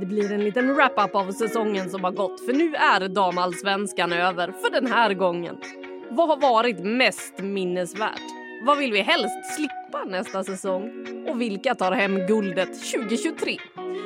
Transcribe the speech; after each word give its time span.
Det 0.00 0.06
blir 0.06 0.32
en 0.32 0.44
liten 0.44 0.74
wrap-up 0.74 1.14
av 1.14 1.32
säsongen 1.32 1.90
som 1.90 2.04
har 2.04 2.12
gått 2.12 2.46
för 2.46 2.52
nu 2.52 2.74
är 2.74 3.08
damallsvenskan 3.08 4.12
över 4.12 4.52
för 4.52 4.70
den 4.70 4.86
här 4.86 5.14
gången. 5.14 5.56
Vad 6.10 6.28
har 6.28 6.36
varit 6.36 6.78
mest 6.84 7.38
minnesvärt? 7.38 8.22
Vad 8.66 8.78
vill 8.78 8.92
vi 8.92 9.00
helst 9.00 9.54
slippa 9.56 10.04
nästa 10.04 10.44
säsong? 10.44 10.90
Och 11.28 11.40
vilka 11.40 11.74
tar 11.74 11.92
hem 11.92 12.26
guldet 12.26 12.92
2023? 12.92 13.56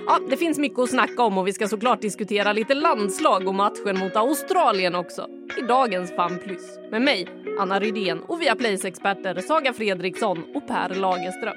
Ja, 0.07 0.19
det 0.31 0.37
finns 0.37 0.59
mycket 0.59 0.79
att 0.79 0.91
snacka 0.91 1.23
om 1.23 1.39
och 1.39 1.47
vi 1.47 1.53
ska 1.53 1.69
såklart 1.69 2.01
diskutera 2.01 2.53
lite 2.53 2.75
landslag 2.75 3.49
och 3.49 3.55
matchen 3.55 3.99
mot 3.99 4.17
Australien 4.17 4.95
också 4.95 5.27
i 5.59 5.61
dagens 5.61 6.17
FAN+. 6.17 6.39
Med 6.91 7.03
mig, 7.03 7.29
Anna 7.61 7.81
Rydén 7.81 8.21
och 8.21 8.43
via 8.43 8.55
Plays 8.55 8.85
experter 8.85 9.41
Saga 9.41 9.73
Fredriksson 9.73 10.45
och 10.55 10.69
Per 10.69 10.95
Lagerström. 10.95 11.57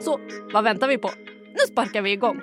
Så 0.00 0.20
vad 0.52 0.64
väntar 0.64 0.88
vi 0.88 0.98
på? 0.98 1.10
Nu 1.52 1.72
sparkar 1.72 2.02
vi 2.02 2.12
igång! 2.12 2.40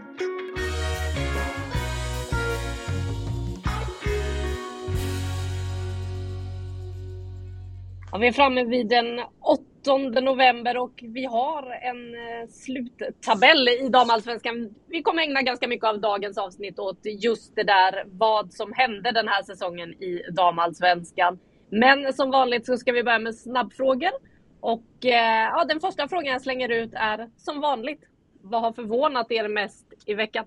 Ja, 8.12 8.18
vi 8.18 8.28
är 8.28 8.32
framme 8.32 8.64
vid 8.64 8.88
den 8.88 9.20
8 9.40 10.22
november 10.22 10.78
och 10.78 11.00
vi 11.02 11.26
har 11.26 11.64
en 11.72 12.16
eh, 12.16 12.50
sluttabell 12.50 13.68
i 13.68 13.90
damallsvenskan. 13.90 14.76
Vi 14.88 15.02
kommer 15.02 15.24
ägna 15.24 15.42
ganska 15.42 15.68
mycket 15.68 15.88
av 15.88 16.02
dagens 16.02 16.38
avsnitt 16.38 16.80
åt 16.80 17.00
just 17.06 17.56
det 17.56 17.64
där 17.64 18.04
vad 18.08 18.54
som 18.54 18.74
hände 18.74 19.12
den 19.12 19.28
här 19.28 19.44
säsongen 19.44 19.90
i 19.94 20.24
damallsvenskan. 20.32 21.40
Men 21.70 22.14
som 22.14 22.32
vanligt 22.32 22.66
så 22.66 22.78
ska 22.78 22.92
vi 22.92 23.04
börja 23.04 23.20
med 23.20 23.36
snabbfrågor. 23.36 24.12
Och 24.60 25.06
eh, 25.06 25.50
ja, 25.54 25.66
den 25.68 25.80
första 25.80 26.08
frågan 26.08 26.34
jag 26.34 26.42
slänger 26.42 26.70
ut 26.70 26.94
är 26.94 27.30
som 27.38 27.62
vanligt. 27.62 28.04
Vad 28.42 28.62
har 28.62 28.74
förvånat 28.74 29.32
er 29.32 29.48
mest 29.48 29.94
i 30.06 30.14
veckan? 30.14 30.46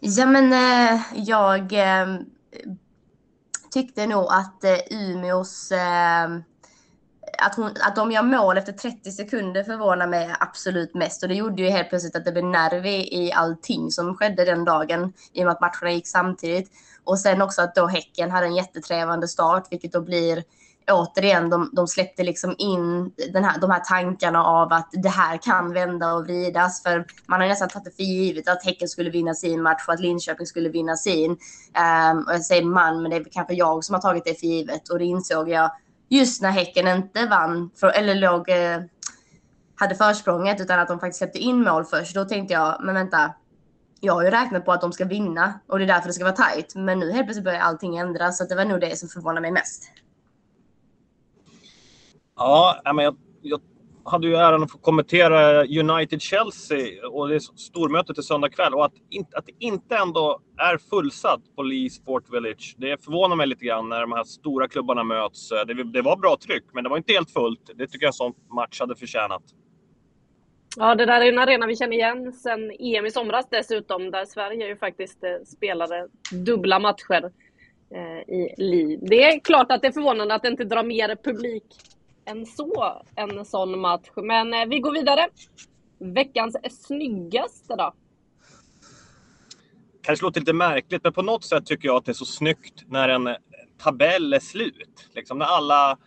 Ja, 0.00 0.26
men 0.26 0.52
eh, 0.52 1.00
jag 1.14 1.72
tyckte 3.70 4.06
nog 4.06 4.26
att 4.30 4.64
eh, 4.64 4.78
Umeås... 4.90 5.72
Eh, 5.72 6.28
att, 7.38 7.54
hon, 7.54 7.70
att 7.80 7.96
de 7.96 8.12
gör 8.12 8.22
mål 8.22 8.58
efter 8.58 8.72
30 8.72 9.12
sekunder 9.12 9.64
förvånar 9.64 10.06
mig 10.06 10.34
absolut 10.40 10.94
mest. 10.94 11.22
Och 11.22 11.28
det 11.28 11.34
gjorde 11.34 11.62
ju 11.62 11.68
helt 11.68 11.88
plötsligt 11.88 12.16
att 12.16 12.24
det 12.24 12.32
blev 12.32 12.44
nerv 12.44 12.86
i, 12.86 13.24
i 13.24 13.32
allting 13.32 13.90
som 13.90 14.16
skedde 14.16 14.44
den 14.44 14.64
dagen. 14.64 15.12
I 15.32 15.40
och 15.40 15.44
med 15.44 15.52
att 15.52 15.60
matcherna 15.60 15.92
gick 15.92 16.08
samtidigt. 16.08 16.70
Och 17.04 17.18
sen 17.18 17.42
också 17.42 17.62
att 17.62 17.74
då 17.74 17.86
Häcken 17.86 18.30
hade 18.30 18.46
en 18.46 18.54
jättetrevande 18.54 19.28
start, 19.28 19.66
vilket 19.70 19.92
då 19.92 20.00
blir 20.00 20.44
återigen, 20.92 21.50
de, 21.50 21.70
de 21.72 21.88
släppte 21.88 22.22
liksom 22.22 22.54
in 22.58 23.12
den 23.32 23.44
här, 23.44 23.60
de 23.60 23.70
här 23.70 23.80
tankarna 23.80 24.44
av 24.44 24.72
att 24.72 24.88
det 24.92 25.08
här 25.08 25.36
kan 25.36 25.72
vända 25.72 26.12
och 26.12 26.24
vridas. 26.24 26.82
För 26.82 27.06
man 27.26 27.40
har 27.40 27.48
nästan 27.48 27.68
tagit 27.68 27.84
det 27.84 27.96
för 27.96 28.02
givet 28.02 28.48
att 28.48 28.64
Häcken 28.64 28.88
skulle 28.88 29.10
vinna 29.10 29.34
sin 29.34 29.62
match 29.62 29.84
och 29.88 29.94
att 29.94 30.00
Linköping 30.00 30.46
skulle 30.46 30.68
vinna 30.68 30.96
sin. 30.96 31.30
Um, 31.30 32.18
och 32.26 32.34
jag 32.34 32.42
säger 32.42 32.64
man, 32.64 33.02
men 33.02 33.10
det 33.10 33.16
är 33.16 33.24
kanske 33.32 33.54
jag 33.54 33.84
som 33.84 33.94
har 33.94 34.02
tagit 34.02 34.24
det 34.24 34.40
för 34.40 34.46
givet. 34.46 34.88
Och 34.88 34.98
det 34.98 35.04
insåg 35.04 35.48
jag 35.48 35.70
just 36.08 36.42
när 36.42 36.50
Häcken 36.50 36.88
inte 36.88 37.26
vann, 37.26 37.70
för, 37.76 37.88
eller 37.88 38.14
låg, 38.14 38.48
eh, 38.48 38.80
hade 39.74 39.94
försprånget, 39.94 40.60
utan 40.60 40.78
att 40.78 40.88
de 40.88 41.00
faktiskt 41.00 41.18
släppte 41.18 41.38
in 41.38 41.62
mål 41.62 41.84
först. 41.84 42.14
Då 42.14 42.24
tänkte 42.24 42.54
jag, 42.54 42.80
men 42.84 42.94
vänta, 42.94 43.34
jag 44.00 44.14
har 44.14 44.22
ju 44.22 44.30
räknat 44.30 44.64
på 44.64 44.72
att 44.72 44.80
de 44.80 44.92
ska 44.92 45.04
vinna 45.04 45.60
och 45.66 45.78
det 45.78 45.84
är 45.84 45.86
därför 45.86 46.06
det 46.06 46.12
ska 46.12 46.24
vara 46.24 46.36
tajt. 46.36 46.74
Men 46.74 46.98
nu 46.98 47.12
helt 47.12 47.26
plötsligt 47.26 47.44
börjar 47.44 47.60
allting 47.60 47.96
ändras, 47.96 48.38
så 48.38 48.44
det 48.44 48.54
var 48.54 48.64
nog 48.64 48.80
det 48.80 48.98
som 48.98 49.08
förvånade 49.08 49.40
mig 49.40 49.50
mest. 49.50 49.84
Ja, 52.42 52.80
men 52.94 53.04
jag, 53.04 53.16
jag 53.42 53.60
hade 54.04 54.26
ju 54.26 54.34
äran 54.34 54.62
att 54.62 54.70
få 54.70 54.78
kommentera 54.78 55.64
United-Chelsea 55.64 57.08
och 57.08 57.28
det 57.28 57.40
stormötet 57.40 58.18
i 58.18 58.22
söndag 58.22 58.48
kväll. 58.48 58.74
Och 58.74 58.84
att, 58.84 58.92
in, 59.10 59.26
att 59.34 59.46
det 59.46 59.52
inte 59.58 59.96
ändå 59.96 60.40
är 60.58 60.78
fullsatt 60.78 61.40
på 61.56 61.62
Lee 61.62 61.90
Sport 61.90 62.24
Village, 62.32 62.74
det 62.78 63.04
förvånar 63.04 63.36
mig 63.36 63.46
lite 63.46 63.64
grann 63.64 63.88
när 63.88 64.00
de 64.00 64.12
här 64.12 64.24
stora 64.24 64.68
klubbarna 64.68 65.04
möts. 65.04 65.52
Eh, 65.52 65.66
det, 65.66 65.84
det 65.84 66.02
var 66.02 66.16
bra 66.16 66.36
tryck, 66.46 66.64
men 66.72 66.84
det 66.84 66.90
var 66.90 66.96
inte 66.96 67.12
helt 67.12 67.30
fullt. 67.30 67.70
Det 67.74 67.86
tycker 67.86 68.06
jag 68.06 68.14
sån 68.14 68.32
match 68.54 68.80
hade 68.80 68.96
förtjänat. 68.96 69.42
Ja, 70.76 70.94
det 70.94 71.06
där 71.06 71.20
är 71.20 71.32
en 71.32 71.38
arena 71.38 71.66
vi 71.66 71.76
känner 71.76 71.96
igen 71.96 72.32
sen 72.32 72.70
EM 72.78 73.06
i 73.06 73.10
somras 73.10 73.46
dessutom, 73.50 74.10
där 74.10 74.24
Sverige 74.24 74.68
ju 74.68 74.76
faktiskt 74.76 75.24
eh, 75.24 75.44
spelade 75.46 76.08
dubbla 76.32 76.78
matcher 76.78 77.30
eh, 77.94 78.34
i 78.34 78.54
Li. 78.58 78.98
Det 79.02 79.22
är 79.22 79.40
klart 79.40 79.72
att 79.72 79.82
det 79.82 79.88
är 79.88 79.92
förvånande 79.92 80.34
att 80.34 80.42
det 80.42 80.48
inte 80.48 80.64
drar 80.64 80.82
mer 80.82 81.16
publik 81.24 81.64
än 82.24 82.46
så, 82.46 83.02
en 83.16 83.44
sån 83.44 83.80
match. 83.80 84.08
Men 84.16 84.54
eh, 84.54 84.66
vi 84.66 84.80
går 84.80 84.92
vidare. 84.92 85.28
Veckans 85.98 86.56
snyggaste 86.70 87.76
då? 87.76 87.92
kanske 90.02 90.24
låter 90.24 90.40
lite 90.40 90.52
märkligt, 90.52 91.04
men 91.04 91.12
på 91.12 91.22
något 91.22 91.44
sätt 91.44 91.66
tycker 91.66 91.88
jag 91.88 91.96
att 91.96 92.04
det 92.04 92.12
är 92.12 92.14
så 92.14 92.24
snyggt 92.24 92.84
när 92.86 93.08
en 93.08 93.36
tabell 93.78 94.32
är 94.32 94.40
slut. 94.40 95.08
Liksom 95.14 95.38
när 95.38 95.46
alla, 95.46 95.98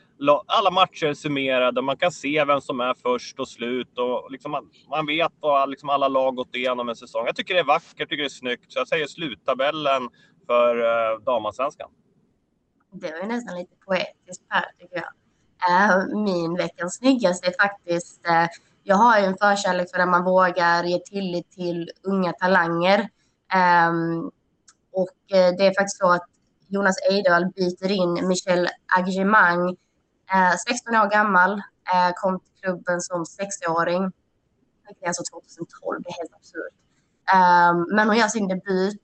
alla 0.45 0.71
matcher 0.71 1.05
är 1.05 1.13
summerade, 1.13 1.81
man 1.81 1.97
kan 1.97 2.11
se 2.11 2.45
vem 2.45 2.61
som 2.61 2.79
är 2.79 2.93
först 2.93 3.39
och 3.39 3.47
slut 3.47 3.97
och 3.97 4.31
liksom 4.31 4.51
man, 4.51 4.69
man 4.89 5.05
vet 5.05 5.31
vad 5.39 5.69
liksom 5.69 5.89
alla 5.89 6.07
lag 6.07 6.35
gått 6.35 6.55
igenom 6.55 6.89
en 6.89 6.95
säsong. 6.95 7.25
Jag 7.25 7.35
tycker 7.35 7.53
det 7.53 7.59
är 7.59 7.63
vackert, 7.63 7.95
jag 7.97 8.09
tycker 8.09 8.23
det 8.23 8.27
är 8.27 8.29
snyggt. 8.29 8.71
Så 8.71 8.79
jag 8.79 8.87
säger 8.87 9.07
sluttabellen 9.07 10.09
för 10.47 10.77
uh, 10.77 11.19
damallsvenskan. 11.19 11.89
Det 12.91 13.11
var 13.11 13.19
ju 13.19 13.27
nästan 13.27 13.57
lite 13.57 13.75
poetiskt 13.85 14.45
här 14.49 14.65
tycker 14.79 14.95
jag. 14.95 15.22
Eh, 15.69 16.05
min 16.15 16.57
veckans 16.57 16.95
snyggaste 16.95 17.47
är 17.47 17.53
faktiskt, 17.61 18.27
eh, 18.27 18.47
jag 18.83 18.95
har 18.95 19.19
ju 19.19 19.25
en 19.25 19.37
förkärlek 19.37 19.91
för 19.91 19.97
när 19.97 20.05
man 20.05 20.23
vågar 20.23 20.83
ge 20.83 20.99
tillit 20.99 21.51
till 21.51 21.91
unga 22.03 22.33
talanger. 22.33 23.09
Ehm, 23.53 24.31
och 24.91 25.37
eh, 25.37 25.55
det 25.57 25.65
är 25.65 25.73
faktiskt 25.79 25.97
så 25.97 26.11
att 26.11 26.25
Jonas 26.67 26.95
Eidal 27.11 27.45
byter 27.45 27.91
in 27.91 28.27
Michel 28.27 28.69
Agemang, 28.97 29.77
16 30.67 30.95
år 30.95 31.09
gammal, 31.09 31.61
kom 32.15 32.39
till 32.39 32.53
klubben 32.61 33.01
som 33.01 33.25
sexåring. 33.25 34.11
Det 34.99 35.05
är 35.05 35.07
alltså 35.07 35.23
2012, 35.31 36.01
det 36.03 36.09
är 36.09 36.13
helt 36.13 36.33
absurt. 36.33 36.73
Ehm, 37.33 37.95
men 37.95 38.07
hon 38.07 38.17
gör 38.17 38.27
sin 38.27 38.47
debut. 38.47 39.01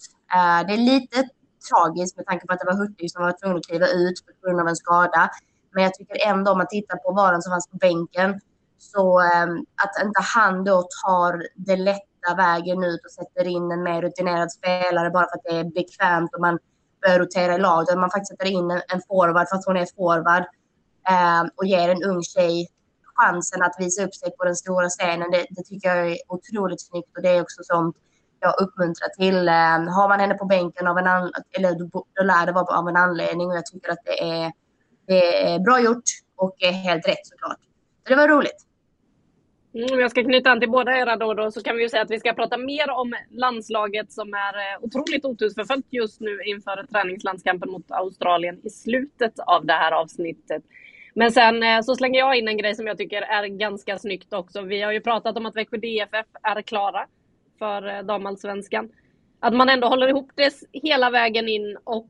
det 0.67 0.73
är 0.73 0.77
lite 0.77 1.29
tragiskt 1.69 2.17
med 2.17 2.25
tanke 2.25 2.47
på 2.47 2.53
att 2.53 2.59
det 2.59 2.65
var 2.65 2.77
Hurtig 2.77 3.11
som 3.11 3.23
var 3.23 3.31
tvungen 3.31 3.57
att 3.57 3.65
kliva 3.65 3.87
ut 3.87 4.25
på 4.25 4.47
grund 4.47 4.59
av 4.59 4.67
en 4.67 4.75
skada. 4.75 5.29
Men 5.71 5.83
jag 5.83 5.93
tycker 5.93 6.27
ändå 6.27 6.51
om 6.51 6.57
man 6.57 6.67
tittar 6.67 6.97
på 6.97 7.11
varan 7.11 7.41
som 7.41 7.51
fanns 7.51 7.67
på 7.67 7.77
bänken 7.77 8.39
så 8.77 9.19
ehm, 9.19 9.65
att 9.83 10.05
inte 10.05 10.21
han 10.35 10.63
då 10.63 10.87
tar 11.05 11.43
det 11.55 11.75
lätta 11.75 12.35
vägen 12.37 12.83
ut 12.83 13.05
och 13.05 13.11
sätter 13.11 13.47
in 13.47 13.71
en 13.71 13.83
mer 13.83 14.01
rutinerad 14.01 14.51
spelare 14.51 15.09
bara 15.09 15.27
för 15.29 15.37
att 15.37 15.43
det 15.43 15.59
är 15.59 15.63
bekvämt 15.63 16.35
och 16.35 16.41
man 16.41 16.59
börjar 17.01 17.19
rotera 17.19 17.55
i 17.55 17.57
laget. 17.57 17.97
Man 17.97 18.09
faktiskt 18.09 18.31
sätter 18.31 18.51
in 18.51 18.71
en, 18.71 18.81
en 18.87 19.01
forward 19.07 19.47
för 19.49 19.55
att 19.55 19.65
hon 19.65 19.77
är 19.77 19.87
forward 19.97 20.43
ehm, 21.09 21.49
och 21.55 21.65
ger 21.65 21.89
en 21.89 22.03
ung 22.03 22.23
tjej 22.23 22.67
chansen 23.15 23.61
att 23.61 23.75
visa 23.79 24.03
upp 24.03 24.15
sig 24.15 24.31
på 24.37 24.45
den 24.45 24.55
stora 24.55 24.89
scenen. 24.89 25.31
Det, 25.31 25.45
det 25.49 25.63
tycker 25.63 25.95
jag 25.95 26.11
är 26.11 26.17
otroligt 26.27 26.81
snyggt 26.81 27.17
och 27.17 27.23
det 27.23 27.29
är 27.29 27.41
också 27.41 27.61
sånt 27.63 27.95
jag 28.39 28.61
uppmuntrar 28.61 29.09
till. 29.09 29.49
Ehm, 29.49 29.87
har 29.87 30.09
man 30.09 30.19
henne 30.19 30.33
på 30.33 30.45
bänken 30.45 30.87
av 30.87 30.97
en 30.97 31.07
anledning, 31.07 31.43
eller 31.51 31.75
då, 31.75 32.05
då 32.13 32.23
lär 32.23 32.45
det 32.45 32.51
vara 32.51 32.77
av 32.77 32.89
en 32.89 32.95
anledning 32.95 33.47
och 33.47 33.55
jag 33.55 33.65
tycker 33.65 33.91
att 33.91 34.05
det 34.05 34.23
är 34.23 34.51
det 35.09 35.53
är 35.53 35.59
bra 35.59 35.81
gjort 35.81 36.03
och 36.35 36.63
eh, 36.63 36.73
helt 36.73 37.07
rätt 37.07 37.27
såklart. 37.27 37.59
Så 38.03 38.09
det 38.09 38.15
var 38.15 38.27
roligt. 38.27 38.65
Mm, 39.73 39.99
jag 39.99 40.11
ska 40.11 40.23
knyta 40.23 40.49
an 40.49 40.59
till 40.59 40.69
båda 40.69 40.97
era 40.97 41.15
då, 41.15 41.33
då 41.33 41.51
så 41.51 41.63
kan 41.63 41.75
vi 41.75 41.83
ju 41.83 41.89
säga 41.89 42.01
att 42.01 42.11
vi 42.11 42.19
ska 42.19 42.33
prata 42.33 42.57
mer 42.57 42.89
om 42.89 43.15
landslaget 43.29 44.11
som 44.11 44.33
är 44.33 44.53
eh, 44.53 44.83
otroligt 44.83 45.25
otursförföljt 45.25 45.85
just 45.89 46.21
nu 46.21 46.39
inför 46.45 46.85
träningslandskampen 46.91 47.71
mot 47.71 47.91
Australien 47.91 48.59
i 48.63 48.69
slutet 48.69 49.39
av 49.39 49.65
det 49.65 49.73
här 49.73 49.91
avsnittet. 49.91 50.63
Men 51.13 51.31
sen 51.31 51.83
så 51.83 51.95
slänger 51.95 52.19
jag 52.19 52.37
in 52.37 52.47
en 52.47 52.57
grej 52.57 52.75
som 52.75 52.87
jag 52.87 52.97
tycker 52.97 53.21
är 53.21 53.47
ganska 53.47 53.97
snyggt 53.97 54.33
också. 54.33 54.61
Vi 54.61 54.81
har 54.81 54.91
ju 54.91 55.01
pratat 55.01 55.37
om 55.37 55.45
att 55.45 55.55
Växjö 55.55 55.77
DFF 55.77 56.25
är 56.43 56.61
klara 56.61 57.05
för 57.59 58.03
damallsvenskan. 58.03 58.89
att 59.39 59.53
man 59.53 59.69
ändå 59.69 59.87
håller 59.87 60.07
ihop 60.07 60.31
det 60.35 60.53
hela 60.73 61.09
vägen 61.09 61.49
in 61.49 61.77
och 61.83 62.09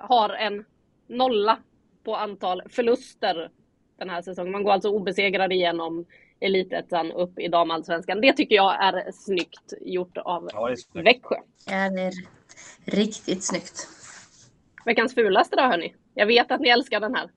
har 0.00 0.30
en 0.30 0.64
nolla 1.08 1.58
på 2.04 2.16
antal 2.16 2.62
förluster 2.70 3.50
den 3.98 4.10
här 4.10 4.22
säsongen. 4.22 4.52
Man 4.52 4.62
går 4.62 4.72
alltså 4.72 4.88
obesegrad 4.88 5.52
igenom 5.52 6.06
elitettan 6.40 7.12
upp 7.12 7.38
i 7.38 7.48
damallsvenskan. 7.48 8.20
Det 8.20 8.32
tycker 8.32 8.54
jag 8.54 8.84
är 8.84 9.12
snyggt 9.12 9.72
gjort 9.80 10.16
av 10.18 10.48
Ja, 10.52 10.66
det 10.66 10.72
är 10.72 10.76
snyggt. 10.76 11.06
Växjö. 11.06 11.36
Ja, 11.66 11.90
det 11.90 12.02
är 12.02 12.12
riktigt 12.84 13.44
snyggt. 13.44 13.88
Veckans 14.84 15.14
fulaste 15.14 15.56
då 15.56 15.62
hörni? 15.62 15.94
Jag 16.14 16.26
vet 16.26 16.50
att 16.50 16.60
ni 16.60 16.68
älskar 16.68 17.00
den 17.00 17.14
här. 17.14 17.30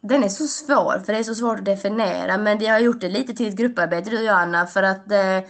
Den 0.00 0.24
är 0.24 0.28
så 0.28 0.46
svår, 0.46 0.98
för 1.04 1.12
det 1.12 1.18
är 1.18 1.22
så 1.22 1.34
svårt 1.34 1.58
att 1.58 1.64
definiera. 1.64 2.38
Men 2.38 2.60
jag 2.60 2.72
har 2.72 2.80
gjort 2.80 3.00
det 3.00 3.08
lite 3.08 3.34
till 3.34 3.48
ett 3.48 3.56
grupparbete, 3.56 4.10
du 4.10 4.18
och 4.18 4.24
jag, 4.24 4.38
Anna, 4.38 4.66
för 4.66 4.82
att 4.82 5.10
eh, 5.12 5.40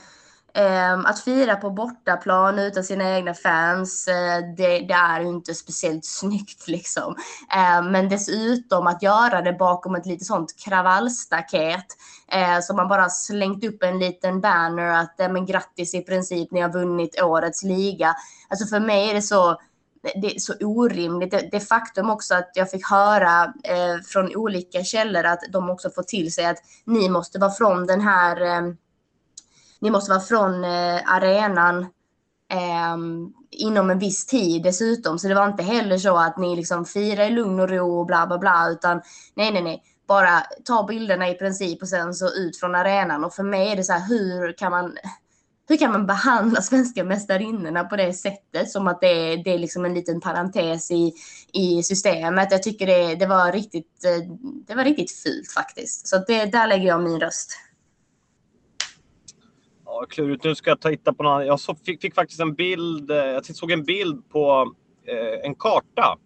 Ehm, 0.57 1.07
att 1.07 1.21
fira 1.21 1.57
på 1.57 1.71
bortaplan 1.71 2.59
utan 2.59 2.85
sina 2.85 3.17
egna 3.17 3.35
fans, 3.35 4.09
eh, 4.09 4.39
det, 4.57 4.79
det 4.79 4.95
är 4.95 5.21
ju 5.21 5.29
inte 5.29 5.55
speciellt 5.55 6.05
snyggt 6.05 6.69
liksom. 6.69 7.17
Eh, 7.55 7.83
men 7.91 8.09
dessutom 8.09 8.87
att 8.87 9.03
göra 9.03 9.43
det 9.43 9.53
bakom 9.53 9.95
ett 9.95 10.07
lite 10.07 10.25
sånt 10.25 10.55
kravallstaket, 10.65 11.87
eh, 12.33 12.61
så 12.63 12.75
man 12.75 12.89
bara 12.89 13.09
slängt 13.09 13.65
upp 13.65 13.83
en 13.83 13.99
liten 13.99 14.41
banner 14.41 14.89
att 14.89 15.21
eh, 15.21 15.29
men 15.29 15.47
grattis 15.47 15.95
i 15.95 16.01
princip, 16.01 16.51
ni 16.51 16.61
har 16.61 16.73
vunnit 16.73 17.23
årets 17.23 17.63
liga. 17.63 18.15
Alltså 18.49 18.67
för 18.67 18.81
mig 18.81 19.11
är 19.11 19.15
det 19.15 19.23
så 19.23 19.57
det 20.15 20.35
är 20.35 20.39
så 20.39 20.55
orimligt. 20.61 21.31
Det, 21.31 21.49
det 21.53 21.61
faktum 21.61 22.11
också 22.11 22.35
att 22.35 22.51
jag 22.55 22.71
fick 22.71 22.91
höra 22.91 23.45
eh, 23.45 24.01
från 24.07 24.37
olika 24.37 24.85
källor 24.85 25.25
att 25.25 25.41
de 25.53 25.71
också 25.71 25.91
får 25.91 26.03
till 26.03 26.33
sig 26.33 26.47
att 26.47 26.59
ni 26.85 27.09
måste 27.09 27.39
vara 27.39 27.51
från 27.51 27.87
den 27.87 28.01
här, 28.01 28.41
eh, 28.41 28.73
ni 29.87 29.91
måste 29.91 30.11
vara 30.11 30.21
från 30.21 30.65
eh, 30.65 31.15
arenan 31.15 31.79
eh, 32.53 32.97
inom 33.51 33.91
en 33.91 33.99
viss 33.99 34.27
tid 34.27 34.63
dessutom. 34.63 35.19
Så 35.19 35.29
det 35.29 35.35
var 35.35 35.49
inte 35.49 35.63
heller 35.63 35.99
så 35.99 36.17
att 36.17 36.39
ni 36.39 36.57
liksom 36.57 36.85
firar 36.85 37.25
i 37.25 37.31
lugn 37.31 37.61
och 37.61 37.69
ro 37.69 38.01
och 38.01 38.07
bla 38.07 38.27
bla 38.27 38.39
bla, 38.39 38.69
utan 38.71 39.01
nej, 39.35 39.53
nej, 39.53 39.63
nej. 39.63 39.83
Bara 40.09 40.41
ta 40.65 40.87
bilderna 40.87 41.29
i 41.29 41.35
princip 41.35 41.83
och 41.83 41.89
sen 41.89 42.15
så 42.15 42.29
ut 42.29 42.61
från 42.61 42.75
arenan. 42.75 43.25
Och 43.25 43.35
för 43.35 43.43
mig 43.43 43.73
är 43.73 43.77
det 43.77 43.85
så 43.85 43.93
här, 43.93 44.09
hur 44.09 44.53
kan 44.53 44.71
man 44.71 44.97
hur 45.69 45.77
kan 45.77 45.93
man 45.93 46.07
behandla 46.07 46.63
svenska 46.71 47.05
mästarinnorna 47.05 47.85
på 47.85 47.97
det 47.97 48.13
sättet 48.13 48.71
som 48.71 48.89
att 48.89 49.01
det 49.01 49.33
är, 49.33 49.45
det 49.45 49.55
är 49.55 49.59
liksom 49.59 49.85
en 49.85 49.95
liten 49.95 50.21
parentes 50.21 50.91
i, 50.91 51.13
i 51.53 51.83
systemet. 51.83 52.49
Jag 52.51 52.63
tycker 52.63 52.87
det, 52.87 53.15
det, 53.15 53.27
var 53.27 53.53
riktigt, 53.53 54.05
eh, 54.05 54.33
det 54.67 54.75
var 54.75 54.85
riktigt 54.85 55.11
fult 55.11 55.53
faktiskt. 55.53 56.09
Så 56.09 56.19
det, 56.27 56.45
där 56.45 56.67
lägger 56.67 56.87
jag 56.87 57.03
min 57.03 57.21
röst. 57.21 57.59
Ja, 59.87 60.07
klurigt. 60.09 60.45
Nu 60.45 60.55
ska 60.55 60.71
jag 60.71 60.81
ta 60.81 60.89
hitta 60.89 61.13
på 61.13 61.23
något 61.23 61.31
annat. 61.31 61.47
Jag 61.47 61.61
så, 61.61 61.75
fick, 61.75 62.01
fick 62.01 62.15
faktiskt 62.15 62.41
en 62.41 62.55
bild. 62.55 63.11
Eh, 63.11 63.17
jag 63.17 63.47
såg 63.47 63.71
en 63.71 63.85
bild 63.85 64.29
på 64.29 64.75
eh, 65.07 65.47
en 65.47 65.55
karta 65.55 66.19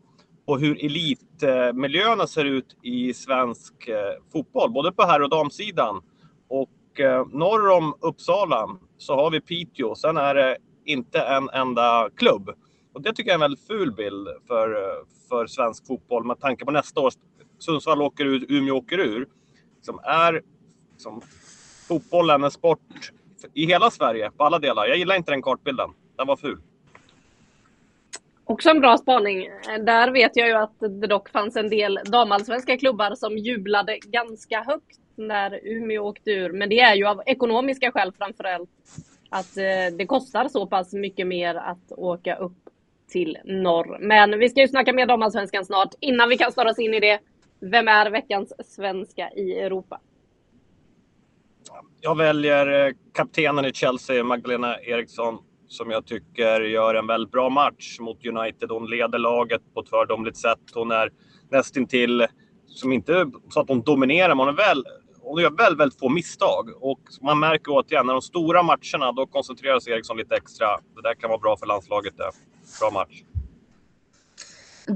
på 0.47 0.59
hur 0.59 0.85
elitmiljöerna 0.85 2.27
ser 2.27 2.45
ut 2.45 2.77
i 2.83 3.15
svensk 3.15 3.89
eh, 3.89 4.23
fotboll, 4.33 4.73
både 4.73 4.93
på 4.93 5.03
herr 5.03 5.23
och 5.23 5.31
damsidan. 5.31 6.03
Och 6.49 7.01
eh, 7.01 7.27
norr 7.27 7.71
om 7.71 7.95
Uppsala 8.01 8.79
så 8.99 9.15
har 9.15 9.31
vi 9.31 9.41
Piteå. 9.41 9.95
Sen 9.95 10.17
är 10.17 10.35
det 10.35 10.56
inte 10.85 11.21
en 11.21 11.49
enda 11.49 12.11
klubb. 12.17 12.51
Och 12.93 13.03
det 13.03 13.13
tycker 13.13 13.31
jag 13.31 13.33
är 13.33 13.45
en 13.45 13.51
väldigt 13.51 13.67
ful 13.67 13.93
bild 13.93 14.29
för, 14.47 14.75
eh, 14.75 15.05
för 15.29 15.47
svensk 15.47 15.87
fotboll 15.87 16.25
med 16.25 16.41
tanke 16.41 16.65
på 16.65 16.71
nästa 16.71 17.01
år. 17.01 17.13
Sundsvall 17.59 18.03
åker 18.03 18.25
ur, 18.25 18.47
Umeå 18.49 18.77
åker 18.77 18.99
ur. 18.99 19.29
Som 19.81 20.01
är 20.05 20.43
som 20.97 21.21
fotbollen 21.89 22.45
en 22.45 22.51
sport 22.51 23.13
i 23.55 23.67
hela 23.67 23.91
Sverige, 23.91 24.31
på 24.31 24.45
alla 24.45 24.59
delar. 24.59 24.87
Jag 24.87 24.97
gillar 24.97 25.17
inte 25.17 25.31
den 25.33 25.43
kartbilden. 25.43 25.91
Den 26.17 26.27
var 26.27 26.37
ful. 26.37 26.59
Också 28.45 28.71
en 28.71 28.81
bra 28.81 28.99
spaning. 28.99 29.49
Där 29.87 30.11
vet 30.11 30.37
jag 30.37 30.49
ju 30.49 30.55
att 30.55 30.81
det 30.81 31.07
dock 31.07 31.29
fanns 31.29 31.57
en 31.57 31.69
del 31.69 32.01
damallsvenska 32.05 32.77
klubbar 32.77 33.15
som 33.15 33.39
jublade 33.39 33.99
ganska 33.99 34.63
högt 34.63 34.99
när 35.17 35.61
Umeå 35.63 36.03
åkte 36.03 36.31
ur. 36.31 36.53
Men 36.53 36.69
det 36.69 36.81
är 36.81 36.95
ju 36.95 37.07
av 37.07 37.23
ekonomiska 37.27 37.93
skäl 37.93 38.13
framförallt. 38.19 38.71
Att 39.31 39.57
eh, 39.57 39.97
det 39.99 40.07
kostar 40.07 40.49
så 40.49 40.67
pass 40.67 40.93
mycket 40.93 41.27
mer 41.27 41.55
att 41.55 41.93
åka 41.97 42.37
upp 42.37 42.59
till 43.11 43.39
norr. 43.45 43.99
Men 44.01 44.39
vi 44.39 44.49
ska 44.49 44.61
ju 44.61 44.69
snacka 44.69 44.93
mer 44.93 45.07
damallsvenskan 45.07 45.65
snart. 45.65 45.95
Innan 46.01 46.29
vi 46.29 46.37
kastar 46.39 46.67
oss 46.67 46.79
in 46.79 46.95
i 46.95 47.01
det. 47.01 47.21
Vem 47.61 47.89
är 47.89 48.11
veckans 48.11 48.53
svenska 48.75 49.31
i 49.31 49.53
Europa? 49.53 50.01
Jag 52.02 52.17
väljer 52.17 52.87
eh, 52.87 52.93
kaptenen 53.14 53.64
i 53.64 53.73
Chelsea, 53.73 54.25
Magdalena 54.25 54.81
Eriksson, 54.81 55.38
som 55.69 55.91
jag 55.91 56.06
tycker 56.06 56.61
gör 56.61 56.94
en 56.94 57.06
väldigt 57.06 57.32
bra 57.32 57.49
match 57.49 57.99
mot 58.00 58.26
United. 58.26 58.70
Hon 58.70 58.91
leder 58.91 59.19
laget 59.19 59.62
på 59.75 59.81
ett 59.81 59.88
föredömligt 59.88 60.37
sätt. 60.37 60.58
Hon 60.75 60.91
är 60.91 61.11
nästintill, 61.50 62.26
som 62.67 62.93
inte 62.93 63.31
så 63.49 63.61
att 63.61 63.69
hon 63.69 63.82
dominerar, 63.82 64.29
men 64.29 64.38
hon, 64.38 64.49
är 64.49 64.52
väl, 64.52 64.85
hon 65.20 65.43
gör 65.43 65.50
väldigt, 65.50 65.81
väldigt 65.81 65.99
få 65.99 66.08
misstag. 66.08 66.70
Och 66.81 67.00
man 67.20 67.38
märker 67.38 67.73
återigen, 67.73 68.06
när 68.06 68.12
de 68.12 68.23
stora 68.23 68.62
matcherna, 68.62 69.12
då 69.12 69.26
koncentrerar 69.26 69.81
sig 69.81 69.93
Eriksson 69.93 70.17
lite 70.17 70.37
extra. 70.37 70.67
Det 70.94 71.03
där 71.03 71.14
kan 71.14 71.31
vara 71.31 71.41
bra 71.41 71.56
för 71.56 71.67
landslaget. 71.67 72.17
Det. 72.17 72.31
Bra 72.81 72.91
match. 72.91 73.23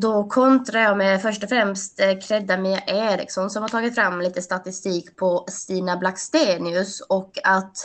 Då 0.01 0.25
kontrar 0.25 0.81
jag 0.81 0.97
med 0.97 1.23
först 1.23 1.43
och 1.43 1.49
främst 1.49 2.01
eh, 2.01 2.07
Kredda 2.07 2.21
credda 2.21 2.57
Mia 2.57 2.81
Eriksson 2.81 3.51
som 3.51 3.63
har 3.63 3.69
tagit 3.69 3.95
fram 3.95 4.21
lite 4.21 4.43
statistik 4.43 5.17
på 5.17 5.45
Stina 5.49 5.97
Blackstenius 5.97 7.01
och 7.01 7.39
att 7.45 7.77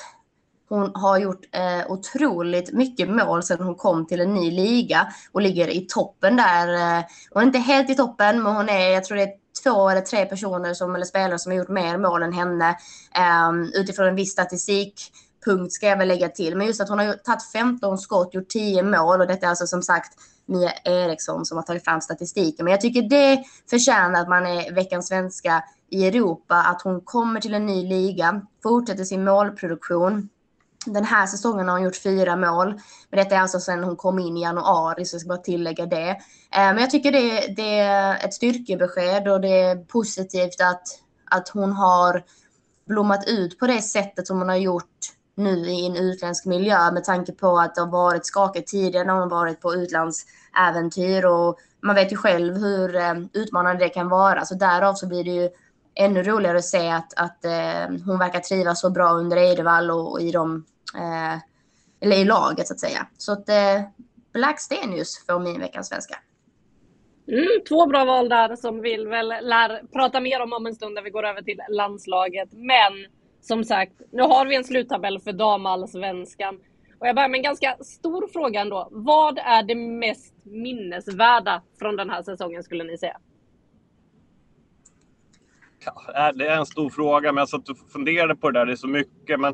hon 0.69 0.91
har 0.95 1.19
gjort 1.19 1.41
eh, 1.51 1.91
otroligt 1.91 2.73
mycket 2.73 3.09
mål 3.09 3.43
sedan 3.43 3.65
hon 3.65 3.75
kom 3.75 4.07
till 4.07 4.21
en 4.21 4.33
ny 4.33 4.51
liga 4.51 5.07
och 5.31 5.41
ligger 5.41 5.67
i 5.67 5.85
toppen 5.89 6.35
där. 6.35 6.97
Eh. 6.97 7.05
Hon 7.31 7.43
är 7.43 7.47
inte 7.47 7.59
helt 7.59 7.89
i 7.89 7.95
toppen, 7.95 8.43
men 8.43 8.55
hon 8.55 8.69
är, 8.69 8.89
jag 8.89 9.03
tror 9.03 9.17
det 9.17 9.23
är 9.23 9.33
två 9.63 9.89
eller 9.89 10.01
tre 10.01 10.25
personer 10.25 10.73
som, 10.73 10.95
eller 10.95 11.05
spelare 11.05 11.39
som 11.39 11.51
har 11.51 11.57
gjort 11.57 11.69
mer 11.69 11.97
mål 11.97 12.23
än 12.23 12.33
henne 12.33 12.69
eh, 13.15 13.51
utifrån 13.73 14.07
en 14.07 14.15
viss 14.15 14.31
statistikpunkt 14.31 15.73
ska 15.73 15.87
jag 15.87 15.97
väl 15.97 16.07
lägga 16.07 16.29
till. 16.29 16.57
Men 16.57 16.67
just 16.67 16.81
att 16.81 16.89
hon 16.89 16.99
har 16.99 17.13
tagit 17.13 17.51
15 17.51 17.97
skott, 17.97 18.33
gjort 18.33 18.49
10 18.49 18.83
mål 18.83 19.21
och 19.21 19.27
detta 19.27 19.45
är 19.45 19.49
alltså 19.49 19.67
som 19.67 19.81
sagt 19.81 20.13
Mia 20.49 20.71
Eriksson 20.85 21.45
som 21.45 21.57
har 21.57 21.63
tagit 21.63 21.83
fram 21.83 22.01
statistiken. 22.01 22.63
Men 22.63 22.71
jag 22.71 22.81
tycker 22.81 23.01
det 23.01 23.43
förtjänar 23.69 24.21
att 24.21 24.29
man 24.29 24.45
är 24.45 24.73
veckans 24.73 25.07
svenska 25.07 25.63
i 25.89 26.07
Europa, 26.07 26.55
att 26.55 26.81
hon 26.81 27.01
kommer 27.01 27.41
till 27.41 27.53
en 27.53 27.65
ny 27.65 27.87
liga, 27.87 28.41
fortsätter 28.63 29.03
sin 29.03 29.23
målproduktion. 29.23 30.29
Den 30.85 31.05
här 31.05 31.27
säsongen 31.27 31.67
har 31.67 31.75
hon 31.75 31.83
gjort 31.83 31.95
fyra 31.95 32.35
mål. 32.35 32.81
Men 33.09 33.17
detta 33.17 33.35
är 33.35 33.39
alltså 33.39 33.59
sedan 33.59 33.83
hon 33.83 33.95
kom 33.95 34.19
in 34.19 34.37
i 34.37 34.41
januari, 34.41 35.05
så 35.05 35.15
jag 35.15 35.21
ska 35.21 35.27
bara 35.27 35.37
tillägga 35.37 35.85
det. 35.85 36.09
Eh, 36.09 36.17
men 36.51 36.77
jag 36.77 36.89
tycker 36.89 37.11
det, 37.11 37.53
det 37.55 37.79
är 37.79 38.25
ett 38.25 38.33
styrkebesked 38.33 39.27
och 39.27 39.41
det 39.41 39.61
är 39.61 39.75
positivt 39.75 40.61
att, 40.61 40.83
att 41.31 41.49
hon 41.49 41.71
har 41.71 42.23
blommat 42.87 43.27
ut 43.27 43.59
på 43.59 43.67
det 43.67 43.81
sättet 43.81 44.27
som 44.27 44.37
hon 44.37 44.49
har 44.49 44.55
gjort 44.55 44.99
nu 45.39 45.69
i 45.69 45.85
en 45.85 45.95
utländsk 45.95 46.45
miljö 46.45 46.91
med 46.91 47.03
tanke 47.03 47.31
på 47.31 47.59
att 47.59 47.75
det 47.75 47.81
har 47.81 47.91
varit 47.91 48.25
skakigt 48.25 48.67
tidigare 48.67 49.05
när 49.05 49.13
hon 49.13 49.21
har 49.21 49.29
varit 49.29 49.61
på 49.61 49.73
utlandsäventyr 49.73 51.25
och 51.25 51.59
man 51.81 51.95
vet 51.95 52.11
ju 52.11 52.17
själv 52.17 52.57
hur 52.57 52.95
eh, 52.95 53.13
utmanande 53.33 53.85
det 53.85 53.89
kan 53.89 54.09
vara. 54.09 54.45
Så 54.45 54.55
därav 54.55 54.93
så 54.93 55.07
blir 55.07 55.23
det 55.23 55.31
ju 55.31 55.49
ännu 55.95 56.23
roligare 56.23 56.57
att 56.57 56.65
se 56.65 56.89
att, 56.89 57.13
att 57.15 57.45
eh, 57.45 57.97
hon 58.05 58.19
verkar 58.19 58.39
trivas 58.39 58.81
så 58.81 58.89
bra 58.89 59.11
under 59.11 59.37
Eidevall 59.37 59.91
och, 59.91 60.11
och 60.11 60.21
i, 60.21 60.31
de, 60.31 60.65
eh, 60.95 61.39
eller 62.01 62.17
i 62.17 62.25
laget 62.25 62.67
så 62.67 62.73
att 62.73 62.79
säga. 62.79 63.07
Så 63.17 63.31
att 63.31 63.49
eh, 63.49 63.81
Black 64.33 64.59
Stenius 64.59 65.25
får 65.25 65.39
min 65.39 65.59
veckans 65.59 65.87
svenska. 65.87 66.15
Mm, 67.27 67.63
två 67.69 67.85
bra 67.85 68.05
val 68.05 68.29
där 68.29 68.55
som 68.55 68.81
vi 68.81 69.05
väl 69.05 69.27
lär 69.27 69.87
prata 69.93 70.19
mer 70.19 70.41
om 70.41 70.53
om 70.53 70.65
en 70.65 70.75
stund 70.75 70.95
när 70.95 71.01
vi 71.01 71.09
går 71.09 71.25
över 71.25 71.41
till 71.41 71.61
landslaget. 71.69 72.49
Men 72.51 72.93
som 73.41 73.63
sagt, 73.63 74.01
nu 74.11 74.21
har 74.21 74.45
vi 74.45 74.55
en 74.55 74.63
sluttabell 74.63 75.19
för 75.19 75.33
damallsvenskan. 75.33 76.59
Och 76.99 77.07
jag 77.07 77.15
börjar 77.15 77.29
med 77.29 77.37
en 77.37 77.43
ganska 77.43 77.77
stor 77.81 78.27
fråga 78.27 78.61
ändå. 78.61 78.87
Vad 78.91 79.37
är 79.37 79.63
det 79.63 79.75
mest 79.75 80.33
minnesvärda 80.43 81.61
från 81.79 81.95
den 81.95 82.09
här 82.09 82.23
säsongen 82.23 82.63
skulle 82.63 82.83
ni 82.83 82.97
säga? 82.97 83.17
Ja, 86.13 86.31
det 86.31 86.47
är 86.47 86.57
en 86.57 86.65
stor 86.65 86.89
fråga, 86.89 87.31
men 87.31 87.41
jag 87.41 87.49
satt 87.49 87.69
och 87.69 87.77
funderade 87.91 88.35
på 88.35 88.51
det 88.51 88.59
där. 88.59 88.65
Det 88.65 88.71
är 88.71 88.75
så 88.75 88.87
mycket, 88.87 89.39
men 89.39 89.53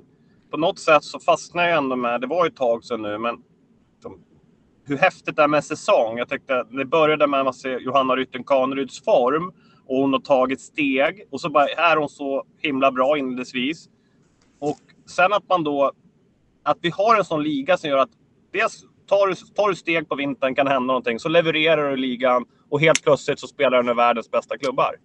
på 0.52 0.58
något 0.58 0.80
sätt 0.80 1.04
så 1.04 1.20
fastnar 1.20 1.64
jag 1.64 1.78
ändå 1.78 1.96
med, 1.96 2.22
det 2.22 2.28
var 2.28 2.46
ju 2.46 2.50
ett 2.50 2.56
tag 2.56 2.84
sedan 2.84 3.02
nu, 3.02 3.18
men 3.18 3.44
hur 4.88 4.98
häftigt 4.98 5.36
det 5.36 5.44
är 5.44 5.48
med 5.48 5.64
säsong. 5.64 6.18
Jag 6.18 6.30
tyckte 6.30 6.64
det 6.64 6.86
började 6.86 7.28
med 7.28 7.48
att 7.48 7.56
se 7.56 7.70
Johanna 7.70 8.16
Rytten 8.16 8.44
Kaneryds 8.44 9.04
form 9.04 9.54
och 9.88 9.98
hon 9.98 10.14
har 10.14 10.20
tagit 10.20 10.62
steg 10.62 11.24
och 11.30 11.42
så 11.42 11.50
bara 11.50 11.68
är 11.68 11.98
hon 11.98 12.10
så 12.10 12.44
himla 12.58 12.92
bra 12.92 13.18
inledningsvis. 13.18 13.90
Och 14.60 14.80
sen 15.10 15.34
att 15.34 15.50
man 15.50 15.64
då, 15.64 15.92
att 16.64 16.78
vi 16.82 16.90
har 16.90 17.16
en 17.16 17.26
sån 17.26 17.44
liga 17.44 17.78
som 17.78 17.90
gör 17.90 17.98
att 17.98 18.12
dels 18.54 18.86
tar 19.08 19.28
du, 19.28 19.36
tar 19.36 19.70
du 19.70 19.76
steg 19.76 20.10
på 20.10 20.16
vintern 20.16 20.56
kan 20.56 20.68
hända 20.68 20.88
någonting, 20.88 21.20
så 21.20 21.30
levererar 21.30 21.90
du 21.90 21.94
i 21.94 21.98
ligan 21.98 22.46
och 22.70 22.82
helt 22.82 23.04
plötsligt 23.04 23.40
så 23.40 23.48
spelar 23.48 23.78
du 23.78 23.84
med 23.84 23.96
världens 23.96 24.32
bästa 24.32 24.58
klubbar. 24.58 24.96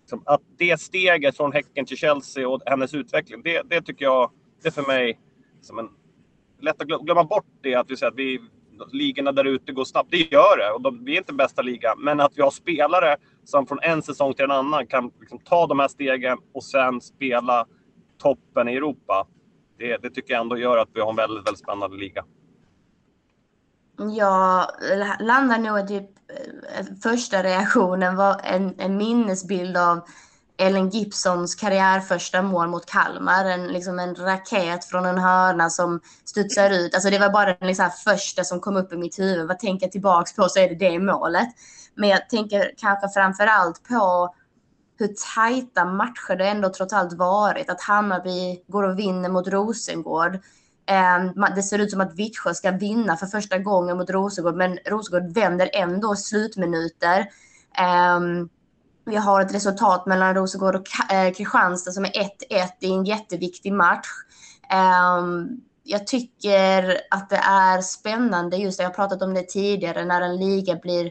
Liksom, 0.00 0.22
att 0.26 0.40
det 0.58 0.80
steget 0.80 1.36
från 1.36 1.52
Häcken 1.52 1.86
till 1.86 1.96
Chelsea 1.96 2.48
och 2.48 2.62
hennes 2.66 2.94
utveckling, 2.94 3.42
det, 3.42 3.62
det 3.70 3.82
tycker 3.82 4.04
jag, 4.04 4.30
det 4.62 4.68
är 4.68 4.72
för 4.72 4.82
mig 4.82 5.20
som 5.60 5.78
en, 5.78 5.88
lätt 6.60 6.82
att 6.82 6.88
glömma 6.88 7.24
bort 7.24 7.46
det. 7.60 7.74
Att 7.74 7.90
vi 7.90 7.96
säger 7.96 8.10
att 8.10 8.18
vi, 8.18 8.40
ligorna 8.92 9.32
där 9.32 9.44
ute 9.44 9.72
går 9.72 9.84
snabbt. 9.84 10.10
Det 10.10 10.32
gör 10.32 10.56
det 10.56 10.70
och 10.70 10.82
de, 10.82 11.04
vi 11.04 11.12
är 11.12 11.18
inte 11.18 11.32
bästa 11.32 11.62
liga. 11.62 11.94
Men 11.98 12.20
att 12.20 12.32
vi 12.34 12.42
har 12.42 12.50
spelare 12.50 13.16
som 13.44 13.66
från 13.66 13.78
en 13.82 14.02
säsong 14.02 14.34
till 14.34 14.44
en 14.44 14.50
annan 14.50 14.86
kan 14.86 15.10
liksom 15.20 15.38
ta 15.38 15.66
de 15.66 15.78
här 15.78 15.88
stegen 15.88 16.38
och 16.54 16.64
sen 16.64 17.00
spela 17.00 17.66
toppen 18.22 18.68
i 18.68 18.74
Europa. 18.76 19.26
Det, 19.78 19.96
det 19.96 20.10
tycker 20.10 20.32
jag 20.34 20.40
ändå 20.40 20.58
gör 20.58 20.76
att 20.78 20.88
vi 20.94 21.00
har 21.00 21.10
en 21.10 21.16
väldigt, 21.16 21.46
väldigt 21.46 21.62
spännande 21.62 21.96
liga. 21.96 22.24
Ja, 24.16 24.70
landar 25.20 25.58
nog 25.58 25.78
i 25.78 25.86
typ 25.86 26.10
eh, 26.78 26.86
första 27.02 27.42
reaktionen 27.42 28.16
var 28.16 28.40
en, 28.44 28.74
en 28.78 28.96
minnesbild 28.96 29.76
av 29.76 30.00
Ellen 30.60 30.88
Gibsons 30.88 31.54
karriärförsta 31.54 32.42
mål 32.42 32.68
mot 32.68 32.86
Kalmar. 32.86 33.44
En, 33.44 33.66
liksom 33.66 33.98
en 33.98 34.14
raket 34.14 34.84
från 34.84 35.06
en 35.06 35.18
hörna 35.18 35.70
som 35.70 36.00
studsar 36.24 36.70
ut. 36.70 36.94
Alltså 36.94 37.10
det 37.10 37.18
var 37.18 37.30
bara 37.30 37.54
den 37.54 37.68
liksom 37.68 37.90
första 38.04 38.44
som 38.44 38.60
kom 38.60 38.76
upp 38.76 38.92
i 38.92 38.96
mitt 38.96 39.18
huvud. 39.18 39.48
Vad 39.48 39.58
tänker 39.58 39.86
jag 39.86 39.92
tillbaka 39.92 40.30
på 40.36 40.48
så 40.48 40.58
är 40.58 40.68
det 40.68 40.74
det 40.74 40.98
målet. 40.98 41.48
Men 41.94 42.08
jag 42.08 42.28
tänker 42.28 42.72
kanske 42.76 43.08
framför 43.08 43.46
allt 43.46 43.88
på 43.88 44.34
hur 44.98 45.14
tajta 45.34 45.84
matcher 45.84 46.36
det 46.36 46.48
ändå 46.48 46.68
trots 46.68 46.92
allt 46.92 47.12
varit. 47.12 47.70
Att 47.70 47.82
Hammarby 47.82 48.62
går 48.66 48.82
och 48.82 48.98
vinner 48.98 49.28
mot 49.28 49.48
Rosengård. 49.48 50.38
Ehm, 50.86 51.34
det 51.56 51.62
ser 51.62 51.78
ut 51.78 51.90
som 51.90 52.00
att 52.00 52.14
Vittsjö 52.14 52.54
ska 52.54 52.70
vinna 52.70 53.16
för 53.16 53.26
första 53.26 53.58
gången 53.58 53.96
mot 53.96 54.10
Rosengård, 54.10 54.56
men 54.56 54.78
Rosengård 54.86 55.34
vänder 55.34 55.70
ändå 55.72 56.16
slutminuter. 56.16 57.26
Ehm, 57.78 58.48
vi 59.04 59.16
har 59.16 59.40
ett 59.40 59.54
resultat 59.54 60.06
mellan 60.06 60.34
Rosengård 60.34 60.74
och 60.74 61.12
eh, 61.12 61.32
Kristianstad 61.32 61.92
som 61.92 62.04
är 62.04 62.10
1-1 62.10 62.28
i 62.80 62.92
en 62.92 63.04
jätteviktig 63.04 63.72
match. 63.72 64.08
Ehm, 64.70 65.48
jag 65.82 66.06
tycker 66.06 67.00
att 67.10 67.30
det 67.30 67.36
är 67.36 67.80
spännande, 67.80 68.56
just 68.56 68.78
det, 68.78 68.82
jag 68.82 68.90
har 68.90 68.94
pratat 68.94 69.22
om 69.22 69.34
det 69.34 69.48
tidigare, 69.48 70.04
när 70.04 70.20
en 70.20 70.36
liga 70.36 70.76
blir, 70.76 71.10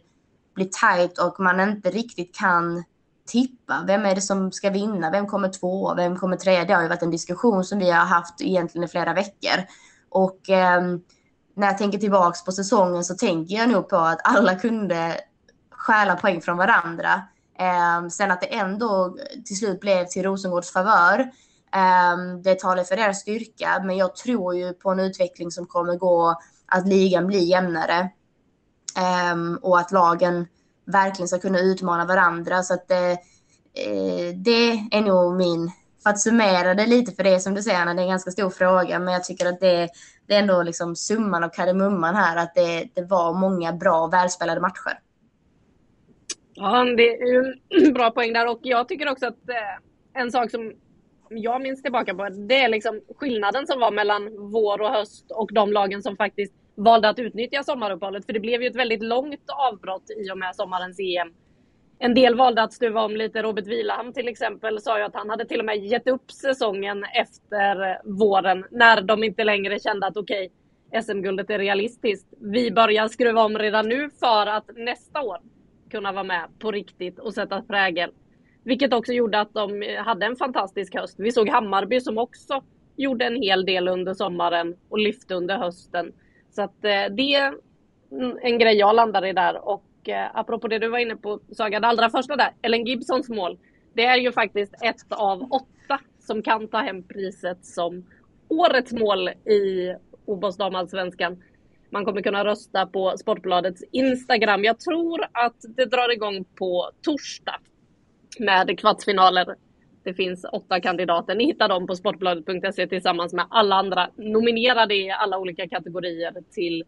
blir 0.59 0.69
tajt 0.71 1.19
och 1.19 1.39
man 1.39 1.59
inte 1.59 1.89
riktigt 1.89 2.35
kan 2.35 2.83
tippa. 3.27 3.83
Vem 3.87 4.05
är 4.05 4.15
det 4.15 4.21
som 4.21 4.51
ska 4.51 4.69
vinna? 4.69 5.11
Vem 5.11 5.27
kommer 5.27 5.49
två? 5.49 5.95
Vem 5.95 6.17
kommer 6.17 6.37
tre? 6.37 6.63
Det 6.63 6.73
har 6.73 6.81
ju 6.81 6.87
varit 6.87 7.03
en 7.03 7.11
diskussion 7.11 7.63
som 7.63 7.79
vi 7.79 7.91
har 7.91 8.05
haft 8.05 8.41
egentligen 8.41 8.85
i 8.85 8.87
flera 8.87 9.13
veckor. 9.13 9.65
Och 10.09 10.49
eh, 10.49 10.81
när 11.55 11.67
jag 11.67 11.77
tänker 11.77 11.97
tillbaks 11.97 12.45
på 12.45 12.51
säsongen 12.51 13.03
så 13.03 13.15
tänker 13.15 13.55
jag 13.55 13.69
nog 13.69 13.89
på 13.89 13.95
att 13.95 14.19
alla 14.23 14.55
kunde 14.55 15.15
stjäla 15.71 16.15
poäng 16.15 16.41
från 16.41 16.57
varandra. 16.57 17.21
Eh, 17.59 18.07
sen 18.09 18.31
att 18.31 18.41
det 18.41 18.55
ändå 18.55 19.17
till 19.45 19.57
slut 19.57 19.79
blev 19.79 20.05
till 20.05 20.23
Rosengårds 20.23 20.73
favör. 20.73 21.19
Eh, 21.75 22.17
det 22.43 22.59
talar 22.59 22.83
för 22.83 22.95
deras 22.95 23.19
styrka, 23.19 23.81
men 23.85 23.97
jag 23.97 24.15
tror 24.15 24.55
ju 24.55 24.73
på 24.73 24.89
en 24.89 24.99
utveckling 24.99 25.51
som 25.51 25.65
kommer 25.65 25.95
gå 25.95 26.39
att 26.65 26.87
ligan 26.87 27.27
blir 27.27 27.43
jämnare. 27.43 28.09
Ehm, 28.99 29.59
och 29.61 29.79
att 29.79 29.91
lagen 29.91 30.47
verkligen 30.85 31.27
ska 31.27 31.39
kunna 31.39 31.59
utmana 31.59 32.05
varandra. 32.05 32.63
Så 32.63 32.73
att 32.73 32.91
eh, 32.91 33.17
det 34.35 34.71
är 34.91 35.01
nog 35.01 35.35
min, 35.35 35.71
för 36.03 36.09
att 36.09 36.19
summera 36.19 36.73
det 36.73 36.85
lite 36.85 37.11
för 37.11 37.23
det 37.23 37.39
som 37.39 37.53
du 37.53 37.61
säger 37.61 37.81
Anna, 37.81 37.93
det 37.93 38.01
är 38.01 38.03
en 38.03 38.09
ganska 38.09 38.31
stor 38.31 38.49
fråga, 38.49 38.99
men 38.99 39.13
jag 39.13 39.23
tycker 39.23 39.45
att 39.45 39.59
det, 39.59 39.89
det 40.27 40.35
är 40.35 40.39
ändå 40.39 40.63
liksom 40.63 40.95
summan 40.95 41.43
av 41.43 41.49
kardemumman 41.49 42.15
här, 42.15 42.37
att 42.37 42.55
det, 42.55 42.89
det 42.93 43.01
var 43.01 43.33
många 43.33 43.73
bra 43.73 44.01
och 44.01 44.13
välspelade 44.13 44.61
matcher. 44.61 44.99
Ja, 46.53 46.83
det 46.83 47.21
är 47.21 47.27
ju 47.27 47.53
en 47.69 47.93
bra 47.93 48.11
poäng 48.11 48.33
där 48.33 48.47
och 48.47 48.59
jag 48.61 48.87
tycker 48.87 49.09
också 49.09 49.25
att 49.25 49.49
eh, 49.49 50.21
en 50.21 50.31
sak 50.31 50.51
som 50.51 50.73
jag 51.29 51.61
minns 51.61 51.81
tillbaka 51.81 52.15
på, 52.15 52.29
det 52.29 52.61
är 52.61 52.69
liksom 52.69 53.01
skillnaden 53.17 53.67
som 53.67 53.79
var 53.79 53.91
mellan 53.91 54.51
vår 54.51 54.81
och 54.81 54.89
höst 54.89 55.31
och 55.31 55.53
de 55.53 55.71
lagen 55.73 56.03
som 56.03 56.17
faktiskt 56.17 56.53
valde 56.79 57.09
att 57.09 57.19
utnyttja 57.19 57.63
sommaruppehållet. 57.63 58.25
För 58.25 58.33
det 58.33 58.39
blev 58.39 58.61
ju 58.61 58.67
ett 58.67 58.75
väldigt 58.75 59.03
långt 59.03 59.49
avbrott 59.71 60.11
i 60.17 60.31
och 60.31 60.37
med 60.37 60.55
sommarens 60.55 60.99
EM. 60.99 61.33
En 61.99 62.13
del 62.13 62.35
valde 62.35 62.63
att 62.63 62.73
stuva 62.73 63.01
om 63.01 63.15
lite. 63.15 63.41
Robert 63.41 63.67
Vilahamn 63.67 64.13
till 64.13 64.27
exempel 64.27 64.81
sa 64.81 64.97
ju 64.97 65.03
att 65.03 65.15
han 65.15 65.29
hade 65.29 65.45
till 65.45 65.59
och 65.59 65.65
med 65.65 65.77
gett 65.77 66.07
upp 66.07 66.31
säsongen 66.31 67.03
efter 67.03 68.01
våren 68.03 68.65
när 68.71 69.01
de 69.01 69.23
inte 69.23 69.43
längre 69.43 69.79
kände 69.79 70.07
att 70.07 70.17
okej, 70.17 70.49
okay, 70.87 71.01
SM-guldet 71.01 71.49
är 71.49 71.59
realistiskt. 71.59 72.33
Vi 72.39 72.71
börjar 72.71 73.07
skruva 73.07 73.45
om 73.45 73.57
redan 73.57 73.89
nu 73.89 74.09
för 74.19 74.47
att 74.47 74.69
nästa 74.75 75.21
år 75.21 75.37
kunna 75.91 76.11
vara 76.11 76.23
med 76.23 76.47
på 76.59 76.71
riktigt 76.71 77.19
och 77.19 77.33
sätta 77.33 77.61
prägel. 77.61 78.11
Vilket 78.63 78.93
också 78.93 79.13
gjorde 79.13 79.39
att 79.39 79.53
de 79.53 79.95
hade 79.97 80.25
en 80.25 80.35
fantastisk 80.35 80.95
höst. 80.95 81.15
Vi 81.19 81.31
såg 81.31 81.49
Hammarby 81.49 81.99
som 81.99 82.17
också 82.17 82.63
gjorde 82.95 83.25
en 83.25 83.41
hel 83.41 83.65
del 83.65 83.87
under 83.87 84.13
sommaren 84.13 84.75
och 84.89 84.99
lyfte 84.99 85.35
under 85.35 85.57
hösten. 85.57 86.13
Så 86.59 86.63
att 86.63 86.85
eh, 86.85 87.15
det 87.15 87.33
är 87.33 87.53
en 88.41 88.59
grej 88.59 88.75
jag 88.75 88.95
landar 88.95 89.25
i 89.25 89.33
där. 89.33 89.67
Och 89.67 90.09
eh, 90.09 90.29
apropå 90.33 90.67
det 90.67 90.79
du 90.79 90.87
var 90.89 90.99
inne 90.99 91.15
på 91.15 91.39
Saga, 91.51 91.79
det 91.79 91.87
allra 91.87 92.09
första 92.09 92.35
där, 92.35 92.53
Ellen 92.61 92.85
Gibsons 92.85 93.29
mål. 93.29 93.57
Det 93.93 94.05
är 94.05 94.17
ju 94.17 94.31
faktiskt 94.31 94.73
ett 94.81 95.05
av 95.09 95.41
åtta 95.51 95.99
som 96.19 96.41
kan 96.41 96.67
ta 96.67 96.77
hem 96.77 97.03
priset 97.03 97.65
som 97.65 98.05
årets 98.47 98.91
mål 98.91 99.29
i 99.29 99.95
OBOS 100.25 100.57
damallsvenskan. 100.57 101.43
Man 101.89 102.05
kommer 102.05 102.21
kunna 102.21 102.45
rösta 102.45 102.85
på 102.85 103.17
Sportbladets 103.17 103.83
Instagram. 103.91 104.63
Jag 104.63 104.79
tror 104.79 105.25
att 105.31 105.57
det 105.77 105.85
drar 105.85 106.13
igång 106.13 106.45
på 106.45 106.91
torsdag 107.01 107.59
med 108.39 108.79
kvartsfinaler. 108.79 109.55
Det 110.03 110.13
finns 110.13 110.45
åtta 110.51 110.81
kandidater. 110.81 111.35
Ni 111.35 111.45
hittar 111.45 111.69
dem 111.69 111.87
på 111.87 111.95
sportbladet.se 111.95 112.87
tillsammans 112.87 113.33
med 113.33 113.45
alla 113.49 113.75
andra 113.75 114.09
nominerade 114.15 114.95
i 114.95 115.11
alla 115.11 115.37
olika 115.37 115.69
kategorier 115.69 116.33
till 116.51 116.83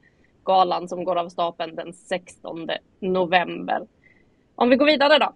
galan 0.45 0.87
som 0.87 1.03
går 1.03 1.15
av 1.15 1.29
stapeln 1.29 1.75
den 1.75 1.93
16 1.93 2.67
november. 2.99 3.87
Om 4.55 4.69
vi 4.69 4.75
går 4.75 4.85
vidare 4.85 5.19
då. 5.19 5.33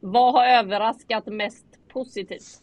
Vad 0.00 0.32
har 0.32 0.46
överraskat 0.46 1.26
mest 1.26 1.66
positivt? 1.92 2.62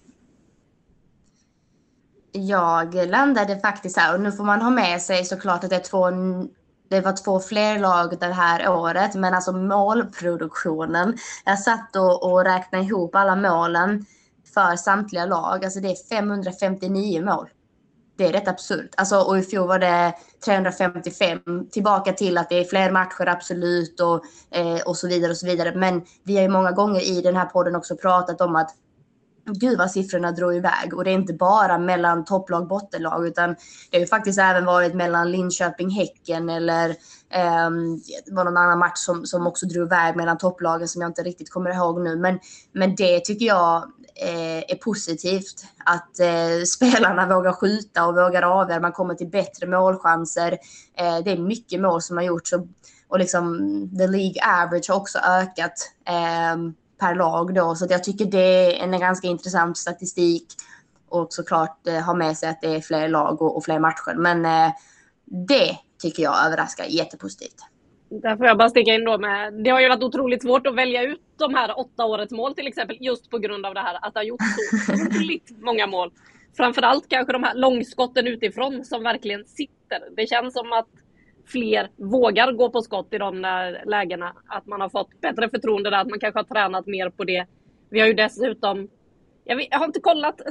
Jag 2.32 2.96
landade 2.96 3.60
faktiskt 3.60 3.98
här 3.98 4.16
och 4.16 4.22
nu 4.22 4.32
får 4.32 4.44
man 4.44 4.62
ha 4.62 4.70
med 4.70 5.02
sig 5.02 5.26
såklart 5.26 5.64
att 5.64 5.70
det 5.70 5.76
är 5.76 5.80
två 5.80 6.10
det 6.90 7.02
var 7.02 7.24
två 7.24 7.40
fler 7.40 7.80
lag 7.80 8.20
det 8.20 8.26
här 8.26 8.70
året, 8.70 9.16
men 9.16 9.34
alltså 9.34 9.52
målproduktionen. 9.52 11.18
Jag 11.46 11.60
satt 11.60 11.96
och, 11.96 12.32
och 12.32 12.46
räknade 12.46 12.84
ihop 12.86 13.16
alla 13.16 13.36
målen 13.36 14.06
för 14.54 14.76
samtliga 14.76 15.26
lag. 15.26 15.66
Alltså 15.66 15.80
det 15.80 15.92
är 15.92 16.16
559 16.16 17.26
mål. 17.26 17.50
Det 18.18 18.28
är 18.28 18.32
rätt 18.32 18.48
absurt. 18.48 18.94
Alltså, 18.98 19.18
och 19.20 19.38
i 19.38 19.42
fjol 19.42 19.68
var 19.68 19.80
det 19.80 20.14
355. 20.46 21.40
Tillbaka 21.72 22.14
till 22.14 22.38
att 22.38 22.50
det 22.50 22.60
är 22.60 22.64
fler 22.64 22.92
matcher, 22.92 23.28
absolut, 23.28 24.00
och, 24.00 24.26
eh, 24.58 24.82
och 24.86 24.98
så 24.98 25.08
vidare. 25.08 25.32
och 25.32 25.38
så 25.38 25.46
vidare. 25.46 25.76
Men 25.76 26.02
vi 26.24 26.36
har 26.36 26.44
ju 26.44 26.50
många 26.50 26.72
gånger 26.72 27.02
i 27.02 27.22
den 27.22 27.36
här 27.36 27.46
podden 27.46 27.76
också 27.76 27.96
pratat 27.96 28.42
om 28.42 28.56
att 28.56 28.76
gud 29.46 29.78
vad 29.78 29.92
siffrorna 29.92 30.32
drog 30.32 30.56
iväg. 30.56 30.94
Och 30.94 31.04
det 31.04 31.10
är 31.10 31.14
inte 31.14 31.34
bara 31.34 31.78
mellan 31.78 32.26
topplag 32.26 32.62
och 32.62 32.68
bottenlag 32.68 33.28
utan 33.28 33.56
det 33.92 33.98
har 33.98 34.00
ju 34.00 34.08
faktiskt 34.08 34.40
även 34.40 34.66
varit 34.66 34.94
mellan 34.94 35.32
Linköping, 35.32 35.90
Häcken 35.90 36.50
eller 36.50 36.90
eh, 37.30 37.70
det 38.26 38.34
var 38.34 38.44
någon 38.44 38.58
annan 38.58 38.80
match 38.80 38.98
som, 38.98 39.26
som 39.26 39.48
också 39.48 39.66
drog 39.66 39.88
iväg 39.88 40.16
mellan 40.16 40.38
topplagen 40.38 40.88
som 40.88 41.02
jag 41.02 41.10
inte 41.10 41.24
riktigt 41.24 41.52
kommer 41.52 41.70
ihåg 41.70 42.02
nu. 42.02 42.16
Men, 42.16 42.40
men 42.72 42.96
det 42.96 43.20
tycker 43.20 43.46
jag 43.46 43.92
Eh, 44.22 44.58
är 44.58 44.76
positivt. 44.76 45.66
Att 45.86 46.20
eh, 46.20 46.64
spelarna 46.66 47.36
vågar 47.36 47.52
skjuta 47.52 48.06
och 48.06 48.16
vågar 48.16 48.42
avgöra. 48.42 48.80
Man 48.80 48.92
kommer 48.92 49.16
till 49.16 49.30
bättre 49.30 49.68
målchanser. 49.68 50.52
Eh, 50.98 51.18
det 51.24 51.32
är 51.32 51.38
mycket 51.38 51.82
mål 51.82 52.02
som 52.02 52.18
har 52.18 52.24
gjorts. 52.24 52.54
Och, 52.54 52.66
och 53.08 53.20
liksom 53.20 53.58
the 53.98 54.08
League 54.08 54.64
average 54.64 54.90
har 54.90 54.96
också 54.96 55.20
ökat. 55.20 55.92
Ehm, 56.06 56.74
per 57.00 57.16
lag 57.16 57.54
då. 57.54 57.76
Så 57.76 57.88
jag 57.90 58.04
tycker 58.04 58.26
det 58.26 58.80
är 58.80 58.84
en 58.84 59.00
ganska 59.00 59.28
intressant 59.28 59.78
statistik 59.78 60.46
och 61.10 61.34
såklart 61.34 61.88
eh, 61.88 62.00
ha 62.00 62.14
med 62.14 62.38
sig 62.38 62.50
att 62.50 62.62
det 62.62 62.76
är 62.76 62.82
fler 62.82 63.08
lag 63.08 63.42
och, 63.42 63.58
och 63.58 63.64
fler 63.64 63.80
matcher. 63.80 64.16
Men 64.16 64.46
eh, 64.46 64.72
det 65.26 65.78
tycker 66.02 66.24
jag 66.24 66.46
överraskar 66.46 66.86
jättepositivt. 66.86 67.56
Där 68.10 68.38
får 68.38 68.46
jag 68.46 68.58
bara 68.58 68.70
sticka 68.70 68.94
in 68.94 69.04
då 69.04 69.18
med, 69.18 69.54
det 69.54 69.70
har 69.70 69.82
ju 69.82 69.90
varit 69.90 70.04
otroligt 70.04 70.42
svårt 70.42 70.68
att 70.68 70.76
välja 70.76 71.04
ut 71.04 71.22
de 71.38 71.56
här 71.56 71.80
åtta 71.80 72.06
årets 72.06 72.32
mål 72.32 72.56
till 72.56 72.68
exempel, 72.68 72.98
just 73.00 73.30
på 73.30 73.38
grund 73.38 73.66
av 73.66 73.74
det 73.74 73.80
här 73.80 73.98
att 74.02 74.14
det 74.14 74.20
har 74.20 74.26
gjort 74.26 74.40
så 74.88 74.94
otroligt 74.94 75.52
många 75.62 75.88
mål. 75.88 76.12
Framförallt 76.58 77.10
kanske 77.10 77.34
de 77.34 77.44
här 77.44 77.56
långskotten 77.56 78.28
utifrån 78.28 78.86
som 78.86 79.04
verkligen 79.04 79.46
sitter. 79.46 80.16
Det 80.16 80.28
känns 80.28 80.54
som 80.54 80.72
att 80.72 80.88
fler 81.46 81.90
vågar 81.96 82.52
gå 82.52 82.70
på 82.70 82.82
skott 82.82 83.14
i 83.14 83.18
de 83.18 83.42
där 83.42 83.84
lägena. 83.86 84.34
Att 84.48 84.66
man 84.66 84.82
har 84.82 84.90
fått 84.90 85.22
bättre 85.22 85.50
förtroende 85.50 85.90
där, 85.90 85.98
att 85.98 86.10
man 86.10 86.20
kanske 86.20 86.40
har 86.40 86.44
tränat 86.44 86.88
mer 86.88 87.10
på 87.10 87.24
det. 87.24 87.46
Vi 87.90 88.00
har 88.00 88.08
ju 88.08 88.14
dessutom, 88.14 88.90
jag, 89.44 89.56
vet, 89.56 89.68
jag 89.72 89.80
har 89.80 89.86
inte 89.86 90.00
kollat 90.00 90.42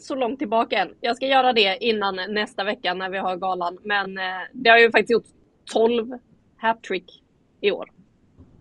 så 0.00 0.14
långt 0.14 0.38
tillbaka 0.38 0.78
än. 0.78 0.88
Jag 1.00 1.16
ska 1.16 1.26
göra 1.26 1.52
det 1.52 1.78
innan 1.80 2.16
nästa 2.28 2.64
vecka 2.64 2.94
när 2.94 3.10
vi 3.10 3.18
har 3.18 3.36
galan. 3.36 3.78
Men 3.82 4.18
eh, 4.18 4.24
det 4.52 4.70
har 4.70 4.78
ju 4.78 4.90
faktiskt 4.90 5.10
gjort 5.10 5.26
12 5.72 6.18
hattrick 6.58 7.22
i 7.60 7.70
år. 7.70 7.90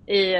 I, 0.07 0.31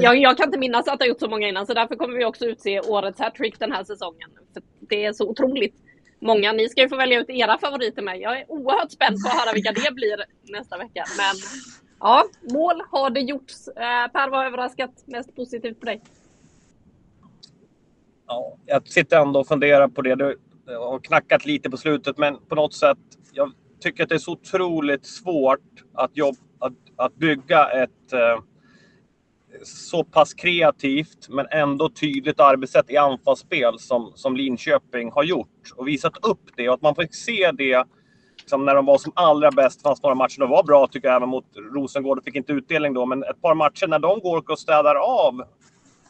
jag, 0.00 0.16
jag, 0.16 0.36
kan 0.36 0.48
inte 0.48 0.58
minnas 0.58 0.88
att 0.88 0.98
det 0.98 1.04
har 1.04 1.08
gjort 1.08 1.20
så 1.20 1.28
många 1.28 1.48
innan, 1.48 1.66
så 1.66 1.74
därför 1.74 1.96
kommer 1.96 2.18
vi 2.18 2.24
också 2.24 2.44
utse 2.44 2.80
årets 2.80 3.20
hattrick 3.20 3.58
den 3.58 3.72
här 3.72 3.84
säsongen. 3.84 4.30
För 4.52 4.62
det 4.80 5.04
är 5.04 5.12
så 5.12 5.28
otroligt 5.28 5.74
många. 6.20 6.52
Ni 6.52 6.68
ska 6.68 6.80
ju 6.80 6.88
få 6.88 6.96
välja 6.96 7.20
ut 7.20 7.30
era 7.30 7.58
favoriter 7.58 8.02
med. 8.02 8.20
Jag 8.20 8.40
är 8.40 8.50
oerhört 8.50 8.90
spänd 8.90 9.16
på 9.22 9.28
att 9.28 9.40
höra 9.40 9.52
vilka 9.52 9.72
det 9.72 9.94
blir 9.94 10.24
nästa 10.42 10.78
vecka. 10.78 11.04
Men 11.16 11.36
ja, 12.00 12.24
mål 12.52 12.82
har 12.90 13.10
det 13.10 13.20
gjorts. 13.20 13.68
Eh, 13.68 14.12
per, 14.12 14.30
vad 14.30 14.46
överraskat 14.46 14.90
mest 15.06 15.36
positivt 15.36 15.80
på 15.80 15.86
dig? 15.86 16.02
Ja, 18.26 18.56
jag 18.66 18.88
sitter 18.88 19.20
ändå 19.20 19.40
och 19.40 19.48
funderar 19.48 19.88
på 19.88 20.02
det. 20.02 20.14
Du 20.14 20.38
har 20.66 20.98
knackat 20.98 21.46
lite 21.46 21.70
på 21.70 21.76
slutet, 21.76 22.18
men 22.18 22.36
på 22.48 22.54
något 22.54 22.74
sätt. 22.74 22.98
Jag 23.32 23.52
tycker 23.80 24.02
att 24.02 24.08
det 24.08 24.14
är 24.14 24.18
så 24.18 24.32
otroligt 24.32 25.06
svårt 25.06 25.84
att, 25.94 26.16
jobb, 26.16 26.36
att, 26.58 26.72
att 26.96 27.14
bygga 27.14 27.70
ett 27.70 28.12
eh, 28.12 28.42
så 29.64 30.04
pass 30.04 30.34
kreativt 30.34 31.28
men 31.28 31.46
ändå 31.50 31.90
tydligt 31.90 32.40
arbetssätt 32.40 32.90
i 32.90 32.96
anfallsspel 32.96 33.78
som, 33.78 34.12
som 34.14 34.36
Linköping 34.36 35.12
har 35.12 35.22
gjort 35.22 35.72
och 35.76 35.88
visat 35.88 36.26
upp 36.26 36.50
det. 36.56 36.68
Och 36.68 36.74
att 36.74 36.82
man 36.82 36.94
fick 36.94 37.14
se 37.14 37.50
det 37.52 37.84
liksom, 38.38 38.64
när 38.64 38.74
de 38.74 38.86
var 38.86 38.98
som 38.98 39.12
allra 39.14 39.50
bäst. 39.50 39.82
fanns 39.82 40.02
några 40.02 40.14
matcher 40.14 40.40
de 40.40 40.50
var 40.50 40.62
bra 40.62 40.86
tycker 40.86 41.08
jag, 41.08 41.16
även 41.16 41.28
mot 41.28 41.46
Rosengård. 41.74 42.24
fick 42.24 42.34
inte 42.34 42.52
utdelning 42.52 42.94
då, 42.94 43.06
men 43.06 43.22
ett 43.24 43.42
par 43.42 43.54
matcher 43.54 43.86
när 43.86 43.98
de 43.98 44.20
går 44.20 44.50
och 44.50 44.58
städar 44.58 44.94
av. 44.94 45.42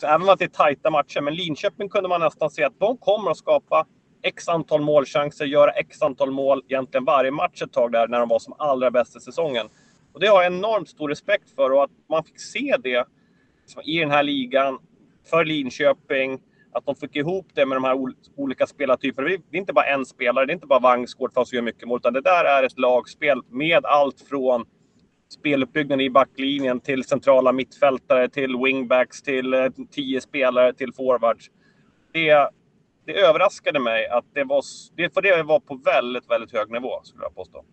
Så 0.00 0.06
även 0.06 0.28
om 0.28 0.36
det 0.38 0.44
är 0.44 0.48
tajta 0.48 0.90
matcher, 0.90 1.20
men 1.20 1.34
Linköping 1.34 1.88
kunde 1.88 2.08
man 2.08 2.20
nästan 2.20 2.50
se 2.50 2.64
att 2.64 2.78
de 2.78 2.96
kommer 2.96 3.30
att 3.30 3.36
skapa 3.36 3.86
x 4.22 4.48
antal 4.48 4.80
målchanser, 4.80 5.44
göra 5.44 5.70
x 5.70 6.02
antal 6.02 6.30
mål 6.30 6.62
egentligen 6.68 7.04
varje 7.04 7.30
match 7.30 7.62
ett 7.62 7.72
tag 7.72 7.92
där 7.92 8.08
när 8.08 8.20
de 8.20 8.28
var 8.28 8.38
som 8.38 8.54
allra 8.58 8.90
bäst 8.90 9.16
i 9.16 9.20
säsongen. 9.20 9.68
Och 10.18 10.22
det 10.22 10.28
har 10.28 10.42
jag 10.42 10.52
enormt 10.52 10.88
stor 10.88 11.08
respekt 11.08 11.50
för 11.50 11.70
och 11.72 11.84
att 11.84 11.90
man 12.08 12.24
fick 12.24 12.40
se 12.40 12.76
det 12.82 13.04
liksom 13.62 13.82
i 13.82 13.98
den 13.98 14.10
här 14.10 14.22
ligan 14.22 14.78
för 15.30 15.44
Linköping. 15.44 16.40
Att 16.72 16.86
de 16.86 16.94
fick 16.94 17.16
ihop 17.16 17.46
det 17.54 17.66
med 17.66 17.76
de 17.76 17.84
här 17.84 17.96
olika 18.36 18.66
spelartyperna. 18.66 19.28
Det 19.28 19.56
är 19.56 19.60
inte 19.60 19.72
bara 19.72 19.86
en 19.86 20.06
spelare, 20.06 20.46
det 20.46 20.52
är 20.52 20.54
inte 20.54 20.66
bara 20.66 20.78
Vangsgård 20.78 21.32
för 21.34 21.40
att 21.40 21.64
mycket 21.64 21.88
mål, 21.88 21.98
utan 21.98 22.12
det 22.12 22.20
där 22.20 22.44
är 22.44 22.62
ett 22.62 22.78
lagspel 22.78 23.42
med 23.50 23.84
allt 23.84 24.20
från 24.20 24.64
speluppbyggnaden 25.28 26.00
i 26.00 26.10
backlinjen 26.10 26.80
till 26.80 27.04
centrala 27.04 27.52
mittfältare, 27.52 28.28
till 28.28 28.56
wingbacks, 28.56 29.22
till 29.22 29.54
eh, 29.54 29.66
tio 29.90 30.20
spelare, 30.20 30.72
till 30.72 30.92
forwards. 30.92 31.50
Det, 32.12 32.50
det 33.06 33.20
överraskade 33.20 33.80
mig 33.80 34.08
att 34.08 34.24
det 34.34 34.44
var, 34.44 34.62
det, 34.96 35.14
för 35.14 35.22
det 35.22 35.42
var 35.42 35.60
på 35.60 35.74
väldigt, 35.74 36.30
väldigt 36.30 36.52
hög 36.52 36.70
nivå, 36.70 37.00
skulle 37.02 37.24
jag 37.24 37.34
påstå. 37.34 37.64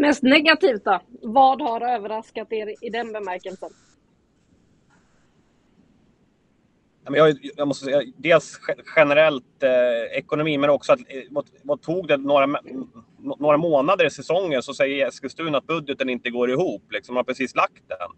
Mest 0.00 0.22
negativt 0.22 0.84
då? 0.84 1.00
Vad 1.22 1.62
har 1.62 1.80
överraskat 1.80 2.52
er 2.52 2.74
i 2.80 2.90
den 2.90 3.12
bemärkelsen? 3.12 3.70
Jag, 7.04 7.38
jag 7.56 7.68
måste 7.68 7.84
säga, 7.84 8.02
dels 8.16 8.60
generellt 8.96 9.62
eh, 9.62 10.18
ekonomi, 10.18 10.58
men 10.58 10.70
också 10.70 10.92
att 10.92 10.98
eh, 10.98 11.22
vad, 11.30 11.46
vad, 11.62 11.82
tog 11.82 12.08
det 12.08 12.16
några, 12.16 12.60
några 13.38 13.56
månader 13.56 14.06
i 14.06 14.10
säsongen 14.10 14.62
så 14.62 14.74
säger 14.74 15.08
Eskilstuna 15.08 15.58
att 15.58 15.66
budgeten 15.66 16.08
inte 16.08 16.30
går 16.30 16.50
ihop. 16.50 16.82
Liksom, 16.90 17.14
man 17.14 17.18
har 17.18 17.24
precis 17.24 17.54
lagt 17.54 17.88
den. 17.88 18.10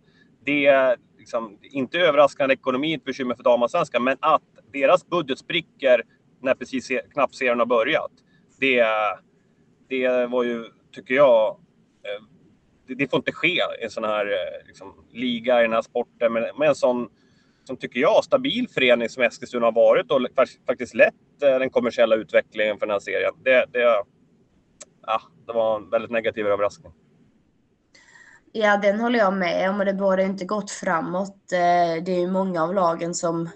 Det 0.44 0.66
är 0.66 0.96
liksom, 1.18 1.58
inte 1.62 1.98
överraskande 1.98 2.54
ekonomi 2.54 2.94
ett 2.94 3.04
bekymmer 3.04 3.34
för 3.34 3.42
damallsvenskan, 3.42 4.04
men 4.04 4.16
att 4.20 4.42
deras 4.72 5.06
budget 5.06 5.38
spricker 5.38 6.02
när 6.40 6.54
precis 6.54 6.88
knappt 7.12 7.34
serien 7.34 7.58
har 7.58 7.66
börjat. 7.66 8.12
Det, 8.60 8.84
det 9.88 10.26
var 10.26 10.42
ju, 10.42 10.64
tycker 10.92 11.14
jag, 11.14 11.56
Eh, 12.02 12.24
det, 12.86 12.94
det, 12.94 13.10
får 13.10 13.18
inte 13.18 13.32
ske 13.32 13.62
i 13.80 13.84
en 13.84 13.90
sån 13.90 14.04
här 14.04 14.26
eh, 14.26 14.66
liksom, 14.66 15.04
liga, 15.12 15.60
i 15.60 15.62
den 15.62 15.72
här 15.72 15.82
sporten, 15.82 16.32
med, 16.32 16.50
med 16.58 16.68
en 16.68 16.74
sån, 16.74 17.08
som 17.64 17.76
tycker 17.76 18.00
jag, 18.00 18.24
stabil 18.24 18.68
förening 18.68 19.08
som 19.08 19.22
Eskilstuna 19.22 19.66
har 19.66 19.72
varit 19.72 20.10
och 20.10 20.20
faktiskt 20.66 20.94
lett 20.94 21.42
eh, 21.42 21.58
den 21.58 21.70
kommersiella 21.70 22.14
utvecklingen 22.14 22.78
för 22.78 22.86
den 22.86 22.92
här 22.92 23.00
serien. 23.00 23.32
Det, 23.44 23.66
det, 23.72 24.04
ja, 25.06 25.22
det 25.46 25.52
var 25.52 25.76
en 25.76 25.90
väldigt 25.90 26.10
negativ 26.10 26.46
överraskning. 26.46 26.92
Ja, 28.52 28.76
den 28.76 29.00
håller 29.00 29.18
jag 29.18 29.34
med 29.34 29.70
om 29.70 29.80
och 29.80 29.86
det 29.86 29.94
borde 29.94 30.22
inte 30.22 30.44
gått 30.44 30.70
framåt. 30.70 31.48
Det 31.48 32.12
är 32.12 32.20
ju 32.20 32.30
många 32.30 32.62
av 32.62 32.74
lagen 32.74 33.14
som 33.14 33.48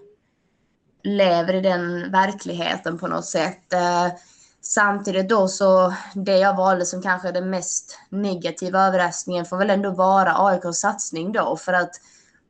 lever 1.02 1.54
i 1.54 1.60
den 1.60 2.12
verkligheten 2.12 2.98
på 2.98 3.08
något 3.08 3.24
sätt. 3.24 3.74
Samtidigt 4.68 5.28
då 5.28 5.48
så, 5.48 5.94
det 6.14 6.38
jag 6.38 6.56
valde 6.56 6.86
som 6.86 7.02
kanske 7.02 7.32
den 7.32 7.50
mest 7.50 7.98
negativa 8.08 8.80
överraskningen 8.80 9.44
får 9.44 9.56
väl 9.56 9.70
ändå 9.70 9.90
vara 9.90 10.46
AIKs 10.46 10.80
satsning 10.80 11.32
då. 11.32 11.56
För 11.56 11.72
att 11.72 11.90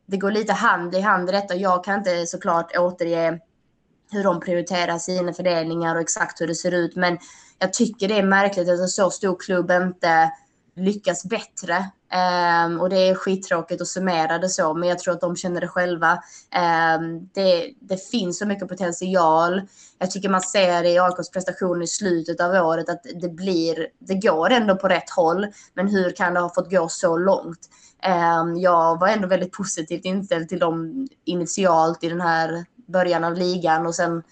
det 0.07 0.17
går 0.17 0.31
lite 0.31 0.53
hand 0.53 0.95
i 0.95 1.01
hand 1.01 1.29
i 1.29 1.33
detta. 1.33 1.55
Jag 1.55 1.85
kan 1.85 1.99
inte 1.99 2.27
såklart 2.27 2.77
återge 2.77 3.41
hur 4.11 4.25
de 4.25 4.41
prioriterar 4.41 4.99
sina 4.99 5.33
fördelningar 5.33 5.95
och 5.95 6.01
exakt 6.01 6.41
hur 6.41 6.47
det 6.47 6.55
ser 6.55 6.75
ut. 6.75 6.97
Men 6.97 7.19
jag 7.59 7.73
tycker 7.73 8.09
det 8.09 8.19
är 8.19 8.23
märkligt 8.23 8.69
att 8.69 8.81
en 8.81 8.89
så 8.89 9.11
stor 9.11 9.37
klubb 9.41 9.71
inte 9.71 10.33
lyckas 10.77 11.25
bättre. 11.25 11.91
Um, 12.13 12.81
och 12.81 12.91
det 12.91 13.09
är 13.09 13.15
skittråkigt 13.15 13.81
att 13.81 13.89
summera 13.89 14.39
det 14.39 14.49
så, 14.49 14.75
men 14.75 14.89
jag 14.89 14.99
tror 14.99 15.15
att 15.15 15.21
de 15.21 15.37
känner 15.37 15.61
det 15.61 15.69
själva. 15.69 16.13
Um, 16.99 17.31
det, 17.35 17.75
det, 17.81 18.09
finns 18.11 18.39
så 18.39 18.47
mycket 18.47 18.69
potential. 18.69 19.63
Jag 19.99 20.11
tycker 20.11 20.29
man 20.29 20.41
ser 20.41 20.83
det 20.83 20.89
i 20.89 20.99
AIKs 20.99 21.31
prestation 21.31 21.83
i 21.83 21.87
slutet 21.87 22.41
av 22.41 22.67
året 22.67 22.89
att 22.89 23.03
det 23.21 23.29
blir, 23.29 23.87
det 23.99 24.15
går 24.15 24.51
ändå 24.51 24.77
på 24.77 24.89
rätt 24.89 25.11
håll. 25.11 25.47
Men 25.75 25.89
hur 25.89 26.11
kan 26.11 26.35
det 26.35 26.41
ha 26.41 26.55
fått 26.55 26.71
gå 26.71 26.89
så 26.89 27.17
långt? 27.17 27.61
Um, 28.41 28.57
jag 28.57 29.01
var 29.01 29.09
ändå 29.09 29.29
väldigt 29.29 29.53
positivt 29.53 30.05
inställd 30.05 30.49
till 30.49 30.59
dem 30.59 31.09
initialt 31.25 32.05
i 32.05 32.09
den 32.09 32.21
här 32.21 32.65
början 32.89 33.25
av 33.25 33.35
ligan 33.35 33.87
och 33.87 33.95
sen 33.95 34.23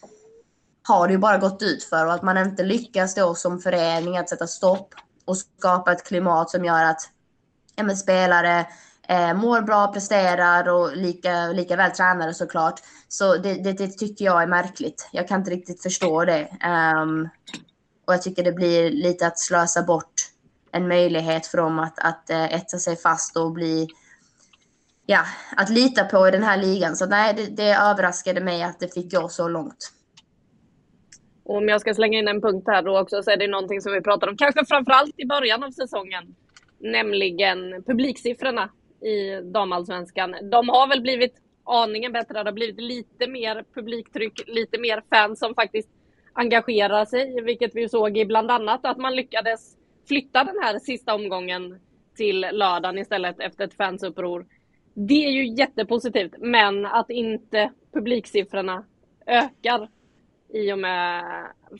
har 0.82 1.06
det 1.06 1.12
ju 1.12 1.18
bara 1.18 1.38
gått 1.38 1.62
ut 1.62 1.84
för 1.84 2.06
och 2.06 2.12
att 2.12 2.22
man 2.22 2.38
inte 2.38 2.62
lyckas 2.62 3.14
då 3.14 3.34
som 3.34 3.60
förening 3.60 4.16
att 4.16 4.28
sätta 4.28 4.46
stopp 4.46 4.94
och 5.24 5.36
skapa 5.36 5.92
ett 5.92 6.04
klimat 6.04 6.50
som 6.50 6.64
gör 6.64 6.84
att 6.84 7.10
ja, 7.76 7.96
spelare 7.96 8.66
eh, 9.08 9.34
mår 9.34 9.60
bra, 9.60 9.92
presterar 9.92 10.68
och 10.68 10.96
lika, 10.96 11.46
lika 11.46 11.76
väl 11.76 11.90
tränare 11.90 12.34
såklart. 12.34 12.80
Så 13.08 13.36
det, 13.36 13.54
det, 13.54 13.72
det, 13.72 13.88
tycker 13.88 14.24
jag 14.24 14.42
är 14.42 14.46
märkligt. 14.46 15.08
Jag 15.12 15.28
kan 15.28 15.40
inte 15.40 15.50
riktigt 15.50 15.82
förstå 15.82 16.24
det. 16.24 16.48
Um, 17.02 17.28
och 18.06 18.14
jag 18.14 18.22
tycker 18.22 18.44
det 18.44 18.52
blir 18.52 18.90
lite 18.90 19.26
att 19.26 19.38
slösa 19.38 19.82
bort 19.82 20.12
en 20.72 20.88
möjlighet 20.88 21.46
för 21.46 21.58
dem 21.58 21.78
att, 21.78 21.98
att 21.98 22.30
eh, 22.30 22.36
uh, 22.36 22.54
etsa 22.54 22.78
sig 22.78 22.96
fast 22.96 23.36
och 23.36 23.52
bli 23.52 23.88
ja, 25.06 25.24
att 25.56 25.70
lita 25.70 26.04
på 26.04 26.28
i 26.28 26.30
den 26.30 26.42
här 26.42 26.56
ligan. 26.56 26.96
Så 26.96 27.06
nej, 27.06 27.34
det, 27.34 27.46
det 27.46 27.74
överraskade 27.74 28.40
mig 28.40 28.62
att 28.62 28.80
det 28.80 28.94
fick 28.94 29.12
gå 29.12 29.28
så 29.28 29.48
långt. 29.48 29.90
Och 31.44 31.56
om 31.56 31.68
jag 31.68 31.80
ska 31.80 31.94
slänga 31.94 32.18
in 32.18 32.28
en 32.28 32.40
punkt 32.40 32.64
här 32.66 32.82
då 32.82 33.00
också 33.00 33.22
så 33.22 33.30
är 33.30 33.36
det 33.36 33.48
någonting 33.48 33.80
som 33.80 33.92
vi 33.92 34.00
pratar 34.00 34.28
om, 34.28 34.36
kanske 34.36 34.64
framförallt 34.66 35.14
i 35.16 35.26
början 35.26 35.64
av 35.64 35.70
säsongen. 35.70 36.34
Nämligen 36.84 37.82
publiksiffrorna 37.86 38.70
i 39.00 39.40
damallsvenskan. 39.52 40.36
De 40.50 40.68
har 40.68 40.88
väl 40.88 41.00
blivit 41.00 41.34
aningen 41.64 42.12
bättre. 42.12 42.34
Det 42.42 42.48
har 42.48 42.52
blivit 42.52 42.80
lite 42.80 43.26
mer 43.26 43.64
publiktryck, 43.74 44.42
lite 44.46 44.78
mer 44.78 45.02
fans 45.10 45.38
som 45.38 45.54
faktiskt 45.54 45.88
engagerar 46.32 47.04
sig, 47.04 47.42
vilket 47.42 47.74
vi 47.74 47.88
såg 47.88 48.18
i 48.18 48.24
bland 48.24 48.50
annat 48.50 48.80
att 48.86 48.98
man 48.98 49.16
lyckades 49.16 49.76
flytta 50.08 50.44
den 50.44 50.56
här 50.62 50.78
sista 50.78 51.14
omgången 51.14 51.80
till 52.16 52.40
lördagen 52.52 52.98
istället 52.98 53.40
efter 53.40 53.64
ett 53.64 53.74
fansuppror. 53.74 54.46
Det 54.94 55.26
är 55.26 55.30
ju 55.30 55.46
jättepositivt, 55.46 56.34
men 56.38 56.86
att 56.86 57.10
inte 57.10 57.72
publiksiffrorna 57.92 58.84
ökar 59.26 59.88
i 60.54 60.72
och 60.72 60.78
med 60.78 61.24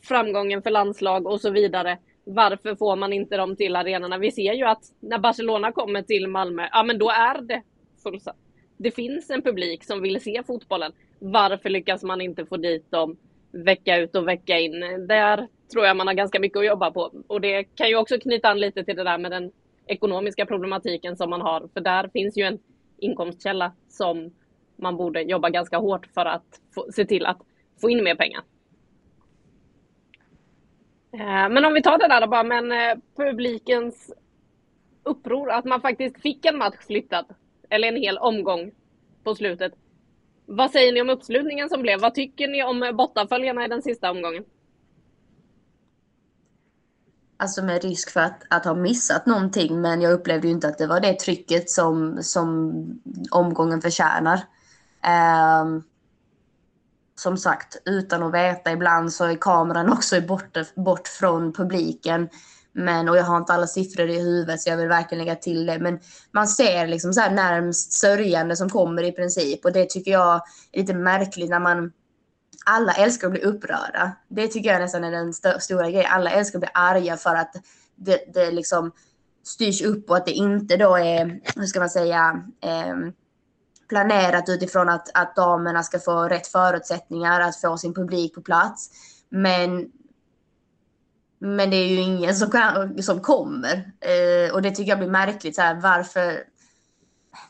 framgången 0.03 0.61
för 0.61 0.69
landslag 0.69 1.27
och 1.27 1.41
så 1.41 1.49
vidare. 1.49 1.97
Varför 2.27 2.75
får 2.75 2.95
man 2.95 3.13
inte 3.13 3.37
dem 3.37 3.55
till 3.55 3.75
arenorna? 3.75 4.17
Vi 4.17 4.31
ser 4.31 4.53
ju 4.53 4.63
att 4.63 4.83
när 4.99 5.19
Barcelona 5.19 5.71
kommer 5.71 6.01
till 6.01 6.27
Malmö, 6.27 6.67
ja 6.71 6.83
men 6.83 6.97
då 6.97 7.09
är 7.09 7.41
det 7.41 7.63
fullsatt. 8.03 8.37
Det 8.77 8.91
finns 8.91 9.29
en 9.29 9.41
publik 9.41 9.83
som 9.83 10.01
vill 10.01 10.21
se 10.21 10.43
fotbollen. 10.43 10.91
Varför 11.19 11.69
lyckas 11.69 12.03
man 12.03 12.21
inte 12.21 12.45
få 12.45 12.57
dit 12.57 12.91
dem 12.91 13.17
vecka 13.51 13.97
ut 13.97 14.15
och 14.15 14.27
vecka 14.27 14.59
in? 14.59 14.79
Där 15.07 15.47
tror 15.71 15.85
jag 15.85 15.97
man 15.97 16.07
har 16.07 16.13
ganska 16.13 16.39
mycket 16.39 16.57
att 16.57 16.65
jobba 16.65 16.91
på. 16.91 17.11
Och 17.27 17.41
det 17.41 17.63
kan 17.63 17.89
ju 17.89 17.97
också 17.97 18.17
knyta 18.17 18.49
an 18.49 18.59
lite 18.59 18.83
till 18.83 18.95
det 18.95 19.03
där 19.03 19.17
med 19.17 19.31
den 19.31 19.51
ekonomiska 19.87 20.45
problematiken 20.45 21.17
som 21.17 21.29
man 21.29 21.41
har. 21.41 21.69
För 21.73 21.81
där 21.81 22.09
finns 22.13 22.37
ju 22.37 22.43
en 22.43 22.59
inkomstkälla 22.97 23.71
som 23.89 24.33
man 24.75 24.97
borde 24.97 25.21
jobba 25.21 25.49
ganska 25.49 25.77
hårt 25.77 26.05
för 26.13 26.25
att 26.25 26.61
få, 26.75 26.91
se 26.91 27.05
till 27.05 27.25
att 27.25 27.37
få 27.81 27.89
in 27.89 28.03
mer 28.03 28.15
pengar. 28.15 28.41
Eh, 31.19 31.49
men 31.49 31.65
om 31.65 31.73
vi 31.73 31.81
tar 31.81 31.97
det 31.97 32.07
där 32.07 32.21
då 32.21 32.27
bara, 32.27 32.43
men 32.43 32.71
eh, 32.71 32.97
publikens 33.15 34.13
uppror, 35.03 35.51
att 35.51 35.65
man 35.65 35.81
faktiskt 35.81 36.21
fick 36.21 36.45
en 36.45 36.57
match 36.57 36.85
flyttad, 36.87 37.25
eller 37.69 37.87
en 37.87 37.95
hel 37.95 38.17
omgång 38.17 38.71
på 39.23 39.35
slutet. 39.35 39.73
Vad 40.45 40.71
säger 40.71 40.93
ni 40.93 41.01
om 41.01 41.09
uppslutningen 41.09 41.69
som 41.69 41.81
blev? 41.81 41.99
Vad 41.99 42.13
tycker 42.13 42.47
ni 42.47 42.63
om 42.63 42.95
bortaföljarna 42.97 43.65
i 43.65 43.67
den 43.67 43.81
sista 43.81 44.11
omgången? 44.11 44.43
Alltså 47.37 47.63
med 47.63 47.83
risk 47.83 48.11
för 48.11 48.19
att, 48.19 48.43
att 48.49 48.65
ha 48.65 48.75
missat 48.75 49.25
någonting, 49.25 49.81
men 49.81 50.01
jag 50.01 50.13
upplevde 50.13 50.47
ju 50.47 50.53
inte 50.53 50.67
att 50.67 50.77
det 50.77 50.87
var 50.87 50.99
det 50.99 51.19
trycket 51.19 51.69
som, 51.69 52.17
som 52.21 52.73
omgången 53.31 53.81
förtjänar. 53.81 54.39
Um, 55.63 55.83
som 57.15 57.37
sagt, 57.37 57.77
utan 57.85 58.23
att 58.23 58.33
veta, 58.33 58.71
ibland 58.71 59.13
så 59.13 59.25
är 59.25 59.35
kameran 59.35 59.91
också 59.93 60.21
bort, 60.21 60.75
bort 60.75 61.07
från 61.07 61.53
publiken. 61.53 62.29
Men, 62.77 63.09
och 63.09 63.17
jag 63.17 63.23
har 63.23 63.37
inte 63.37 63.53
alla 63.53 63.67
siffror 63.67 64.09
i 64.09 64.19
huvudet 64.19 64.61
så 64.61 64.69
jag 64.69 64.77
vill 64.77 64.87
verkligen 64.87 65.25
lägga 65.25 65.35
till 65.35 65.65
det. 65.65 65.79
Men 65.79 65.99
man 66.31 66.47
ser 66.47 66.87
liksom 66.87 67.13
så 67.13 67.21
här 67.21 67.31
närmst 67.31 67.93
sörjande 67.93 68.55
som 68.55 68.69
kommer 68.69 69.03
i 69.03 69.11
princip. 69.11 69.65
Och 69.65 69.71
det 69.71 69.89
tycker 69.89 70.11
jag 70.11 70.41
är 70.71 70.79
lite 70.79 70.93
märkligt 70.93 71.49
när 71.49 71.59
man... 71.59 71.91
Alla 72.65 72.93
älskar 72.93 73.27
att 73.27 73.33
bli 73.33 73.41
upprörda. 73.41 74.11
Det 74.27 74.47
tycker 74.47 74.69
jag 74.69 74.81
nästan 74.81 75.03
är 75.03 75.11
den 75.11 75.29
st 75.29 75.59
stora 75.59 75.91
grejen. 75.91 76.11
Alla 76.11 76.29
älskar 76.29 76.59
att 76.59 76.61
bli 76.61 76.69
arga 76.73 77.17
för 77.17 77.35
att 77.35 77.55
det, 77.95 78.33
det 78.33 78.51
liksom 78.51 78.91
styrs 79.43 79.81
upp 79.81 80.09
och 80.09 80.17
att 80.17 80.25
det 80.25 80.31
inte 80.31 80.77
då 80.77 80.95
är, 80.95 81.41
hur 81.55 81.65
ska 81.65 81.79
man 81.79 81.89
säga, 81.89 82.43
eh, 82.63 82.95
planerat 83.89 84.49
utifrån 84.49 84.89
att, 84.89 85.09
att 85.13 85.35
damerna 85.35 85.83
ska 85.83 85.99
få 85.99 86.23
rätt 86.23 86.47
förutsättningar 86.47 87.41
att 87.41 87.61
få 87.61 87.77
sin 87.77 87.93
publik 87.93 88.35
på 88.35 88.41
plats. 88.41 88.89
Men 89.29 89.91
men 91.39 91.69
det 91.69 91.75
är 91.75 91.87
ju 91.87 91.99
ingen 91.99 92.35
som, 92.35 92.51
kan, 92.51 93.03
som 93.03 93.21
kommer. 93.21 93.91
Eh, 94.01 94.53
och 94.53 94.61
det 94.61 94.71
tycker 94.71 94.89
jag 94.89 94.99
blir 94.99 95.09
märkligt. 95.09 95.55
Så 95.55 95.61
här, 95.61 95.75
varför? 95.75 96.43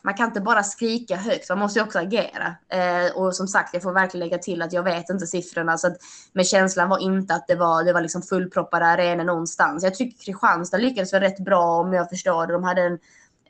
Man 0.02 0.14
kan 0.14 0.26
inte 0.26 0.40
bara 0.40 0.62
skrika 0.62 1.16
högt, 1.16 1.48
man 1.48 1.58
måste 1.58 1.78
ju 1.78 1.84
också 1.84 1.98
agera. 1.98 2.54
Eh, 2.68 3.16
och 3.16 3.36
som 3.36 3.48
sagt, 3.48 3.74
jag 3.74 3.82
får 3.82 3.92
verkligen 3.92 4.28
lägga 4.28 4.38
till 4.38 4.62
att 4.62 4.72
jag 4.72 4.82
vet 4.82 5.10
inte 5.10 5.26
siffrorna. 5.26 5.78
Så 5.78 5.86
att, 5.86 5.96
men 6.32 6.44
känslan 6.44 6.88
var 6.88 6.98
inte 6.98 7.34
att 7.34 7.46
det 7.46 7.54
var, 7.54 7.84
det 7.84 7.92
var 7.92 8.00
liksom 8.00 8.22
fullproppade 8.22 8.86
arenor 8.86 9.24
någonstans. 9.24 9.84
Jag 9.84 9.94
tycker 9.94 10.24
Kristianstad 10.24 10.76
lyckades 10.76 11.12
väl 11.12 11.20
rätt 11.20 11.44
bra 11.44 11.80
om 11.80 11.92
jag 11.92 12.08
förstår 12.08 12.46
det. 12.46 12.52
De 12.52 12.64
hade 12.64 12.82
en 12.82 12.98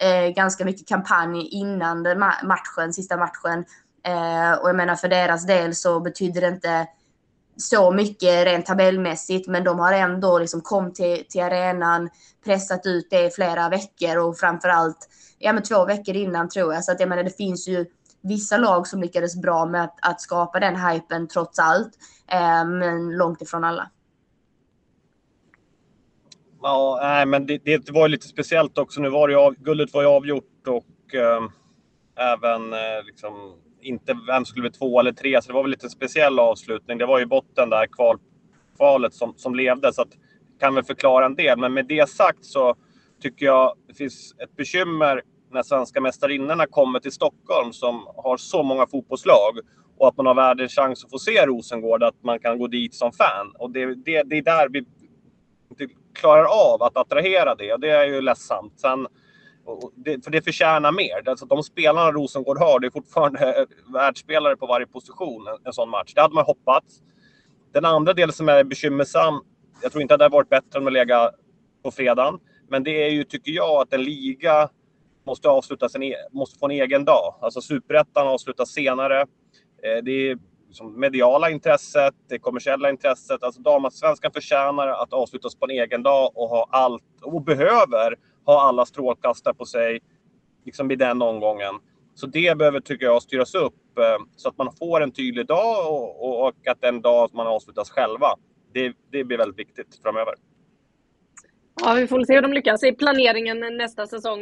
eh, 0.01 0.35
ganska 0.35 0.65
mycket 0.65 0.89
kampanj 0.89 1.49
innan 1.49 2.03
matchen, 2.43 2.93
sista 2.93 3.17
matchen. 3.17 3.65
Eh, 4.07 4.53
och 4.53 4.69
jag 4.69 4.77
menar 4.77 4.97
för 4.97 5.09
deras 5.09 5.47
del 5.47 5.75
så 5.75 6.01
betyder 6.01 6.41
det 6.41 6.49
inte 6.49 6.87
så 7.57 7.93
mycket 7.93 8.45
rent 8.45 8.67
tabellmässigt, 8.67 9.49
men 9.49 9.65
de 9.65 9.79
har 9.79 9.93
ändå 9.93 10.39
liksom 10.39 10.61
kommit 10.61 10.95
till, 10.95 11.25
till 11.29 11.43
arenan, 11.43 12.11
pressat 12.45 12.87
ut 12.87 13.11
det 13.11 13.27
i 13.27 13.31
flera 13.31 13.69
veckor 13.69 14.17
och 14.17 14.39
framförallt 14.39 15.09
ja, 15.39 15.53
men 15.53 15.63
två 15.63 15.85
veckor 15.85 16.17
innan 16.17 16.49
tror 16.49 16.75
jag. 16.75 16.85
Så 16.85 16.93
att 16.93 17.01
jag 17.01 17.09
menar, 17.09 17.23
det 17.23 17.37
finns 17.37 17.69
ju 17.69 17.87
vissa 18.21 18.57
lag 18.57 18.87
som 18.87 19.01
lyckades 19.01 19.37
bra 19.37 19.67
med 19.67 19.85
att, 19.85 19.99
att 20.03 20.21
skapa 20.21 20.61
den 20.61 20.77
hypen 20.77 21.29
trots 21.29 21.59
allt, 21.59 21.93
eh, 22.31 22.65
men 22.65 23.17
långt 23.17 23.43
ifrån 23.43 23.65
alla. 23.65 23.91
Ja, 26.67 26.99
nej, 27.03 27.27
men 27.27 27.47
det, 27.47 27.59
det 27.59 27.91
var 27.91 28.09
lite 28.09 28.29
speciellt 28.29 28.79
också. 28.79 29.01
Nu 29.01 29.09
var 29.09 29.29
det 29.29 29.35
av, 29.35 29.55
guldet 29.55 29.95
var 29.95 30.03
ju 30.03 30.09
avgjort 30.09 30.67
och 30.69 31.15
eh, 31.15 31.43
även 32.33 32.73
eh, 32.73 33.05
liksom 33.07 33.57
inte 33.81 34.19
vem 34.27 34.45
skulle 34.45 34.63
bli 34.63 34.71
två 34.71 35.01
eller 35.01 35.13
tre, 35.13 35.43
så 35.43 35.49
det 35.49 35.55
var 35.55 35.63
väl 35.63 35.71
lite 35.71 35.91
speciell 35.91 36.39
avslutning. 36.39 36.99
Det 36.99 37.07
var 37.07 37.19
ju 37.19 37.27
botten 37.27 37.71
där, 37.71 37.87
kval, 37.87 38.19
kvalet, 38.77 39.15
som, 39.15 39.35
som 39.37 39.55
levde. 39.55 39.93
Så 39.93 40.03
att, 40.03 40.09
kan 40.61 40.75
väl 40.75 40.85
förklara 40.85 41.27
en 41.27 41.35
del. 41.35 41.59
Men 41.59 41.75
med 41.75 41.87
det 41.87 42.09
sagt 42.09 42.45
så 42.45 42.75
tycker 43.23 43.47
jag 43.47 43.75
det 43.89 43.95
finns 43.95 44.35
ett 44.39 44.57
bekymmer 44.57 45.23
när 45.53 45.63
svenska 45.63 46.01
mästarinnorna 46.01 46.67
kommer 46.67 47.01
till 47.01 47.13
Stockholm 47.13 47.73
som 47.73 48.07
har 48.17 48.37
så 48.37 48.63
många 48.63 48.87
fotbollslag 48.87 49.59
och 49.99 50.09
att 50.09 50.17
man 50.17 50.27
har 50.27 50.35
världens 50.35 50.75
chans 50.75 51.05
att 51.05 51.11
få 51.11 51.19
se 51.19 51.47
Rosengård, 51.47 52.03
att 52.03 52.23
man 52.23 52.39
kan 52.39 52.59
gå 52.59 52.67
dit 52.67 52.95
som 52.95 53.13
fan. 53.13 53.53
Och 53.59 53.71
det, 53.71 53.87
det, 53.87 54.23
det 54.23 54.39
är 54.39 54.43
där 54.43 54.69
vi 54.69 54.85
inte 55.81 55.95
klarar 56.15 56.45
av 56.45 56.83
att 56.83 56.97
attrahera 56.97 57.55
det 57.55 57.73
och 57.73 57.81
det 57.81 57.91
är 57.91 58.05
ju 58.05 58.21
ledsamt. 58.21 58.81
Sen, 58.81 59.07
det, 59.95 60.25
för 60.25 60.31
det 60.31 60.43
förtjänar 60.43 60.93
mer. 60.93 61.29
Alltså, 61.29 61.47
de 61.47 61.63
spelarna 61.63 62.13
Rosengård 62.13 62.59
har, 62.59 62.81
det 62.81 62.87
är 62.87 62.91
fortfarande 62.91 63.67
världsspelare 63.93 64.57
på 64.57 64.67
varje 64.67 64.87
position 64.87 65.47
en, 65.47 65.57
en 65.65 65.73
sån 65.73 65.91
match. 65.91 66.13
Det 66.15 66.21
hade 66.21 66.35
man 66.35 66.45
hoppats. 66.45 67.03
Den 67.73 67.85
andra 67.85 68.13
delen 68.13 68.33
som 68.33 68.49
är 68.49 68.65
bekymmersam, 68.65 69.41
jag 69.83 69.93
tror 69.93 70.03
inte 70.03 70.15
att 70.15 70.19
det 70.19 70.25
hade 70.25 70.33
varit 70.33 70.49
bättre 70.49 70.79
om 70.79 70.87
att 70.87 70.93
lägga 70.93 71.31
på 71.83 71.91
fredagen. 71.91 72.39
Men 72.69 72.83
det 72.85 73.03
är 73.03 73.11
ju, 73.11 73.25
tycker 73.25 73.53
jag, 73.53 73.83
att 73.83 73.93
en 73.93 74.03
liga 74.03 74.69
måste, 75.27 75.49
avsluta 75.49 75.89
sin, 75.89 76.03
e, 76.03 76.15
måste 76.33 76.59
få 76.59 76.67
en 76.67 76.71
egen 76.71 77.05
dag. 77.05 77.35
Alltså 77.41 77.61
superettan 77.61 78.29
avslutas 78.29 78.69
senare. 78.69 79.21
Eh, 79.83 80.03
det 80.03 80.31
är 80.31 80.39
liksom 80.67 81.01
mediala 81.01 81.51
intresset, 81.51 82.15
det 82.29 82.39
kommersiella 82.39 82.91
intresset. 82.91 83.43
Alltså 83.43 83.61
damallsvenskan 83.61 84.33
förtjänar 84.33 84.89
att 84.89 85.13
avslutas 85.13 85.55
på 85.55 85.65
en 85.65 85.71
egen 85.71 86.03
dag 86.03 86.33
och 86.35 86.49
ha 86.49 86.67
allt, 86.71 87.03
och 87.23 87.43
behöver 87.43 88.15
ha 88.45 88.69
alla 88.69 88.87
strålkastare 88.87 89.55
på 89.55 89.65
sig 89.65 90.01
liksom 90.65 90.91
i 90.91 90.97
den 90.97 91.23
omgången. 91.23 91.75
Så 92.15 92.27
det 92.27 92.59
behöver, 92.59 92.81
tycker 92.81 93.07
jag, 93.07 93.23
styras 93.23 93.55
upp 93.55 93.99
eh, 93.99 94.25
så 94.37 94.49
att 94.49 94.59
man 94.59 94.73
får 94.79 95.01
en 95.01 95.13
tydlig 95.13 95.47
dag 95.47 95.93
och, 95.93 96.47
och 96.47 96.55
att 96.67 96.81
den 96.81 97.03
dag 97.03 97.31
man 97.35 97.47
avslutas 97.47 97.91
själva. 97.91 98.27
Det, 98.73 98.93
det 99.11 99.25
blir 99.25 99.39
väldigt 99.39 99.59
viktigt 99.59 100.01
framöver. 100.03 100.35
Ja, 101.83 101.95
vi 101.95 102.07
får 102.07 102.25
se 102.25 102.35
hur 102.35 102.43
de 102.43 102.53
lyckas 102.53 102.85
i 102.85 102.93
planeringen 102.93 103.77
nästa 103.77 104.07
säsong. 104.07 104.41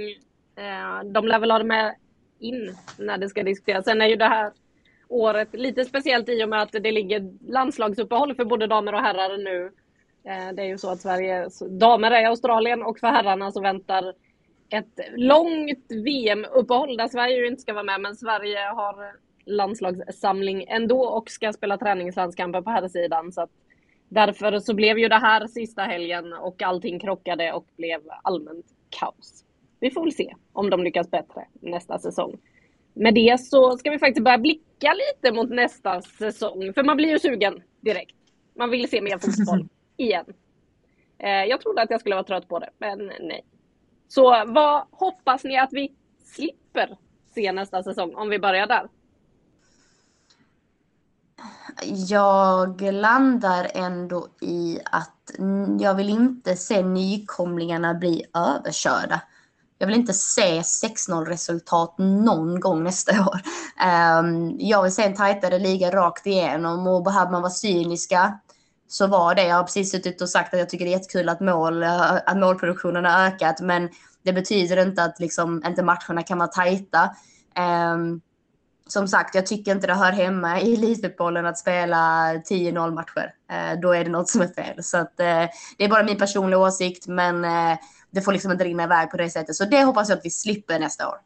Eh, 0.57 1.05
de 1.13 1.27
lär 1.27 1.39
väl 1.39 1.51
ha 1.51 1.59
det 1.59 1.65
med 1.65 1.95
in 2.39 2.77
när 2.99 3.19
det 3.19 3.29
ska 3.29 3.43
diskuteras. 3.43 3.85
Sen 3.85 4.01
är 4.01 4.07
ju 4.07 4.17
det 4.17 4.25
här 4.25 4.53
året 5.09 5.49
lite 5.53 5.85
speciellt 5.85 6.29
i 6.29 6.45
och 6.45 6.49
med 6.49 6.63
att 6.63 6.73
det 6.73 6.93
ligger 6.93 7.51
landslagsuppehåll 7.53 8.35
för 8.35 8.45
både 8.45 8.67
damer 8.67 8.93
och 8.93 9.01
herrar 9.01 9.39
nu. 9.39 9.73
Eh, 10.25 10.55
det 10.55 10.63
är 10.63 10.67
ju 10.67 10.79
så 10.79 10.91
att 10.91 11.01
Sverige 11.01 11.49
damer 11.71 12.11
är 12.11 12.23
i 12.23 12.27
Australien 12.27 12.83
och 12.83 12.99
för 12.99 13.07
herrarna 13.07 13.53
så 13.53 13.61
väntar 13.61 14.15
ett 14.69 15.01
långt 15.17 15.93
VM-uppehåll 16.05 16.97
där 16.97 17.09
Sverige 17.09 17.37
ju 17.37 17.47
inte 17.47 17.63
ska 17.63 17.73
vara 17.73 17.85
med, 17.85 18.01
men 18.01 18.17
Sverige 18.17 18.59
har 18.59 19.15
landslagssamling 19.47 20.65
ändå 20.69 21.01
och 21.05 21.31
ska 21.31 21.53
spela 21.53 21.79
träningslandskamper 21.79 22.63
på 22.63 22.71
här 22.71 22.89
sidan. 22.89 23.33
Så 23.33 23.41
att 23.41 23.51
därför 24.09 24.59
så 24.59 24.75
blev 24.75 24.99
ju 24.99 25.09
det 25.09 25.19
här 25.19 25.47
sista 25.47 25.83
helgen 25.83 26.33
och 26.33 26.63
allting 26.63 27.01
krockade 27.01 27.53
och 27.53 27.67
blev 27.77 28.01
allmänt 28.23 28.67
kaos. 28.91 29.45
Vi 29.81 29.91
får 29.91 30.03
väl 30.03 30.13
se 30.13 30.35
om 30.53 30.71
de 30.71 30.85
lyckas 30.85 31.11
bättre 31.11 31.47
nästa 31.61 31.99
säsong. 31.99 32.39
Med 32.95 33.15
det 33.15 33.41
så 33.41 33.79
ska 33.79 33.91
vi 33.91 33.99
faktiskt 33.99 34.25
börja 34.25 34.39
blicka 34.39 34.95
lite 34.95 35.35
mot 35.35 35.51
nästa 35.51 36.03
säsong, 36.03 36.73
för 36.75 36.83
man 36.83 36.97
blir 36.97 37.09
ju 37.09 37.19
sugen 37.19 37.63
direkt. 37.81 38.17
Man 38.57 38.71
vill 38.71 38.91
se 38.91 39.01
mer 39.01 39.19
fotboll 39.19 39.69
igen. 39.97 40.25
Eh, 41.19 41.45
jag 41.45 41.61
trodde 41.61 41.83
att 41.83 41.91
jag 41.91 42.01
skulle 42.01 42.15
vara 42.15 42.25
trött 42.25 42.49
på 42.49 42.59
det, 42.59 42.71
men 42.79 42.99
nej. 43.07 43.45
Så 44.09 44.45
vad 44.47 44.87
hoppas 44.91 45.45
ni 45.45 45.59
att 45.59 45.73
vi 45.73 45.93
slipper 46.25 46.97
se 47.35 47.53
nästa 47.53 47.83
säsong, 47.83 48.15
om 48.15 48.29
vi 48.29 48.39
börjar 48.39 48.67
där? 48.67 48.89
Jag 52.09 52.81
landar 52.81 53.71
ändå 53.75 54.29
i 54.41 54.79
att 54.85 55.11
jag 55.81 55.95
vill 55.95 56.09
inte 56.09 56.57
se 56.57 56.83
nykomlingarna 56.83 57.95
bli 57.95 58.25
överkörda. 58.35 59.23
Jag 59.79 59.87
vill 59.87 59.97
inte 59.97 60.13
se 60.13 60.61
6-0 60.61 61.25
resultat 61.25 61.95
någon 61.99 62.61
gång 62.61 62.85
nästa 62.85 63.13
år. 63.13 63.41
Um, 64.21 64.57
jag 64.59 64.83
vill 64.83 64.93
se 64.93 65.03
en 65.03 65.15
tajtare 65.15 65.59
liga 65.59 65.91
rakt 65.91 66.27
igenom 66.27 66.87
och 66.87 67.03
behöver 67.03 67.33
man 67.33 67.43
vara 67.43 67.53
cyniska 67.53 68.39
så 68.89 69.07
var 69.07 69.35
det. 69.35 69.45
Jag 69.45 69.57
har 69.57 69.63
precis 69.63 69.91
suttit 69.91 70.23
och 70.23 70.29
sagt 70.29 70.55
att 70.55 70.61
jag 70.61 70.69
tycker 70.69 70.85
det 70.85 70.91
är 70.91 70.99
jättekul 70.99 71.29
att, 71.29 71.41
mål, 71.41 71.83
eh, 71.83 72.13
att 72.27 72.37
målproduktionen 72.37 73.05
har 73.05 73.27
ökat, 73.27 73.61
men 73.61 73.89
det 74.23 74.33
betyder 74.33 74.77
inte 74.77 75.05
att 75.05 75.21
liksom, 75.21 75.63
inte 75.67 75.83
matcherna 75.83 76.23
kan 76.23 76.39
vara 76.39 76.49
tajta. 76.49 77.11
Um, 77.95 78.21
som 78.87 79.09
sagt, 79.09 79.35
jag 79.35 79.47
tycker 79.47 79.73
inte 79.73 79.87
det 79.87 79.95
hör 79.95 80.13
hemma 80.13 80.61
i 80.61 80.75
elitfotbollen 80.75 81.47
att 81.47 81.59
spela 81.59 82.33
10-0 82.35 82.95
matcher. 82.95 83.35
Eh, 83.51 83.81
då 83.81 83.93
är 83.93 84.05
det 84.05 84.11
något 84.11 84.29
som 84.29 84.41
är 84.41 84.49
fel. 84.49 84.83
Så 84.83 84.99
att, 84.99 85.21
eh, 85.21 85.45
det 85.79 85.85
är 85.85 85.89
bara 85.89 86.05
min 86.05 86.19
personliga 86.19 86.59
åsikt, 86.59 87.07
men 87.07 87.45
eh, 87.45 87.79
det 88.15 88.21
får 88.21 88.33
liksom 88.33 88.53
inte 88.53 88.65
rinna 88.65 88.85
iväg 88.85 89.11
på 89.11 89.17
det 89.17 89.31
sättet. 89.31 89.57
Så 89.57 89.65
det 89.65 89.83
hoppas 89.83 90.09
jag 90.09 90.19
att 90.19 90.25
vi 90.25 90.31
slipper 90.31 90.79
nästa 90.79 91.09
år. 91.09 91.17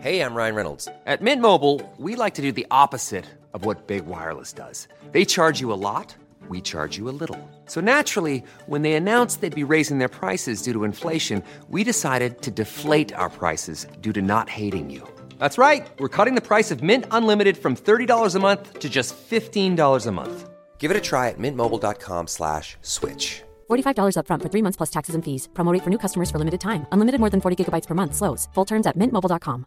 Hej, 0.00 0.16
jag 0.16 0.36
Ryan 0.36 0.54
Reynolds. 0.54 0.88
At 1.06 1.20
Mint 1.20 1.42
Mobile, 1.42 1.80
we 1.96 2.24
like 2.24 2.36
to 2.36 2.42
do 2.42 2.52
the 2.52 2.66
opposite 2.70 3.24
of 3.52 3.64
what 3.64 3.86
Big 3.86 4.06
Wireless 4.06 4.52
does. 4.52 4.88
They 5.12 5.24
charge 5.24 5.60
you 5.60 5.72
a 5.72 5.80
lot, 5.92 6.16
we 6.48 6.60
charge 6.60 6.98
you 6.98 7.08
a 7.08 7.16
little. 7.20 7.38
So 7.66 7.80
naturally, 7.80 8.42
when 8.66 8.82
they 8.82 8.92
announced 8.92 9.40
they'd 9.40 9.66
be 9.66 9.74
raising 9.74 9.98
their 9.98 10.08
prices 10.08 10.62
due 10.62 10.72
to 10.72 10.84
inflation, 10.84 11.42
we 11.68 11.84
decided 11.84 12.42
to 12.42 12.50
deflate 12.50 13.12
our 13.14 13.30
prices 13.30 13.86
due 14.00 14.12
to 14.12 14.22
not 14.22 14.48
hating 14.48 14.90
you. 14.90 15.02
That's 15.38 15.58
right. 15.58 15.86
We're 15.98 16.16
cutting 16.16 16.34
the 16.34 16.48
price 16.48 16.70
of 16.74 16.82
Mint 16.82 17.04
Unlimited 17.10 17.56
from 17.56 17.74
$30 17.76 18.34
a 18.34 18.38
month 18.38 18.78
to 18.78 18.88
just 18.88 19.16
$15 19.30 20.06
a 20.06 20.12
month. 20.12 20.48
Give 20.78 20.90
it 20.90 20.96
a 20.96 21.00
try 21.00 21.28
at 21.28 21.38
mintmobile.com 21.38 22.26
slash 22.28 22.76
switch. 22.82 23.42
$45 23.68 24.16
upfront 24.16 24.42
for 24.42 24.48
three 24.48 24.62
months 24.62 24.76
plus 24.76 24.90
taxes 24.90 25.14
and 25.16 25.24
fees. 25.24 25.48
Promote 25.54 25.82
for 25.82 25.90
new 25.90 25.98
customers 25.98 26.30
for 26.30 26.38
limited 26.38 26.60
time. 26.60 26.86
Unlimited 26.92 27.20
more 27.20 27.30
than 27.30 27.40
40 27.40 27.64
gigabytes 27.64 27.88
per 27.88 27.94
month. 27.94 28.14
Slows. 28.14 28.48
Full 28.54 28.66
terms 28.66 28.86
at 28.86 28.96
mintmobile.com. 28.96 29.64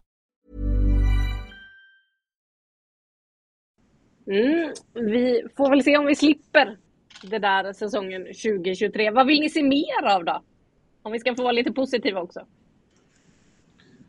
Mm, 4.26 4.72
vi 4.94 5.42
får 5.56 5.70
väl 5.70 5.82
se 5.82 5.96
om 5.96 6.06
vi 6.06 6.14
slipper 6.14 6.78
det 7.22 7.38
där 7.38 7.72
säsongen 7.72 8.22
2023. 8.24 9.10
Vad 9.10 9.26
vill 9.26 9.40
ni 9.40 9.50
se 9.50 9.62
mer 9.62 10.06
av 10.14 10.24
då? 10.24 10.42
Om 11.02 11.12
vi 11.12 11.18
ska 11.18 11.34
få 11.34 11.42
vara 11.42 11.52
lite 11.52 11.72
positiva 11.72 12.20
också. 12.20 12.40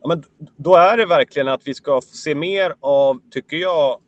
Ja, 0.00 0.08
men 0.08 0.22
då 0.56 0.76
är 0.76 0.96
det 0.96 1.06
verkligen 1.06 1.48
att 1.48 1.68
vi 1.68 1.74
ska 1.74 2.00
se 2.00 2.34
mer 2.34 2.74
av, 2.80 3.20
tycker 3.30 3.56
jag, 3.56 4.00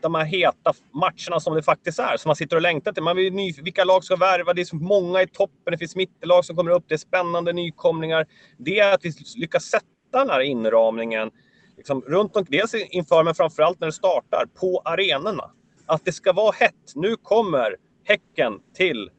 de 0.00 0.14
här 0.14 0.24
heta 0.24 0.72
matcherna 0.92 1.40
som 1.40 1.54
det 1.54 1.62
faktiskt 1.62 1.98
är, 1.98 2.16
som 2.16 2.28
man 2.28 2.36
sitter 2.36 2.56
och 2.56 2.62
längtar 2.62 2.92
till. 2.92 3.02
Man 3.02 3.16
vill 3.16 3.32
ny, 3.32 3.52
vilka 3.52 3.84
lag 3.84 4.04
ska 4.04 4.16
värva? 4.16 4.54
Det 4.54 4.60
är 4.60 4.64
så 4.64 4.76
många 4.76 5.22
i 5.22 5.26
toppen, 5.26 5.70
det 5.70 5.78
finns 5.78 5.96
mittelag 5.96 6.44
som 6.44 6.56
kommer 6.56 6.70
upp, 6.70 6.84
det 6.88 6.94
är 6.94 6.98
spännande 6.98 7.52
nykomlingar. 7.52 8.26
Det 8.58 8.78
är 8.78 8.94
att 8.94 9.04
vi 9.04 9.12
lyckas 9.36 9.64
sätta 9.64 9.84
den 10.12 10.30
här 10.30 10.40
inramningen 10.40 11.30
liksom, 11.76 12.00
runt 12.00 12.36
om, 12.36 12.44
dels 12.48 12.74
inför, 12.74 13.24
men 13.24 13.34
framförallt 13.34 13.80
när 13.80 13.86
det 13.86 13.92
startar, 13.92 14.44
på 14.60 14.82
arenorna. 14.84 15.50
Att 15.86 16.04
det 16.04 16.12
ska 16.12 16.32
vara 16.32 16.52
hett. 16.52 16.92
Nu 16.94 17.16
kommer 17.16 17.76
Häcken 18.04 18.60
till 18.74 19.10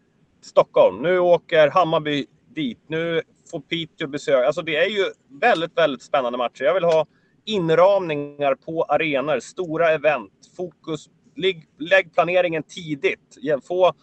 Stockholm. 0.41 1.01
Nu 1.01 1.19
åker 1.19 1.67
Hammarby 1.67 2.25
dit. 2.55 2.79
Nu 2.87 3.21
får 3.51 3.59
Piteå 3.59 4.07
besök. 4.07 4.45
Alltså 4.45 4.61
det 4.61 4.75
är 4.75 4.89
ju 4.89 5.05
väldigt, 5.41 5.77
väldigt 5.77 6.03
spännande 6.03 6.37
matcher. 6.37 6.63
Jag 6.63 6.73
vill 6.73 6.83
ha 6.83 7.05
inramningar 7.49 8.55
på 8.55 8.83
arenor, 8.83 9.39
stora 9.39 9.91
event, 9.91 10.31
fokus. 10.57 11.09
Lägg, 11.35 11.67
lägg 11.77 12.13
planeringen 12.13 12.63
tidigt. 12.63 13.37
Få 13.67 13.93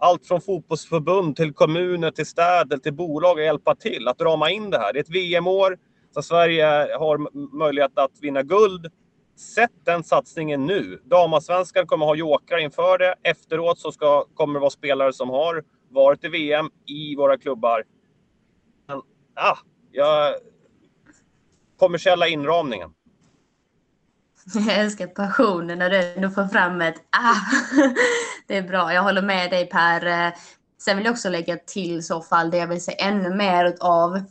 allt 0.00 0.26
från 0.26 0.40
fotbollsförbund 0.40 1.36
till 1.36 1.52
kommuner, 1.52 2.10
till 2.10 2.26
städer, 2.26 2.76
till 2.76 2.94
bolag 2.94 3.38
att 3.38 3.44
hjälpa 3.44 3.74
till 3.74 4.08
att 4.08 4.20
rama 4.20 4.50
in 4.50 4.70
det 4.70 4.78
här. 4.78 4.92
Det 4.92 4.98
är 4.98 5.02
ett 5.02 5.10
VM-år, 5.10 5.78
så 6.14 6.22
Sverige 6.22 6.66
har 6.98 7.18
möjlighet 7.58 7.98
att 7.98 8.12
vinna 8.20 8.42
guld. 8.42 8.86
Sätt 9.54 9.70
den 9.84 10.04
satsningen 10.04 10.66
nu. 10.66 11.00
Damallsvenskan 11.04 11.86
kommer 11.86 12.06
ha 12.06 12.14
jokrar 12.14 12.58
inför 12.58 12.98
det. 12.98 13.14
Efteråt 13.22 13.78
så 13.78 13.92
ska, 13.92 14.24
kommer 14.34 14.54
det 14.54 14.60
vara 14.60 14.70
spelare 14.70 15.12
som 15.12 15.30
har 15.30 15.64
varit 15.88 16.24
i 16.24 16.28
VM 16.28 16.70
i 16.86 17.16
våra 17.16 17.38
klubbar. 17.38 17.84
Men, 18.88 19.02
ah, 19.34 19.58
jag... 19.92 20.34
Kommersiella 21.80 22.28
inramningen. 22.28 22.90
Jag 24.54 24.78
älskar 24.78 25.06
passionen 25.06 25.78
när 25.78 25.90
du 25.90 26.12
ändå 26.12 26.30
får 26.30 26.46
fram 26.46 26.80
ett 26.80 26.94
ah. 27.10 27.34
Det 28.46 28.56
är 28.56 28.62
bra. 28.62 28.94
Jag 28.94 29.02
håller 29.02 29.22
med 29.22 29.50
dig 29.50 29.66
Per. 29.66 30.06
Eh, 30.06 30.32
sen 30.82 30.96
vill 30.96 31.06
jag 31.06 31.12
också 31.12 31.28
lägga 31.28 31.56
till 31.56 32.06
så 32.06 32.22
fall 32.22 32.50
det 32.50 32.58
jag 32.58 32.66
vill 32.66 32.84
se 32.84 33.00
ännu 33.00 33.34
mer 33.34 33.76
av 33.80 34.22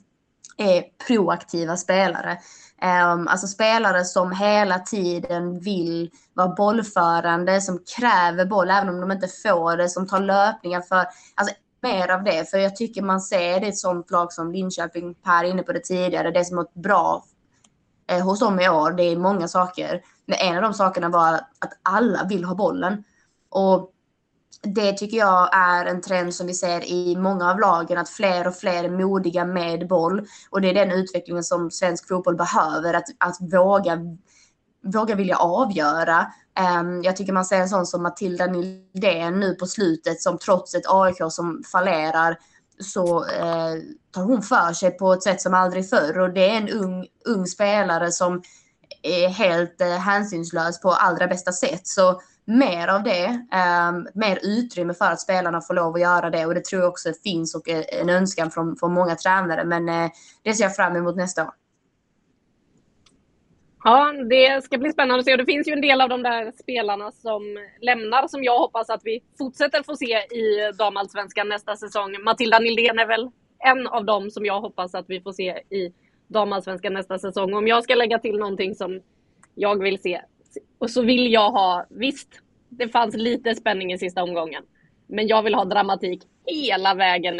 är 0.57 0.83
proaktiva 1.07 1.77
spelare. 1.77 2.38
Ehm, 2.81 3.27
alltså 3.27 3.47
spelare 3.47 4.05
som 4.05 4.31
hela 4.31 4.79
tiden 4.79 5.59
vill 5.59 6.12
vara 6.33 6.47
bollförande, 6.47 7.62
som 7.62 7.79
kräver 7.97 8.45
boll 8.45 8.69
även 8.69 8.89
om 8.89 9.01
de 9.01 9.12
inte 9.12 9.27
får 9.27 9.77
det, 9.77 9.89
som 9.89 10.07
tar 10.07 10.19
löpningar 10.19 10.81
för, 10.81 11.05
alltså 11.35 11.55
mer 11.81 12.12
av 12.12 12.23
det. 12.23 12.49
För 12.49 12.57
jag 12.57 12.75
tycker 12.75 13.01
man 13.01 13.21
ser 13.21 13.59
det 13.59 13.65
i 13.65 13.69
ett 13.69 13.77
sånt 13.77 14.12
lag 14.12 14.33
som 14.33 14.51
Linköping, 14.51 15.15
Per 15.15 15.43
inne 15.43 15.63
på 15.63 15.73
det 15.73 15.83
tidigare, 15.83 16.31
det 16.31 16.45
som 16.45 16.59
ett 16.59 16.73
bra 16.73 17.23
eh, 18.10 18.24
hos 18.24 18.39
dem 18.39 18.60
i 18.60 18.69
år, 18.69 18.91
det 18.91 19.04
är 19.04 19.17
många 19.17 19.48
saker. 19.48 20.02
Men 20.26 20.38
en 20.39 20.56
av 20.56 20.62
de 20.62 20.74
sakerna 20.74 21.10
var 21.10 21.34
att 21.34 21.72
alla 21.84 22.24
vill 22.30 22.43
ha 22.43 22.56
bollen. 22.56 23.04
Och 23.50 23.93
det 24.62 24.93
tycker 24.93 25.17
jag 25.17 25.50
är 25.52 25.86
en 25.86 26.02
trend 26.02 26.36
som 26.36 26.48
vi 26.48 26.54
ser 26.54 26.89
i 26.91 27.15
många 27.15 27.52
av 27.52 27.60
lagen, 27.60 27.98
att 27.98 28.10
fler 28.10 28.48
och 28.48 28.56
fler 28.56 28.84
är 28.84 28.89
modiga 28.89 29.45
med 29.45 29.88
boll. 29.88 30.28
Och 30.50 30.62
det 30.62 30.69
är 30.69 30.74
den 30.74 30.91
utvecklingen 30.91 31.43
som 31.43 31.72
svensk 31.72 32.08
fotboll 32.08 32.36
behöver, 32.36 32.93
att, 32.93 33.06
att 33.17 33.38
våga, 33.54 34.00
våga 34.84 35.15
vilja 35.15 35.38
avgöra. 35.38 36.28
Um, 36.82 37.04
jag 37.04 37.15
tycker 37.15 37.34
man 37.34 37.45
ser 37.45 37.60
en 37.60 37.69
sån 37.69 37.86
som 37.86 38.04
Matilda 38.04 38.45
Nildén 38.45 39.39
nu 39.39 39.56
på 39.56 39.65
slutet, 39.65 40.22
som 40.22 40.38
trots 40.38 40.76
ett 40.76 40.88
AIK 40.88 41.17
som 41.30 41.63
fallerar, 41.72 42.38
så 42.79 43.25
eh, 43.25 43.75
tar 44.11 44.23
hon 44.23 44.41
för 44.41 44.73
sig 44.73 44.91
på 44.91 45.13
ett 45.13 45.23
sätt 45.23 45.41
som 45.41 45.53
aldrig 45.53 45.89
förr. 45.89 46.19
Och 46.19 46.33
det 46.33 46.49
är 46.49 46.57
en 46.57 46.69
ung, 46.69 47.07
ung 47.25 47.45
spelare 47.45 48.11
som 48.11 48.41
är 49.03 49.29
helt 49.29 49.81
eh, 49.81 49.87
hänsynslös 49.87 50.81
på 50.81 50.91
allra 50.91 51.27
bästa 51.27 51.51
sätt. 51.51 51.87
Så 51.87 52.21
mer 52.45 52.87
av 52.87 53.03
det, 53.03 53.25
eh, 53.53 53.91
mer 54.13 54.39
utrymme 54.41 54.93
för 54.93 55.05
att 55.05 55.21
spelarna 55.21 55.61
får 55.61 55.73
lov 55.73 55.95
att 55.95 56.01
göra 56.01 56.29
det 56.29 56.45
och 56.45 56.53
det 56.53 56.65
tror 56.65 56.81
jag 56.81 56.89
också 56.89 57.13
finns 57.23 57.55
och 57.55 57.69
eh, 57.69 57.83
en 58.01 58.09
önskan 58.09 58.51
från, 58.51 58.75
från 58.75 58.93
många 58.93 59.15
tränare. 59.15 59.65
Men 59.65 59.89
eh, 59.89 60.11
det 60.43 60.53
ser 60.53 60.63
jag 60.63 60.75
fram 60.75 60.95
emot 60.95 61.15
nästa 61.15 61.43
år. 61.43 61.53
Ja, 63.83 64.13
det 64.29 64.63
ska 64.63 64.77
bli 64.77 64.91
spännande 64.91 65.19
att 65.19 65.25
se. 65.25 65.31
Och 65.31 65.37
det 65.37 65.45
finns 65.45 65.67
ju 65.67 65.73
en 65.73 65.81
del 65.81 66.01
av 66.01 66.09
de 66.09 66.23
där 66.23 66.51
spelarna 66.51 67.11
som 67.11 67.59
lämnar 67.81 68.27
som 68.27 68.43
jag 68.43 68.59
hoppas 68.59 68.89
att 68.89 69.01
vi 69.03 69.23
fortsätter 69.37 69.83
få 69.83 69.95
se 69.95 70.13
i 70.15 70.71
damallsvenskan 70.77 71.49
nästa 71.49 71.75
säsong. 71.75 72.23
Matilda 72.23 72.59
Nildén 72.59 72.99
är 72.99 73.07
väl 73.07 73.29
en 73.59 73.87
av 73.87 74.05
dem 74.05 74.31
som 74.31 74.45
jag 74.45 74.61
hoppas 74.61 74.95
att 74.95 75.05
vi 75.07 75.21
får 75.21 75.31
se 75.31 75.51
i 75.69 75.93
damallsvenskan 76.27 76.93
nästa 76.93 77.19
säsong. 77.19 77.53
Om 77.53 77.67
jag 77.67 77.83
ska 77.83 77.95
lägga 77.95 78.19
till 78.19 78.37
någonting 78.37 78.75
som 78.75 79.01
jag 79.55 79.83
vill 79.83 80.01
se 80.01 80.21
och 80.77 80.89
så 80.89 81.01
vill 81.01 81.33
jag 81.33 81.51
ha, 81.51 81.85
visst, 81.89 82.41
det 82.69 82.87
fanns 82.87 83.15
lite 83.15 83.55
spänning 83.55 83.93
i 83.93 83.97
sista 83.97 84.23
omgången. 84.23 84.63
Men 85.07 85.27
jag 85.27 85.43
vill 85.43 85.55
ha 85.55 85.65
dramatik 85.65 86.21
hela 86.45 86.93
vägen. 86.93 87.39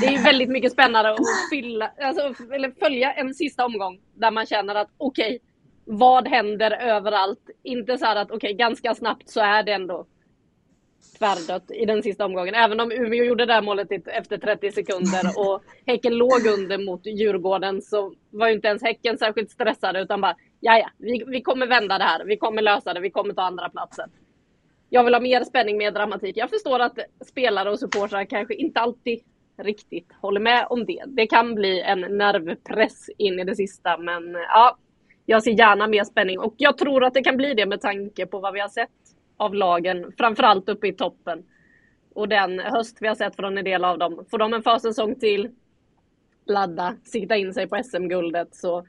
Det 0.00 0.06
är 0.06 0.24
väldigt 0.24 0.48
mycket 0.48 0.72
spännande 0.72 1.10
att 1.10 1.18
fylla, 1.50 1.92
alltså, 2.00 2.34
följa 2.78 3.12
en 3.12 3.34
sista 3.34 3.64
omgång 3.64 4.00
där 4.14 4.30
man 4.30 4.46
känner 4.46 4.74
att 4.74 4.88
okej, 4.98 5.26
okay, 5.26 5.38
vad 5.84 6.28
händer 6.28 6.70
överallt? 6.70 7.50
Inte 7.62 7.98
så 7.98 8.04
här 8.04 8.16
att 8.16 8.30
okej, 8.30 8.36
okay, 8.36 8.52
ganska 8.52 8.94
snabbt 8.94 9.28
så 9.28 9.40
är 9.40 9.62
det 9.62 9.72
ändå 9.72 10.06
tvärdött 11.18 11.70
i 11.70 11.84
den 11.84 12.02
sista 12.02 12.24
omgången. 12.24 12.54
Även 12.54 12.80
om 12.80 12.92
Umeå 12.92 13.24
gjorde 13.24 13.46
det 13.46 13.52
här 13.52 13.62
målet 13.62 13.88
efter 14.06 14.38
30 14.38 14.72
sekunder 14.72 15.22
och 15.36 15.62
Häcken 15.86 16.14
låg 16.14 16.46
under 16.58 16.78
mot 16.78 17.06
Djurgården 17.06 17.82
så 17.82 18.14
var 18.30 18.48
ju 18.48 18.54
inte 18.54 18.68
ens 18.68 18.82
Häcken 18.82 19.18
särskilt 19.18 19.50
stressade 19.50 20.00
utan 20.00 20.20
bara 20.20 20.36
ja, 20.60 20.78
ja, 20.78 20.90
vi, 20.98 21.24
vi 21.26 21.42
kommer 21.42 21.66
vända 21.66 21.98
det 21.98 22.04
här, 22.04 22.24
vi 22.24 22.36
kommer 22.36 22.62
lösa 22.62 22.94
det, 22.94 23.00
vi 23.00 23.10
kommer 23.10 23.34
ta 23.34 23.42
andra 23.42 23.68
platsen. 23.68 24.10
Jag 24.88 25.04
vill 25.04 25.14
ha 25.14 25.20
mer 25.20 25.44
spänning, 25.44 25.78
mer 25.78 25.90
dramatik. 25.90 26.36
Jag 26.36 26.50
förstår 26.50 26.80
att 26.80 26.98
spelare 27.26 27.70
och 27.70 27.78
supportrar 27.78 28.24
kanske 28.24 28.54
inte 28.54 28.80
alltid 28.80 29.20
riktigt 29.56 30.12
håller 30.20 30.40
med 30.40 30.66
om 30.70 30.86
det. 30.86 31.04
Det 31.06 31.26
kan 31.26 31.54
bli 31.54 31.80
en 31.80 32.00
nervpress 32.00 33.10
in 33.18 33.40
i 33.40 33.44
det 33.44 33.56
sista, 33.56 33.98
men 33.98 34.34
eh, 34.34 34.40
ja, 34.40 34.76
jag 35.26 35.42
ser 35.42 35.50
gärna 35.50 35.86
mer 35.86 36.04
spänning 36.04 36.38
och 36.38 36.54
jag 36.56 36.78
tror 36.78 37.04
att 37.04 37.14
det 37.14 37.22
kan 37.22 37.36
bli 37.36 37.54
det 37.54 37.66
med 37.66 37.80
tanke 37.80 38.26
på 38.26 38.38
vad 38.38 38.54
vi 38.54 38.60
har 38.60 38.68
sett 38.68 38.90
av 39.36 39.54
lagen, 39.54 40.12
framförallt 40.18 40.68
uppe 40.68 40.88
i 40.88 40.92
toppen. 40.92 41.42
Och 42.14 42.28
den 42.28 42.58
höst 42.58 42.98
vi 43.00 43.08
har 43.08 43.14
sett 43.14 43.36
från 43.36 43.58
en 43.58 43.64
del 43.64 43.84
av 43.84 43.98
dem. 43.98 44.24
Får 44.30 44.38
de 44.38 44.54
en 44.54 44.62
försäsong 44.62 45.14
till, 45.14 45.50
ladda, 46.46 46.96
sikta 47.04 47.36
in 47.36 47.54
sig 47.54 47.68
på 47.68 47.82
SM-guldet 47.84 48.54
så 48.54 48.86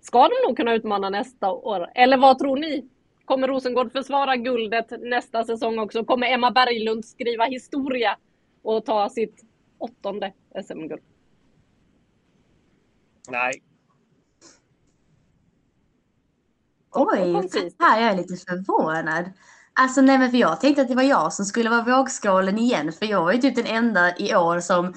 ska 0.00 0.28
de 0.28 0.48
nog 0.48 0.56
kunna 0.56 0.74
utmana 0.74 1.10
nästa 1.10 1.50
år. 1.50 1.88
Eller 1.94 2.16
vad 2.16 2.38
tror 2.38 2.56
ni? 2.56 2.88
Kommer 3.24 3.48
Rosengård 3.48 3.92
försvara 3.92 4.36
guldet 4.36 4.86
nästa 5.00 5.44
säsong 5.44 5.78
också? 5.78 6.04
Kommer 6.04 6.26
Emma 6.26 6.50
Berglund 6.50 7.04
skriva 7.04 7.44
historia 7.44 8.16
och 8.62 8.84
ta 8.84 9.08
sitt 9.08 9.44
åttonde 9.78 10.32
SM-guld? 10.64 11.02
Nej. 13.28 13.62
Oj, 16.90 17.50
här 17.78 18.00
är 18.00 18.06
jag 18.06 18.16
lite 18.16 18.36
förvånad. 18.36 19.24
Alltså 19.72 20.00
nej 20.00 20.18
men 20.18 20.30
för 20.30 20.38
jag 20.38 20.60
tänkte 20.60 20.82
att 20.82 20.88
det 20.88 20.94
var 20.94 21.02
jag 21.02 21.32
som 21.32 21.44
skulle 21.44 21.70
vara 21.70 21.82
vågskålen 21.82 22.58
igen. 22.58 22.92
För 22.92 23.06
jag 23.06 23.24
var 23.24 23.32
ju 23.32 23.38
typ 23.38 23.56
den 23.56 23.66
enda 23.66 24.16
i 24.16 24.34
år 24.34 24.60
som, 24.60 24.94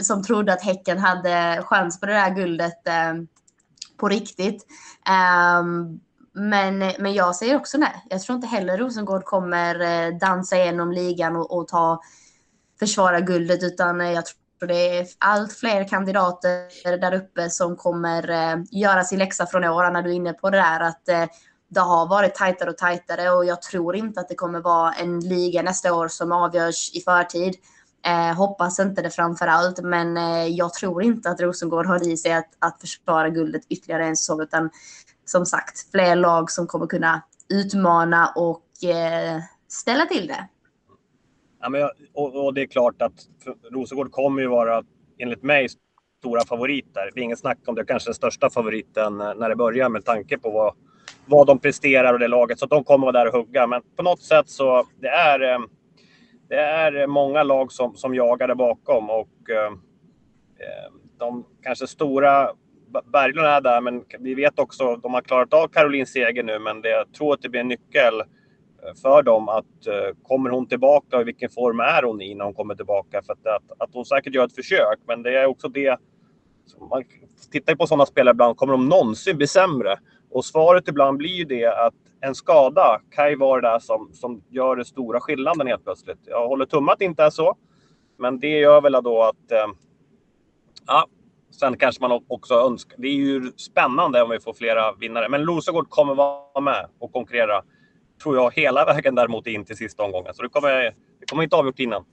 som 0.00 0.22
trodde 0.22 0.52
att 0.52 0.62
Häcken 0.62 0.98
hade 0.98 1.62
chans 1.64 2.00
på 2.00 2.06
det 2.06 2.12
där 2.12 2.34
guldet 2.34 2.88
eh, 2.88 3.14
på 3.96 4.08
riktigt. 4.08 4.66
Um, 5.60 6.00
men, 6.32 6.78
men 6.78 7.14
jag 7.14 7.36
säger 7.36 7.56
också 7.56 7.78
nej. 7.78 8.06
Jag 8.10 8.22
tror 8.22 8.36
inte 8.36 8.48
heller 8.48 8.78
Rosengård 8.78 9.24
kommer 9.24 9.80
eh, 9.80 10.18
dansa 10.18 10.56
igenom 10.56 10.92
ligan 10.92 11.36
och, 11.36 11.58
och 11.58 11.68
ta 11.68 12.00
försvara 12.80 13.20
guldet 13.20 13.62
utan 13.62 14.00
eh, 14.00 14.12
jag 14.12 14.24
tror 14.26 14.68
det 14.68 14.98
är 14.98 15.06
allt 15.18 15.52
fler 15.52 15.88
kandidater 15.88 16.96
där 16.98 17.14
uppe 17.14 17.50
som 17.50 17.76
kommer 17.76 18.30
eh, 18.30 18.56
göra 18.70 19.04
sin 19.04 19.18
läxa 19.18 19.46
från 19.46 19.64
år 19.64 19.90
när 19.90 20.02
du 20.02 20.10
är 20.10 20.14
inne 20.14 20.32
på 20.32 20.50
det 20.50 20.58
där 20.58 20.80
att 20.80 21.08
eh, 21.08 21.24
det 21.68 21.80
har 21.80 22.08
varit 22.08 22.34
tajtare 22.34 22.70
och 22.70 22.78
tajtare 22.78 23.30
och 23.30 23.44
jag 23.44 23.62
tror 23.62 23.96
inte 23.96 24.20
att 24.20 24.28
det 24.28 24.34
kommer 24.34 24.60
vara 24.60 24.92
en 24.92 25.20
liga 25.20 25.62
nästa 25.62 25.94
år 25.94 26.08
som 26.08 26.32
avgörs 26.32 26.90
i 26.94 27.00
förtid. 27.00 27.54
Eh, 28.06 28.36
hoppas 28.36 28.78
inte 28.80 29.02
det 29.02 29.10
framför 29.10 29.46
allt, 29.46 29.82
men 29.82 30.16
eh, 30.16 30.46
jag 30.46 30.74
tror 30.74 31.02
inte 31.02 31.30
att 31.30 31.40
Rosengård 31.40 31.86
har 31.86 32.08
i 32.08 32.16
sig 32.16 32.32
att, 32.32 32.48
att 32.58 32.80
försvara 32.80 33.28
guldet 33.28 33.62
ytterligare 33.68 34.06
en 34.06 34.16
säsong, 34.16 34.40
utan 34.40 34.70
som 35.24 35.46
sagt, 35.46 35.90
fler 35.90 36.16
lag 36.16 36.50
som 36.50 36.66
kommer 36.66 36.86
kunna 36.86 37.22
utmana 37.48 38.32
och 38.36 38.84
eh, 38.84 39.40
ställa 39.68 40.06
till 40.06 40.26
det. 40.26 40.48
Ja, 41.60 41.68
men, 41.68 41.88
och, 42.14 42.44
och, 42.44 42.54
det 42.54 42.62
är 42.62 42.66
klart 42.66 43.02
att 43.02 43.12
Rosengård 43.70 44.10
kommer 44.10 44.42
ju 44.42 44.48
vara, 44.48 44.82
enligt 45.18 45.42
mig, 45.42 45.68
stora 46.18 46.40
favoriter. 46.40 47.10
Det 47.14 47.20
är 47.20 47.24
inget 47.24 47.38
snack 47.38 47.58
om 47.66 47.74
det, 47.74 47.84
kanske 47.84 48.08
den 48.08 48.14
största 48.14 48.50
favoriten 48.50 49.20
eh, 49.20 49.34
när 49.34 49.48
det 49.48 49.56
börjar 49.56 49.88
med 49.88 50.04
tanke 50.04 50.38
på 50.38 50.50
vad, 50.50 50.74
vad 51.26 51.46
de 51.46 51.58
presterar 51.58 52.12
och 52.12 52.18
det 52.18 52.28
laget. 52.28 52.58
Så 52.58 52.66
de 52.66 52.84
kommer 52.84 53.06
vara 53.06 53.24
där 53.24 53.26
och 53.26 53.32
hugga. 53.32 53.66
Men 53.66 53.82
på 53.96 54.02
något 54.02 54.22
sätt 54.22 54.48
så 54.48 54.86
det 55.00 55.08
är 55.08 55.52
eh, 55.52 55.58
det 56.48 56.60
är 56.60 57.06
många 57.06 57.42
lag 57.42 57.72
som, 57.72 57.96
som 57.96 58.14
jagar 58.14 58.48
där 58.48 58.54
bakom 58.54 59.10
och 59.10 59.50
eh, 59.50 59.66
eh 59.66 60.92
de 61.18 61.44
kanske 61.62 61.86
stora 61.86 62.50
Berglund 63.12 63.46
är 63.46 63.60
där, 63.60 63.80
men 63.80 64.04
vi 64.18 64.34
vet 64.34 64.58
också 64.58 64.92
att 64.92 65.02
de 65.02 65.14
har 65.14 65.20
klarat 65.20 65.54
av 65.54 65.68
Karolins 65.68 66.12
seger 66.12 66.42
nu, 66.42 66.58
men 66.58 66.82
det, 66.82 66.88
jag 66.88 67.12
tror 67.12 67.34
att 67.34 67.42
det 67.42 67.48
blir 67.48 67.60
en 67.60 67.68
nyckel 67.68 68.22
Eh, 68.86 68.94
för 69.02 69.22
dem 69.22 69.48
att 69.48 69.86
eh, 69.86 70.16
kommer 70.22 70.50
hon 70.50 70.66
tillbaka 70.66 71.16
och 71.16 71.22
i 71.22 71.24
vilken 71.24 71.50
form 71.50 71.80
är 71.80 72.02
hon 72.02 72.22
i 72.22 72.34
när 72.34 72.44
hon 72.44 72.54
kommer 72.54 72.74
tillbaka? 72.74 73.22
För 73.22 73.32
att, 73.32 73.46
att, 73.46 73.82
att 73.82 73.90
hon 73.94 74.04
säkert 74.04 74.34
gör 74.34 74.44
ett 74.44 74.54
försök, 74.54 74.98
men 75.06 75.22
det 75.22 75.38
är 75.38 75.46
också 75.46 75.68
det. 75.68 75.98
Man 76.90 77.04
tittar 77.52 77.72
ju 77.72 77.76
på 77.76 77.86
sådana 77.86 78.06
spelare 78.06 78.32
ibland, 78.32 78.56
kommer 78.56 78.72
de 78.72 78.88
någonsin 78.88 79.36
bli 79.36 79.46
sämre? 79.46 79.98
Och 80.30 80.44
svaret 80.44 80.88
ibland 80.88 81.18
blir 81.18 81.30
ju 81.30 81.44
det 81.44 81.66
att 81.66 81.94
en 82.20 82.34
skada 82.34 83.00
kan 83.10 83.30
ju 83.30 83.36
vara 83.36 83.60
det 83.60 83.68
där 83.68 83.78
som, 83.78 84.10
som 84.12 84.42
gör 84.48 84.76
den 84.76 84.84
stora 84.84 85.20
skillnaden 85.20 85.66
helt 85.66 85.84
plötsligt. 85.84 86.18
Jag 86.24 86.48
håller 86.48 86.66
tummen 86.66 86.92
att 86.92 86.98
det 86.98 87.04
inte 87.04 87.22
är 87.22 87.30
så. 87.30 87.56
Men 88.18 88.38
det 88.40 88.58
gör 88.58 88.80
väl 88.80 88.92
då 88.92 89.22
att... 89.22 89.52
Eh, 89.52 89.66
ja, 90.86 91.06
sen 91.50 91.76
kanske 91.76 92.02
man 92.08 92.24
också 92.28 92.54
önskar... 92.54 92.96
Det 92.98 93.08
är 93.08 93.12
ju 93.12 93.52
spännande 93.56 94.22
om 94.22 94.30
vi 94.30 94.40
får 94.40 94.52
flera 94.52 94.92
vinnare. 94.92 95.28
Men 95.28 95.46
Rosengård 95.46 95.90
kommer 95.90 96.14
vara 96.14 96.60
med 96.60 96.88
och 96.98 97.12
konkurrera, 97.12 97.62
tror 98.22 98.36
jag, 98.36 98.54
hela 98.54 98.84
vägen 98.84 99.14
däremot 99.14 99.46
in 99.46 99.64
till 99.64 99.76
sista 99.76 100.02
omgången. 100.02 100.34
Så 100.34 100.42
det 100.42 100.48
kommer, 100.48 100.82
det 101.20 101.26
kommer 101.30 101.42
inte 101.42 101.56
avgjort 101.56 101.78
innan. 101.78 102.04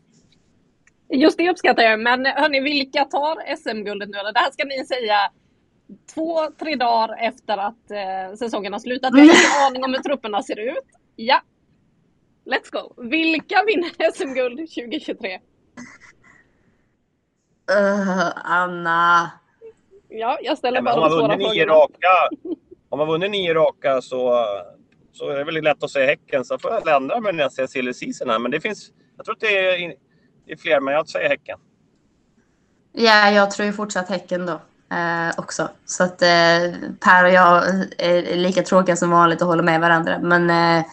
Just 1.09 1.37
det 1.37 1.49
uppskattar 1.49 1.83
jag. 1.83 1.99
Men 1.99 2.25
hörni, 2.25 2.59
vilka 2.59 3.05
tar 3.05 3.55
SM-guldet 3.55 4.09
nu? 4.09 4.17
Det 4.33 4.39
här 4.39 4.51
ska 4.51 4.65
ni 4.65 4.85
säga 4.85 5.17
två, 6.13 6.51
tre 6.59 6.75
dagar 6.75 7.17
efter 7.21 7.57
att 7.57 7.91
eh, 7.91 8.35
säsongen 8.35 8.73
har 8.73 8.79
slutat. 8.79 9.13
Vi 9.13 9.19
har 9.19 9.25
ingen 9.25 9.67
aning 9.67 9.83
om 9.83 9.93
hur 9.93 10.01
trupperna 10.01 10.43
ser 10.43 10.59
ut. 10.59 10.85
Ja, 11.15 11.41
let's 12.45 12.71
go. 12.71 13.03
Vilka 13.09 13.63
vinner 13.67 14.11
SM-guld 14.11 14.57
2023? 14.57 15.39
Uh, 17.71 18.31
Anna. 18.35 19.31
Ja, 20.09 20.39
jag 20.41 20.57
ställer 20.57 20.81
bara 20.81 20.95
de 20.95 21.09
svåra 21.09 21.37
frågorna. 21.37 21.73
Raka, 21.73 22.29
om 22.89 22.99
man 22.99 23.07
vunnit 23.07 23.31
nio 23.31 23.53
raka 23.53 24.01
så, 24.01 24.45
så 25.17 25.29
är 25.29 25.37
det 25.37 25.43
väl 25.43 25.63
lätt 25.63 25.83
att 25.83 25.91
säga 25.91 26.05
Häcken. 26.05 26.45
Så 26.45 26.57
får 26.57 26.71
jag 26.71 26.95
ändra 26.95 27.19
mig 27.19 27.33
när 27.33 27.43
jag 27.43 27.53
ser 27.53 27.67
silly 27.67 27.93
season 27.93 28.29
här. 28.29 28.39
Men 28.39 28.51
det 28.51 28.61
finns, 28.61 28.89
jag 29.17 29.25
tror 29.25 29.35
att 29.35 29.41
det 29.41 29.57
är, 29.57 29.93
det 30.45 30.51
är 30.53 30.57
fler, 30.57 30.79
men 30.79 30.93
jag 30.93 31.09
säger 31.09 31.29
Häcken. 31.29 31.59
Ja, 32.93 33.31
jag 33.31 33.51
tror 33.51 33.65
ju 33.65 33.73
fortsatt 33.73 34.09
Häcken 34.09 34.45
då 34.45 34.61
eh, 34.95 35.29
också. 35.37 35.69
Så 35.85 36.03
att 36.03 36.21
eh, 36.21 36.73
Per 36.99 37.23
och 37.23 37.31
jag 37.31 37.63
är 37.97 38.35
lika 38.35 38.61
tråkiga 38.61 38.95
som 38.95 39.09
vanligt 39.09 39.41
och 39.41 39.47
håller 39.47 39.63
med 39.63 39.81
varandra. 39.81 40.19
Men 40.19 40.49
eh, 40.49 40.85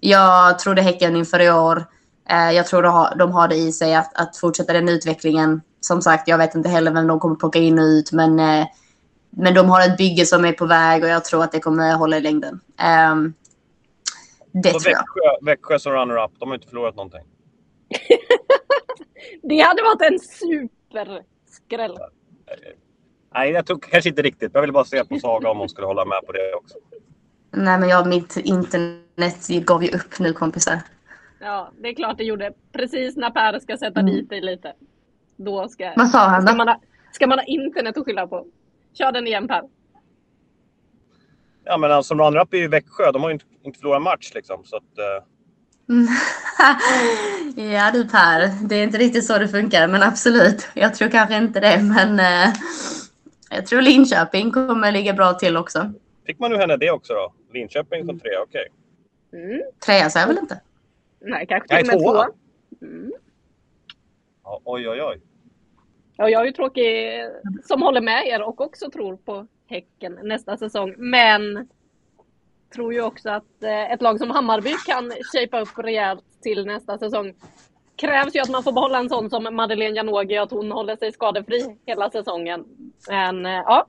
jag 0.00 0.58
trodde 0.58 0.82
Häcken 0.82 1.16
inför 1.16 1.40
i 1.40 1.50
år. 1.50 1.84
Eh, 2.30 2.50
jag 2.50 2.66
tror 2.66 2.82
de 2.82 2.92
har, 2.92 3.14
de 3.16 3.32
har 3.32 3.48
det 3.48 3.56
i 3.56 3.72
sig 3.72 3.94
att, 3.94 4.20
att 4.20 4.36
fortsätta 4.36 4.72
den 4.72 4.88
utvecklingen. 4.88 5.60
Som 5.80 6.02
sagt, 6.02 6.28
jag 6.28 6.38
vet 6.38 6.54
inte 6.54 6.68
heller 6.68 6.90
vem 6.90 7.06
de 7.06 7.20
kommer 7.20 7.36
plocka 7.36 7.58
in 7.58 7.78
och 7.78 7.84
ut, 7.84 8.12
men, 8.12 8.40
eh, 8.40 8.66
men 9.30 9.54
de 9.54 9.70
har 9.70 9.80
ett 9.80 9.96
bygge 9.96 10.26
som 10.26 10.44
är 10.44 10.52
på 10.52 10.66
väg 10.66 11.02
och 11.02 11.08
jag 11.08 11.24
tror 11.24 11.44
att 11.44 11.52
det 11.52 11.60
kommer 11.60 11.94
hålla 11.94 12.16
i 12.16 12.20
längden. 12.20 12.60
Ehm, 12.78 13.34
det 14.62 14.70
tror 14.70 14.84
Växjö, 14.84 15.20
jag. 15.24 15.44
Växjö 15.44 15.78
som 15.78 15.92
runner-up, 15.92 16.30
de 16.38 16.48
har 16.48 16.54
inte 16.54 16.68
förlorat 16.68 16.96
någonting. 16.96 17.22
det 19.42 19.58
hade 19.58 19.82
varit 19.82 20.12
en 20.12 20.18
superskräll. 20.18 21.98
Nej, 23.34 23.50
jag 23.50 23.66
tror 23.66 23.78
kanske 23.78 24.10
inte 24.10 24.22
riktigt. 24.22 24.50
Jag 24.54 24.60
ville 24.60 24.72
bara 24.72 24.84
se 24.84 25.04
på 25.04 25.18
Saga 25.18 25.50
om 25.50 25.58
hon 25.58 25.68
skulle 25.68 25.86
hålla 25.86 26.04
med 26.04 26.26
på 26.26 26.32
det 26.32 26.54
också. 26.54 26.78
Nej, 27.50 27.80
men 27.80 27.88
jag, 27.88 28.08
mitt 28.08 28.36
internet 28.36 29.48
gav 29.48 29.84
ju 29.84 29.90
upp 29.90 30.18
nu 30.18 30.32
kompisar. 30.32 30.80
Ja, 31.40 31.70
det 31.78 31.88
är 31.88 31.94
klart 31.94 32.18
det 32.18 32.24
gjorde. 32.24 32.52
Precis 32.72 33.16
när 33.16 33.30
Per 33.30 33.58
ska 33.58 33.76
sätta 33.76 34.00
mm. 34.00 34.14
dit 34.14 34.30
dig 34.30 34.40
lite. 34.40 34.72
Då 35.36 35.68
ska, 35.68 35.92
Vad 35.96 36.10
sa 36.10 36.18
han 36.18 36.40
då? 36.40 36.46
Ska 36.46 36.56
man, 36.56 36.68
ha, 36.68 36.80
ska 37.12 37.26
man 37.26 37.38
ha 37.38 37.44
internet 37.44 37.96
att 37.96 38.04
skylla 38.04 38.26
på? 38.26 38.46
Kör 38.92 39.12
den 39.12 39.26
igen 39.26 39.48
Per. 39.48 39.62
Ja, 41.68 41.76
men 41.76 41.92
alltså, 41.92 42.08
som 42.08 42.20
runner-up 42.20 42.54
är 42.54 42.58
ju 42.58 42.68
Växjö. 42.68 43.12
De 43.12 43.22
har 43.22 43.30
ju 43.30 43.32
inte, 43.32 43.44
inte 43.62 43.78
förlorat 43.78 44.02
match 44.02 44.30
liksom. 44.34 44.64
Så 44.64 44.76
att, 44.76 44.82
uh... 44.82 45.24
ja 47.74 47.90
du 47.92 48.08
Per, 48.08 48.68
det 48.68 48.74
är 48.76 48.82
inte 48.82 48.98
riktigt 48.98 49.24
så 49.26 49.38
det 49.38 49.48
funkar, 49.48 49.88
men 49.88 50.02
absolut. 50.02 50.68
Jag 50.74 50.94
tror 50.94 51.08
kanske 51.08 51.36
inte 51.36 51.60
det, 51.60 51.82
men 51.82 52.20
uh, 52.20 52.54
jag 53.50 53.66
tror 53.66 53.82
Linköping 53.82 54.50
kommer 54.50 54.92
ligga 54.92 55.12
bra 55.12 55.32
till 55.32 55.56
också. 55.56 55.92
Fick 56.26 56.38
man 56.38 56.50
nu 56.50 56.56
henne 56.56 56.76
det 56.76 56.90
också 56.90 57.14
då? 57.14 57.32
Linköping 57.52 58.06
som 58.06 58.20
trea, 58.20 58.42
okej. 58.42 58.66
Okay. 59.30 59.42
Mm. 59.42 59.62
Trea 59.86 60.10
sa 60.10 60.20
jag 60.20 60.26
väl 60.26 60.38
inte? 60.38 60.60
Nej, 61.20 61.46
kanske 61.46 61.68
till 61.68 61.78
och 61.78 61.86
med 61.86 62.02
två. 62.02 62.24
Mm. 62.82 63.12
oj, 64.64 64.88
oj, 64.88 65.02
oj. 65.02 65.20
Ja, 66.16 66.28
jag 66.28 66.42
är 66.42 66.46
ju 66.46 66.52
tråkig 66.52 66.86
som 67.64 67.82
håller 67.82 68.00
med 68.00 68.26
er 68.26 68.42
och 68.42 68.60
också 68.60 68.90
tror 68.90 69.16
på 69.16 69.46
Häcken 69.68 70.18
nästa 70.22 70.56
säsong. 70.56 70.94
Men 70.96 71.68
tror 72.74 72.92
ju 72.92 73.02
också 73.02 73.30
att 73.30 73.62
eh, 73.62 73.92
ett 73.92 74.02
lag 74.02 74.18
som 74.18 74.30
Hammarby 74.30 74.72
kan 74.86 75.12
shapea 75.32 75.60
upp 75.60 75.78
rejält 75.78 76.24
till 76.42 76.66
nästa 76.66 76.98
säsong. 76.98 77.34
Krävs 77.96 78.36
ju 78.36 78.40
att 78.40 78.50
man 78.50 78.62
får 78.62 78.72
behålla 78.72 78.98
en 78.98 79.08
sån 79.08 79.30
som 79.30 79.48
Madeleine 79.56 79.96
Janogy, 79.96 80.36
att 80.36 80.50
hon 80.50 80.72
håller 80.72 80.96
sig 80.96 81.12
skadefri 81.12 81.78
hela 81.86 82.10
säsongen. 82.10 82.64
Men 83.08 83.46
eh, 83.46 83.52
ja, 83.52 83.86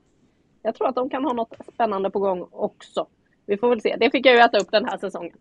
jag 0.62 0.74
tror 0.74 0.88
att 0.88 0.94
de 0.94 1.10
kan 1.10 1.24
ha 1.24 1.32
något 1.32 1.54
spännande 1.74 2.10
på 2.10 2.18
gång 2.18 2.48
också. 2.50 3.06
Vi 3.46 3.56
får 3.56 3.68
väl 3.68 3.80
se. 3.80 3.96
Det 4.00 4.10
fick 4.10 4.26
jag 4.26 4.34
ju 4.34 4.40
äta 4.40 4.58
upp 4.58 4.70
den 4.70 4.84
här 4.84 4.98
säsongen. 4.98 5.36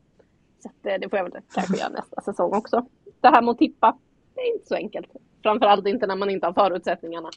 Så 0.60 0.90
eh, 0.90 1.00
det 1.00 1.10
får 1.10 1.20
jag 1.20 1.24
väl 1.24 1.42
kanske 1.54 1.78
göra 1.78 1.90
nästa 1.90 2.22
säsong 2.22 2.54
också. 2.54 2.86
Det 3.22 3.28
här 3.28 3.42
med 3.42 3.52
att 3.52 3.58
tippa, 3.58 3.98
det 4.36 4.42
är 4.42 4.54
inte 4.54 4.68
så 4.68 4.76
enkelt. 4.76 5.08
Framförallt 5.44 5.88
inte 5.88 6.08
när 6.08 6.16
man 6.16 6.30
inte 6.30 6.48
har 6.48 6.54
förutsättningarna 6.54 7.30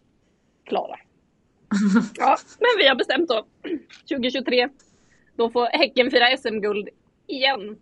klara. 0.65 0.97
Ja, 2.15 2.37
men 2.59 2.69
vi 2.79 2.89
har 2.89 2.95
bestämt 2.95 3.29
då. 3.29 3.47
2023, 4.09 4.69
då 5.37 5.51
får 5.51 5.67
Häcken 5.67 6.11
fira 6.11 6.37
SM-guld 6.37 6.89
igen. 7.27 7.77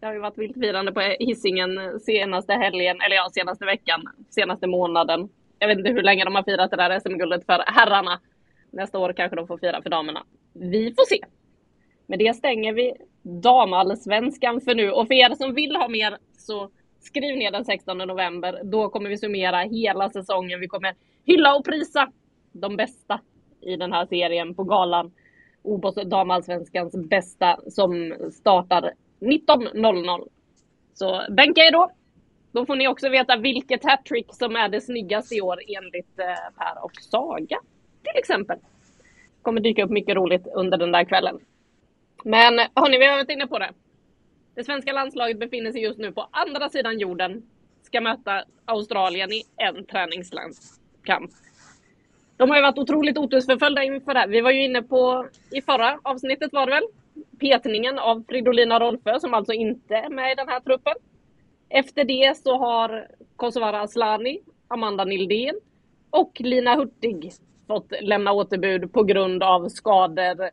Det 0.00 0.06
har 0.06 0.12
ju 0.12 0.20
varit 0.20 0.38
viltfirande 0.38 0.92
på 0.92 1.00
hissingen 1.00 2.00
senaste 2.00 2.52
helgen, 2.52 3.00
eller 3.00 3.16
ja, 3.16 3.30
senaste 3.34 3.64
veckan, 3.64 4.02
senaste 4.30 4.66
månaden. 4.66 5.28
Jag 5.58 5.68
vet 5.68 5.78
inte 5.78 5.90
hur 5.90 6.02
länge 6.02 6.24
de 6.24 6.34
har 6.34 6.42
firat 6.42 6.70
det 6.70 6.76
där 6.76 7.00
SM-guldet 7.00 7.46
för 7.46 7.64
herrarna. 7.66 8.20
Nästa 8.70 8.98
år 8.98 9.12
kanske 9.12 9.36
de 9.36 9.46
får 9.46 9.58
fira 9.58 9.82
för 9.82 9.90
damerna. 9.90 10.24
Vi 10.52 10.94
får 10.94 11.04
se. 11.04 11.20
Med 12.06 12.18
det 12.18 12.36
stänger 12.36 12.72
vi 12.72 12.94
damallsvenskan 13.22 14.60
för 14.60 14.74
nu. 14.74 14.90
Och 14.90 15.06
för 15.06 15.14
er 15.14 15.34
som 15.34 15.54
vill 15.54 15.76
ha 15.76 15.88
mer 15.88 16.18
så 16.32 16.70
skriv 17.00 17.36
ner 17.36 17.50
den 17.50 17.64
16 17.64 17.98
november. 17.98 18.60
Då 18.64 18.88
kommer 18.88 19.10
vi 19.10 19.18
summera 19.18 19.58
hela 19.58 20.10
säsongen. 20.10 20.60
Vi 20.60 20.68
kommer 20.68 20.94
hylla 21.24 21.54
och 21.56 21.64
prisa 21.64 22.12
de 22.60 22.76
bästa 22.76 23.20
i 23.60 23.76
den 23.76 23.92
här 23.92 24.06
serien 24.06 24.54
på 24.54 24.64
galan. 24.64 25.12
OBOS 25.62 25.94
damallsvenskans 25.94 26.96
bästa 26.96 27.60
som 27.70 28.14
startar 28.32 28.92
19.00. 29.20 30.28
Så 30.94 31.22
bänka 31.30 31.60
er 31.60 31.72
då. 31.72 31.90
Då 32.52 32.66
får 32.66 32.76
ni 32.76 32.88
också 32.88 33.08
veta 33.08 33.36
vilket 33.36 33.84
hattrick 33.84 34.34
som 34.34 34.56
är 34.56 34.68
det 34.68 34.80
snyggaste 34.80 35.34
i 35.34 35.40
år 35.40 35.58
enligt 35.68 36.18
eh, 36.18 36.54
Per 36.58 36.84
och 36.84 36.92
Saga 37.00 37.58
till 38.02 38.18
exempel. 38.18 38.58
kommer 39.42 39.60
dyka 39.60 39.84
upp 39.84 39.90
mycket 39.90 40.16
roligt 40.16 40.46
under 40.54 40.78
den 40.78 40.92
där 40.92 41.04
kvällen. 41.04 41.38
Men 42.24 42.58
hörni, 42.74 42.98
vi 42.98 43.06
har 43.06 43.16
varit 43.16 43.30
inne 43.30 43.46
på 43.46 43.58
det. 43.58 43.72
Det 44.54 44.64
svenska 44.64 44.92
landslaget 44.92 45.38
befinner 45.38 45.72
sig 45.72 45.82
just 45.82 45.98
nu 45.98 46.12
på 46.12 46.28
andra 46.30 46.68
sidan 46.68 46.98
jorden. 46.98 47.42
Ska 47.82 48.00
möta 48.00 48.44
Australien 48.64 49.32
i 49.32 49.42
en 49.56 49.86
träningslandskamp. 49.86 51.30
De 52.36 52.50
har 52.50 52.56
ju 52.56 52.62
varit 52.62 52.78
otroligt 52.78 53.18
otursförföljda 53.18 53.82
inför 53.82 54.14
det 54.14 54.20
här. 54.20 54.28
Vi 54.28 54.40
var 54.40 54.50
ju 54.50 54.64
inne 54.64 54.82
på, 54.82 55.26
i 55.50 55.62
förra 55.62 55.98
avsnittet 56.02 56.52
var 56.52 56.66
det 56.66 56.72
väl, 56.72 56.84
petningen 57.40 57.98
av 57.98 58.24
Fridolina 58.28 58.80
Rolfö 58.80 59.20
som 59.20 59.34
alltså 59.34 59.52
inte 59.52 59.94
är 59.94 60.10
med 60.10 60.32
i 60.32 60.34
den 60.34 60.48
här 60.48 60.60
truppen. 60.60 60.94
Efter 61.68 62.04
det 62.04 62.36
så 62.36 62.56
har 62.58 63.08
Kosovare 63.36 63.80
Asllani, 63.80 64.40
Amanda 64.68 65.04
Nildén 65.04 65.54
och 66.10 66.40
Lina 66.40 66.74
Hurtig 66.74 67.32
fått 67.66 67.92
lämna 68.00 68.32
återbud 68.32 68.92
på 68.92 69.02
grund 69.02 69.42
av 69.42 69.68
skador. 69.68 70.50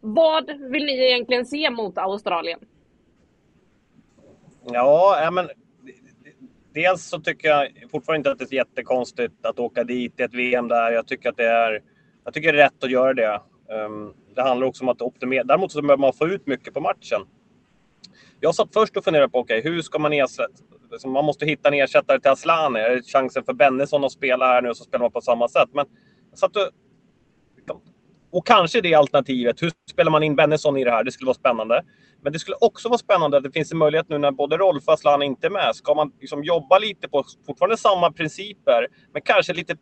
Vad 0.00 0.46
vill 0.46 0.84
ni 0.84 0.92
egentligen 0.92 1.46
se 1.46 1.70
mot 1.70 1.98
Australien? 1.98 2.58
Ja, 4.64 5.30
men 5.32 5.48
dels 6.74 7.04
så 7.04 7.20
tycker 7.20 7.48
jag 7.48 7.68
fortfarande 7.90 8.18
inte 8.18 8.30
att 8.30 8.50
det 8.50 8.54
är 8.54 8.56
jättekonstigt 8.56 9.46
att 9.46 9.58
åka 9.58 9.84
dit 9.84 10.20
i 10.20 10.22
ett 10.22 10.34
VM 10.34 10.68
där. 10.68 10.92
Jag 10.92 11.06
tycker 11.06 11.28
att 11.28 11.36
det 11.36 11.48
är, 11.48 11.82
jag 12.24 12.34
tycker 12.34 12.52
det 12.52 12.58
är 12.58 12.64
rätt 12.64 12.84
att 12.84 12.90
göra 12.90 13.14
det. 13.14 13.40
Um, 13.68 14.14
det 14.34 14.42
handlar 14.42 14.66
också 14.66 14.84
om 14.84 14.88
att 14.88 15.02
optimera. 15.02 15.44
Däremot 15.44 15.72
så 15.72 15.82
behöver 15.82 16.00
man 16.00 16.12
få 16.12 16.28
ut 16.28 16.46
mycket 16.46 16.74
på 16.74 16.80
matchen. 16.80 17.20
Jag 18.40 18.54
satt 18.54 18.72
först 18.72 18.96
och 18.96 19.04
funderade 19.04 19.28
på, 19.28 19.38
okej, 19.38 19.58
okay, 19.58 19.72
hur 19.72 19.82
ska 19.82 19.98
man 19.98 20.12
ersätta? 20.12 20.52
Liksom, 20.90 21.12
man 21.12 21.24
måste 21.24 21.46
hitta 21.46 21.68
en 21.68 21.74
ersättare 21.74 22.20
till 22.20 22.30
Asllani. 22.30 22.80
Är 22.80 22.90
det 22.90 23.02
chansen 23.02 23.44
för 23.44 23.52
Bennison 23.52 24.04
att 24.04 24.12
spela 24.12 24.46
här 24.46 24.62
nu 24.62 24.68
och 24.68 24.76
så 24.76 24.84
spelar 24.84 25.04
man 25.04 25.12
på 25.12 25.20
samma 25.20 25.48
sätt? 25.48 25.68
Men 25.72 25.86
jag 26.30 26.38
satt 26.38 26.56
och, 26.56 26.70
och 28.32 28.46
kanske 28.46 28.80
det 28.80 28.94
alternativet. 28.94 29.62
Hur 29.62 29.72
spelar 29.90 30.10
man 30.10 30.22
in 30.22 30.36
Bennison 30.36 30.76
i 30.76 30.84
det 30.84 30.90
här? 30.90 31.04
Det 31.04 31.12
skulle 31.12 31.26
vara 31.26 31.34
spännande. 31.34 31.82
Men 32.22 32.32
det 32.32 32.38
skulle 32.38 32.56
också 32.60 32.88
vara 32.88 32.98
spännande 32.98 33.36
att 33.36 33.42
det 33.42 33.52
finns 33.52 33.72
en 33.72 33.78
möjlighet 33.78 34.08
nu 34.08 34.18
när 34.18 34.30
både 34.30 34.56
Rolf 34.56 34.88
och 34.88 34.94
Aslan 34.94 35.22
inte 35.22 35.46
är 35.46 35.50
med. 35.50 35.76
Ska 35.76 35.94
man 35.94 36.12
liksom 36.20 36.44
jobba 36.44 36.78
lite 36.78 37.08
på 37.08 37.24
fortfarande 37.46 37.76
samma 37.76 38.12
principer, 38.12 38.86
men 39.12 39.22
kanske 39.22 39.52
lite 39.52 39.76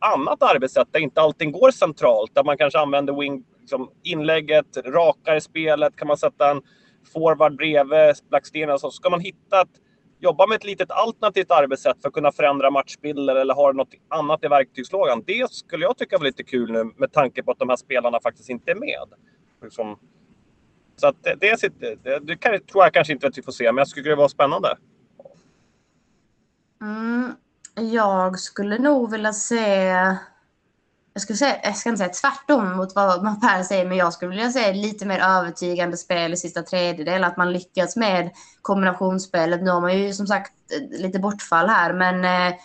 annat 0.00 0.42
arbetssätt 0.42 0.88
där 0.92 1.00
inte 1.00 1.20
allting 1.20 1.52
går 1.52 1.70
centralt. 1.70 2.34
Där 2.34 2.44
man 2.44 2.58
kanske 2.58 2.78
använder 2.78 3.20
wing, 3.20 3.44
liksom 3.60 3.90
inlägget, 4.04 4.76
rakare 4.76 5.40
spelet. 5.40 5.96
Kan 5.96 6.08
man 6.08 6.16
sätta 6.16 6.50
en 6.50 6.62
forward 7.12 7.56
bredvid 7.56 8.14
Blackstenen 8.30 8.78
så 8.78 8.90
ska 8.90 9.10
man 9.10 9.20
hitta 9.20 9.60
ett, 9.60 9.68
jobba 10.20 10.46
med 10.46 10.56
ett 10.56 10.64
litet 10.64 10.90
alternativt 10.90 11.50
arbetssätt 11.50 12.02
för 12.02 12.08
att 12.08 12.14
kunna 12.14 12.32
förändra 12.32 12.70
matchbilder 12.70 13.36
eller 13.36 13.54
ha 13.54 13.72
något 13.72 13.94
annat 14.08 14.44
i 14.44 14.48
verktygslådan. 14.48 15.22
Det 15.26 15.52
skulle 15.52 15.84
jag 15.84 15.98
tycka 15.98 16.18
var 16.18 16.24
lite 16.24 16.44
kul 16.44 16.72
nu 16.72 16.92
med 16.96 17.12
tanke 17.12 17.42
på 17.42 17.50
att 17.50 17.58
de 17.58 17.68
här 17.68 17.76
spelarna 17.76 18.20
faktiskt 18.22 18.48
inte 18.48 18.70
är 18.70 18.74
med. 18.74 19.08
Liksom. 19.62 19.98
Så 20.96 21.08
att 21.08 21.16
det, 21.22 21.34
det, 21.40 22.04
det, 22.04 22.18
det 22.18 22.36
kan, 22.36 22.60
tror 22.60 22.84
jag 22.84 22.94
kanske 22.94 23.12
inte 23.12 23.26
att 23.26 23.38
vi 23.38 23.42
får 23.42 23.52
se, 23.52 23.64
men 23.64 23.78
jag 23.78 23.88
skulle 23.88 24.04
tycka 24.04 24.10
det 24.10 24.20
var 24.20 24.28
spännande. 24.28 24.76
Mm, 26.82 27.32
jag 27.74 28.38
skulle 28.38 28.78
nog 28.78 29.10
vilja 29.10 29.32
se 29.32 29.92
jag, 31.12 31.22
skulle 31.22 31.36
säga, 31.36 31.56
jag 31.62 31.76
ska 31.76 31.88
inte 31.88 31.98
säga 31.98 32.12
tvärtom 32.12 32.76
mot 32.76 32.94
vad 32.94 33.40
Per 33.40 33.62
säger, 33.68 33.88
men 33.88 33.96
jag 33.96 34.12
skulle 34.12 34.30
vilja 34.30 34.50
säga 34.50 34.72
lite 34.72 35.06
mer 35.06 35.18
övertygande 35.18 35.96
spel 35.96 36.32
i 36.32 36.36
sista 36.36 36.62
tredjedel. 36.62 37.24
Att 37.24 37.36
man 37.36 37.52
lyckats 37.52 37.96
med 37.96 38.30
kombinationsspelet. 38.62 39.62
Nu 39.62 39.70
har 39.70 39.80
man 39.80 39.98
ju 39.98 40.12
som 40.12 40.26
sagt 40.26 40.52
eh, 40.72 41.00
lite 41.00 41.18
bortfall 41.18 41.68
här, 41.68 41.92
men 41.92 42.24
eh, 42.24 42.56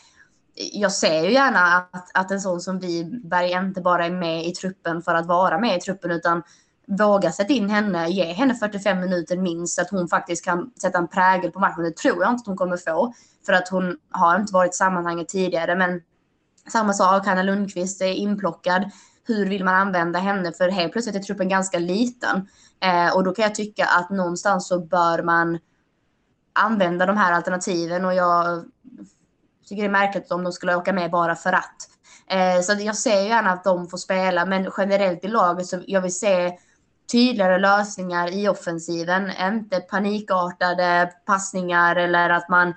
jag 0.55 0.91
ser 0.91 1.23
ju 1.23 1.31
gärna 1.31 1.59
att, 1.59 2.11
att 2.13 2.31
en 2.31 2.41
sån 2.41 2.61
som 2.61 2.79
Wiberg 2.79 3.51
inte 3.51 3.81
bara 3.81 4.05
är 4.05 4.11
med 4.11 4.45
i 4.45 4.51
truppen 4.51 5.01
för 5.01 5.15
att 5.15 5.25
vara 5.25 5.57
med 5.59 5.77
i 5.77 5.79
truppen, 5.79 6.11
utan 6.11 6.43
våga 6.87 7.31
sätta 7.31 7.53
in 7.53 7.69
henne, 7.69 8.09
ge 8.09 8.33
henne 8.33 8.55
45 8.55 8.99
minuter 8.99 9.37
minst, 9.37 9.75
så 9.75 9.81
att 9.81 9.89
hon 9.89 10.07
faktiskt 10.07 10.45
kan 10.45 10.71
sätta 10.81 10.97
en 10.97 11.07
prägel 11.07 11.51
på 11.51 11.59
matchen. 11.59 11.83
Det 11.83 11.97
tror 11.97 12.23
jag 12.23 12.31
inte 12.31 12.41
att 12.41 12.47
hon 12.47 12.57
kommer 12.57 12.77
få, 12.77 13.13
för 13.45 13.53
att 13.53 13.69
hon 13.69 13.97
har 14.11 14.39
inte 14.39 14.53
varit 14.53 14.73
i 14.73 14.77
sammanhanget 14.77 15.27
tidigare, 15.27 15.75
men 15.75 16.01
samma 16.69 16.93
sak, 16.93 17.25
Hanna 17.25 17.43
Lundqvist 17.43 18.01
är 18.01 18.13
inplockad. 18.13 18.91
Hur 19.27 19.49
vill 19.49 19.63
man 19.63 19.75
använda 19.75 20.19
henne? 20.19 20.51
För 20.53 20.69
helt 20.69 20.91
plötsligt 20.91 21.15
är 21.15 21.19
truppen 21.19 21.49
ganska 21.49 21.79
liten. 21.79 22.47
Eh, 22.83 23.15
och 23.15 23.23
då 23.23 23.31
kan 23.31 23.43
jag 23.43 23.55
tycka 23.55 23.85
att 23.85 24.09
någonstans 24.09 24.67
så 24.67 24.79
bör 24.79 25.23
man 25.23 25.59
använda 26.53 27.05
de 27.05 27.17
här 27.17 27.33
alternativen. 27.33 28.05
Och 28.05 28.13
jag 28.13 28.65
tycker 29.65 29.83
det 29.83 29.87
är 29.87 29.91
märkligt 29.91 30.31
om 30.31 30.43
de 30.43 30.53
skulle 30.53 30.75
åka 30.75 30.93
med 30.93 31.11
bara 31.11 31.35
för 31.35 31.53
att. 31.53 31.89
Eh, 32.27 32.61
så 32.61 32.73
jag 32.79 32.95
ser 32.95 33.21
gärna 33.21 33.51
att 33.51 33.63
de 33.63 33.87
får 33.87 33.97
spela, 33.97 34.45
men 34.45 34.71
generellt 34.77 35.23
i 35.23 35.27
laget 35.27 35.67
så 35.67 35.79
jag 35.87 36.01
vill 36.01 36.15
se 36.15 36.57
tydligare 37.11 37.59
lösningar 37.59 38.33
i 38.33 38.47
offensiven. 38.49 39.31
Inte 39.41 39.79
panikartade 39.79 41.11
passningar 41.25 41.95
eller 41.95 42.29
att 42.29 42.49
man 42.49 42.73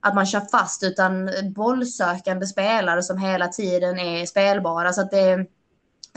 att 0.00 0.14
man 0.14 0.26
kör 0.26 0.40
fast 0.40 0.82
utan 0.82 1.30
bollsökande 1.54 2.46
spelare 2.46 3.02
som 3.02 3.18
hela 3.18 3.48
tiden 3.48 3.98
är 3.98 4.26
spelbara. 4.26 4.92
Så 4.92 5.00
att 5.00 5.10
det, 5.10 5.32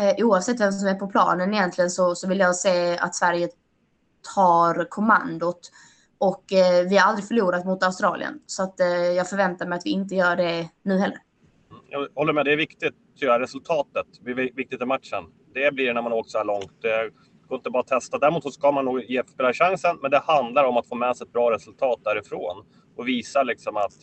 eh, 0.01 0.25
oavsett 0.25 0.59
vem 0.59 0.71
som 0.71 0.87
är 0.87 0.95
på 0.95 1.07
planen 1.07 1.53
egentligen 1.53 1.89
så, 1.89 2.15
så 2.15 2.27
vill 2.27 2.39
jag 2.39 2.55
se 2.55 2.97
att 2.97 3.15
Sverige 3.15 3.49
tar 4.35 4.89
kommandot. 4.89 5.71
Och 6.17 6.53
eh, 6.53 6.89
vi 6.89 6.97
har 6.97 7.07
aldrig 7.07 7.27
förlorat 7.27 7.65
mot 7.65 7.83
Australien. 7.83 8.39
Så 8.45 8.63
att, 8.63 8.79
eh, 8.79 8.87
jag 8.87 9.29
förväntar 9.29 9.67
mig 9.67 9.77
att 9.77 9.85
vi 9.85 9.89
inte 9.89 10.15
gör 10.15 10.35
det 10.35 10.69
nu 10.83 10.97
heller. 10.97 11.17
Jag 11.89 12.07
håller 12.15 12.33
med, 12.33 12.45
det 12.45 12.53
är 12.53 12.57
viktigt 12.57 12.95
tror 13.19 13.31
jag, 13.31 13.41
resultatet. 13.41 14.05
Det 14.21 14.31
är 14.31 14.35
viktigt 14.35 14.81
i 14.81 14.85
matchen. 14.85 15.23
Det 15.53 15.73
blir 15.73 15.87
det 15.87 15.93
när 15.93 16.01
man 16.01 16.13
åker 16.13 16.29
så 16.29 16.37
här 16.37 16.45
långt. 16.45 16.81
Det 16.81 17.09
går 17.47 17.57
inte 17.57 17.69
bara 17.69 17.79
att 17.79 17.87
testa. 17.87 18.17
Däremot 18.17 18.43
så 18.43 18.51
ska 18.51 18.71
man 18.71 18.85
nog 18.85 19.03
ge 19.03 19.23
spelare 19.27 19.53
chansen, 19.53 19.97
men 20.01 20.11
det 20.11 20.19
handlar 20.19 20.63
om 20.63 20.77
att 20.77 20.87
få 20.87 20.95
med 20.95 21.17
sig 21.17 21.25
ett 21.25 21.33
bra 21.33 21.51
resultat 21.51 21.99
därifrån 22.03 22.65
och 23.01 23.07
visa 23.07 23.43
liksom 23.43 23.77
att 23.77 23.93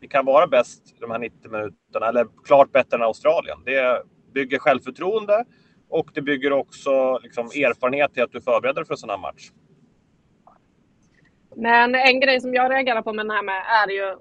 vi 0.00 0.08
kan 0.08 0.24
vara 0.24 0.46
bäst 0.46 1.00
de 1.00 1.10
här 1.10 1.18
90 1.18 1.50
minuterna, 1.50 2.08
eller 2.08 2.26
klart 2.44 2.72
bättre 2.72 2.96
än 2.96 3.02
Australien. 3.02 3.58
Det 3.64 4.02
bygger 4.34 4.58
självförtroende 4.58 5.44
och 5.88 6.10
det 6.14 6.22
bygger 6.22 6.52
också 6.52 7.18
liksom 7.22 7.46
erfarenhet 7.46 8.14
till 8.14 8.22
att 8.22 8.32
du 8.32 8.40
förbereder 8.40 8.74
dig 8.74 8.86
för 8.86 8.94
en 8.94 8.98
sån 8.98 9.10
här 9.10 9.18
match. 9.18 9.50
Men 11.56 11.94
en 11.94 12.20
grej 12.20 12.40
som 12.40 12.54
jag 12.54 12.72
reagerar 12.72 13.02
på 13.02 13.12
med 13.12 13.24
den 13.26 13.30
här 13.30 13.42
med 13.42 13.62
är 13.84 13.88
ju 13.88 14.16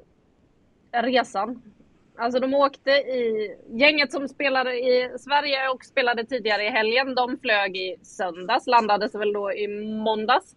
resan. 0.92 1.62
Alltså 2.18 2.40
de 2.40 2.54
åkte 2.54 2.92
i, 2.92 3.56
gänget 3.70 4.12
som 4.12 4.28
spelade 4.28 4.74
i 4.74 5.10
Sverige 5.20 5.70
och 5.70 5.86
spelade 5.86 6.26
tidigare 6.26 6.64
i 6.64 6.70
helgen, 6.70 7.16
de 7.16 7.38
flög 7.38 7.78
i 7.78 7.98
söndags, 8.04 8.68
landades 8.68 9.16
väl 9.16 9.34
då 9.34 9.54
i 9.54 9.68
måndags. 10.04 10.56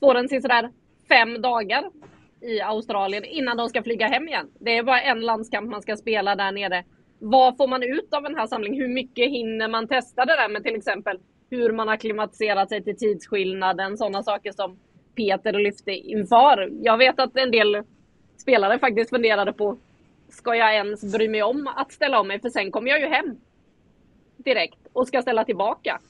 Får 0.00 0.14
en 0.14 0.28
sådär 0.28 0.70
fem 1.08 1.42
dagar 1.42 1.90
i 2.40 2.60
Australien 2.60 3.24
innan 3.24 3.56
de 3.56 3.68
ska 3.68 3.82
flyga 3.82 4.06
hem 4.06 4.28
igen. 4.28 4.50
Det 4.58 4.76
är 4.76 4.82
bara 4.82 5.00
en 5.00 5.20
landskamp 5.20 5.70
man 5.70 5.82
ska 5.82 5.96
spela 5.96 6.36
där 6.36 6.52
nere. 6.52 6.84
Vad 7.18 7.56
får 7.56 7.66
man 7.68 7.82
ut 7.82 8.14
av 8.14 8.22
den 8.22 8.36
här 8.36 8.46
samlingen? 8.46 8.80
Hur 8.80 8.88
mycket 8.88 9.30
hinner 9.30 9.68
man 9.68 9.88
testa 9.88 10.24
det 10.24 10.36
där 10.36 10.48
med 10.48 10.64
till 10.64 10.76
exempel 10.76 11.18
hur 11.50 11.72
man 11.72 11.88
har 11.88 11.96
klimatiserat 11.96 12.68
sig 12.68 12.84
till 12.84 12.96
tidsskillnaden, 12.96 13.96
sådana 13.96 14.22
saker 14.22 14.52
som 14.52 14.78
Peter 15.14 15.52
lyfte 15.52 15.92
inför. 15.92 16.70
Jag 16.82 16.98
vet 16.98 17.20
att 17.20 17.36
en 17.36 17.50
del 17.50 17.82
spelare 18.36 18.78
faktiskt 18.78 19.10
funderade 19.10 19.52
på, 19.52 19.76
ska 20.28 20.54
jag 20.54 20.74
ens 20.74 21.12
bry 21.12 21.28
mig 21.28 21.42
om 21.42 21.68
att 21.76 21.92
ställa 21.92 22.20
om 22.20 22.28
mig? 22.28 22.40
För 22.40 22.48
sen 22.48 22.70
kommer 22.70 22.90
jag 22.90 23.00
ju 23.00 23.06
hem 23.06 23.36
direkt 24.36 24.78
och 24.92 25.08
ska 25.08 25.22
ställa 25.22 25.44
tillbaka. 25.44 26.00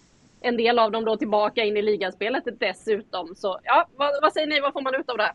En 0.40 0.56
del 0.56 0.78
av 0.78 0.90
dem 0.90 1.04
då 1.04 1.16
tillbaka 1.16 1.64
in 1.64 1.76
i 1.76 1.82
ligaspelet 1.82 2.44
dessutom. 2.58 3.34
Så 3.34 3.58
ja, 3.64 3.88
vad, 3.96 4.10
vad 4.22 4.32
säger 4.32 4.46
ni, 4.46 4.60
vad 4.60 4.72
får 4.72 4.80
man 4.80 4.94
ut 4.94 5.10
av 5.10 5.16
det 5.16 5.22
här? 5.22 5.32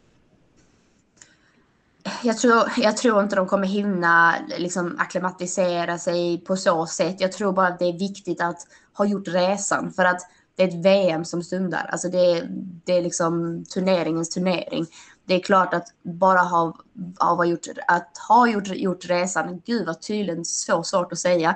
Jag 2.23 2.37
tror, 2.37 2.71
jag 2.77 2.97
tror 2.97 3.23
inte 3.23 3.35
de 3.35 3.47
kommer 3.47 3.67
hinna 3.67 4.35
liksom, 4.57 4.95
akklimatisera 4.99 5.97
sig 5.97 6.37
på 6.37 6.57
så 6.57 6.85
sätt. 6.85 7.21
Jag 7.21 7.31
tror 7.31 7.53
bara 7.53 7.67
att 7.67 7.79
det 7.79 7.85
är 7.85 7.99
viktigt 7.99 8.41
att 8.41 8.67
ha 8.93 9.05
gjort 9.05 9.27
resan 9.27 9.93
för 9.93 10.05
att 10.05 10.21
det 10.55 10.63
är 10.63 10.67
ett 10.67 10.85
VM 10.85 11.25
som 11.25 11.43
stundar. 11.43 11.89
Alltså 11.91 12.09
det, 12.09 12.47
det 12.85 12.97
är 12.97 13.01
liksom 13.01 13.65
turneringens 13.73 14.29
turnering. 14.29 14.85
Det 15.25 15.33
är 15.33 15.39
klart 15.39 15.73
att 15.73 15.87
bara 16.03 16.39
ha, 16.39 16.75
ha, 17.19 17.45
gjort, 17.45 17.65
att 17.87 18.17
ha 18.27 18.47
gjort, 18.47 18.67
gjort 18.67 19.05
resan, 19.05 19.61
gud 19.65 19.85
vad 19.85 20.01
tydligen 20.01 20.45
så 20.45 20.83
svårt 20.83 21.11
att 21.11 21.19
säga. 21.19 21.49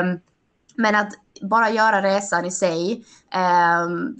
Um, 0.00 0.20
men 0.74 0.94
att 0.94 1.12
bara 1.42 1.70
göra 1.70 2.02
resan 2.02 2.44
i 2.44 2.50
sig, 2.50 3.04
um, 3.84 4.16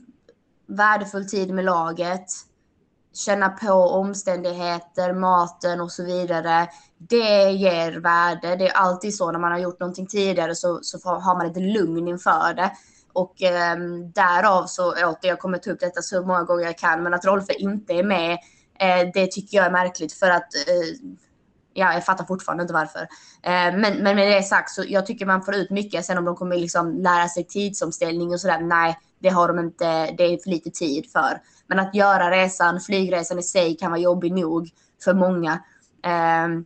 värdefull 0.67 1.29
tid 1.29 1.55
med 1.55 1.65
laget, 1.65 2.27
känna 3.15 3.49
på 3.49 3.73
omständigheter, 3.73 5.13
maten 5.13 5.81
och 5.81 5.93
så 5.93 6.05
vidare. 6.05 6.69
Det 6.99 7.51
ger 7.51 7.93
värde. 7.93 8.57
Det 8.57 8.69
är 8.69 8.73
alltid 8.73 9.17
så 9.17 9.33
när 9.33 9.39
man 9.39 9.53
har 9.53 9.59
gjort 9.59 9.81
någonting 9.81 10.07
tidigare 10.07 10.55
så, 10.55 10.79
så 10.83 10.99
har 11.09 11.39
man 11.39 11.47
ett 11.47 11.57
lugn 11.57 12.09
inför 12.09 12.55
det. 12.55 12.73
Och 13.13 13.43
eh, 13.43 13.77
därav 14.15 14.67
så, 14.67 14.91
åter, 14.91 15.29
jag 15.29 15.39
kommer 15.39 15.59
ta 15.59 15.71
upp 15.71 15.81
detta 15.81 16.03
så 16.03 16.23
många 16.23 16.43
gånger 16.43 16.65
jag 16.65 16.79
kan, 16.79 17.03
men 17.03 17.15
att 17.15 17.25
Rolfe 17.25 17.53
inte 17.53 17.93
är 17.93 18.05
med, 18.05 18.39
eh, 18.81 19.11
det 19.15 19.27
tycker 19.27 19.57
jag 19.57 19.67
är 19.67 19.71
märkligt 19.71 20.13
för 20.13 20.31
att 20.31 20.55
eh, 20.55 21.11
ja, 21.75 21.93
jag 21.95 22.05
fattar 22.05 22.25
fortfarande 22.25 22.63
inte 22.63 22.75
varför. 22.75 23.01
Eh, 23.43 23.79
men, 23.79 24.03
men 24.03 24.17
med 24.17 24.29
det 24.29 24.43
sagt 24.43 24.71
så 24.71 24.85
jag 24.89 25.07
tycker 25.07 25.27
man 25.27 25.43
får 25.43 25.55
ut 25.55 25.71
mycket. 25.71 26.05
Sen 26.05 26.19
om 26.19 26.25
de 26.25 26.37
kommer 26.37 26.57
liksom 26.57 26.99
lära 26.99 27.29
sig 27.29 27.45
tidsomställning 27.45 28.31
och 28.31 28.41
sådär, 28.41 28.61
nej, 28.61 28.99
det 29.19 29.29
har 29.29 29.49
de 29.49 29.59
inte, 29.59 30.11
det 30.11 30.25
är 30.25 30.43
för 30.43 30.51
lite 30.51 30.71
tid 30.71 31.13
för. 31.13 31.41
Men 31.71 31.79
att 31.79 31.95
göra 31.95 32.31
resan, 32.31 32.81
flygresan 32.81 33.39
i 33.39 33.43
sig 33.43 33.77
kan 33.77 33.91
vara 33.91 34.01
jobbig 34.01 34.33
nog 34.33 34.71
för 35.05 35.15
många. 35.15 35.63
Ehm, 36.03 36.65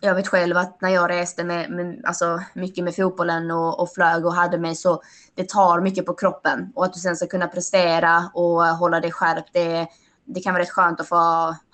jag 0.00 0.14
vet 0.14 0.28
själv 0.28 0.56
att 0.56 0.80
när 0.80 0.90
jag 0.90 1.10
reste 1.10 1.44
med, 1.44 1.70
med 1.70 2.04
alltså 2.04 2.40
mycket 2.54 2.84
med 2.84 2.96
fotbollen 2.96 3.50
och, 3.50 3.80
och 3.80 3.92
flög 3.92 4.26
och 4.26 4.34
hade 4.34 4.58
mig 4.58 4.74
så 4.76 5.02
det 5.34 5.48
tar 5.48 5.80
mycket 5.80 6.06
på 6.06 6.14
kroppen 6.14 6.72
och 6.74 6.84
att 6.84 6.92
du 6.92 7.00
sen 7.00 7.16
ska 7.16 7.26
kunna 7.26 7.46
prestera 7.48 8.30
och 8.34 8.64
hålla 8.64 9.00
dig 9.00 9.12
skärpt. 9.12 9.50
Det, 9.52 9.86
det 10.24 10.40
kan 10.40 10.52
vara 10.54 10.62
rätt 10.62 10.70
skönt 10.70 11.00
att 11.00 11.08
få 11.08 11.16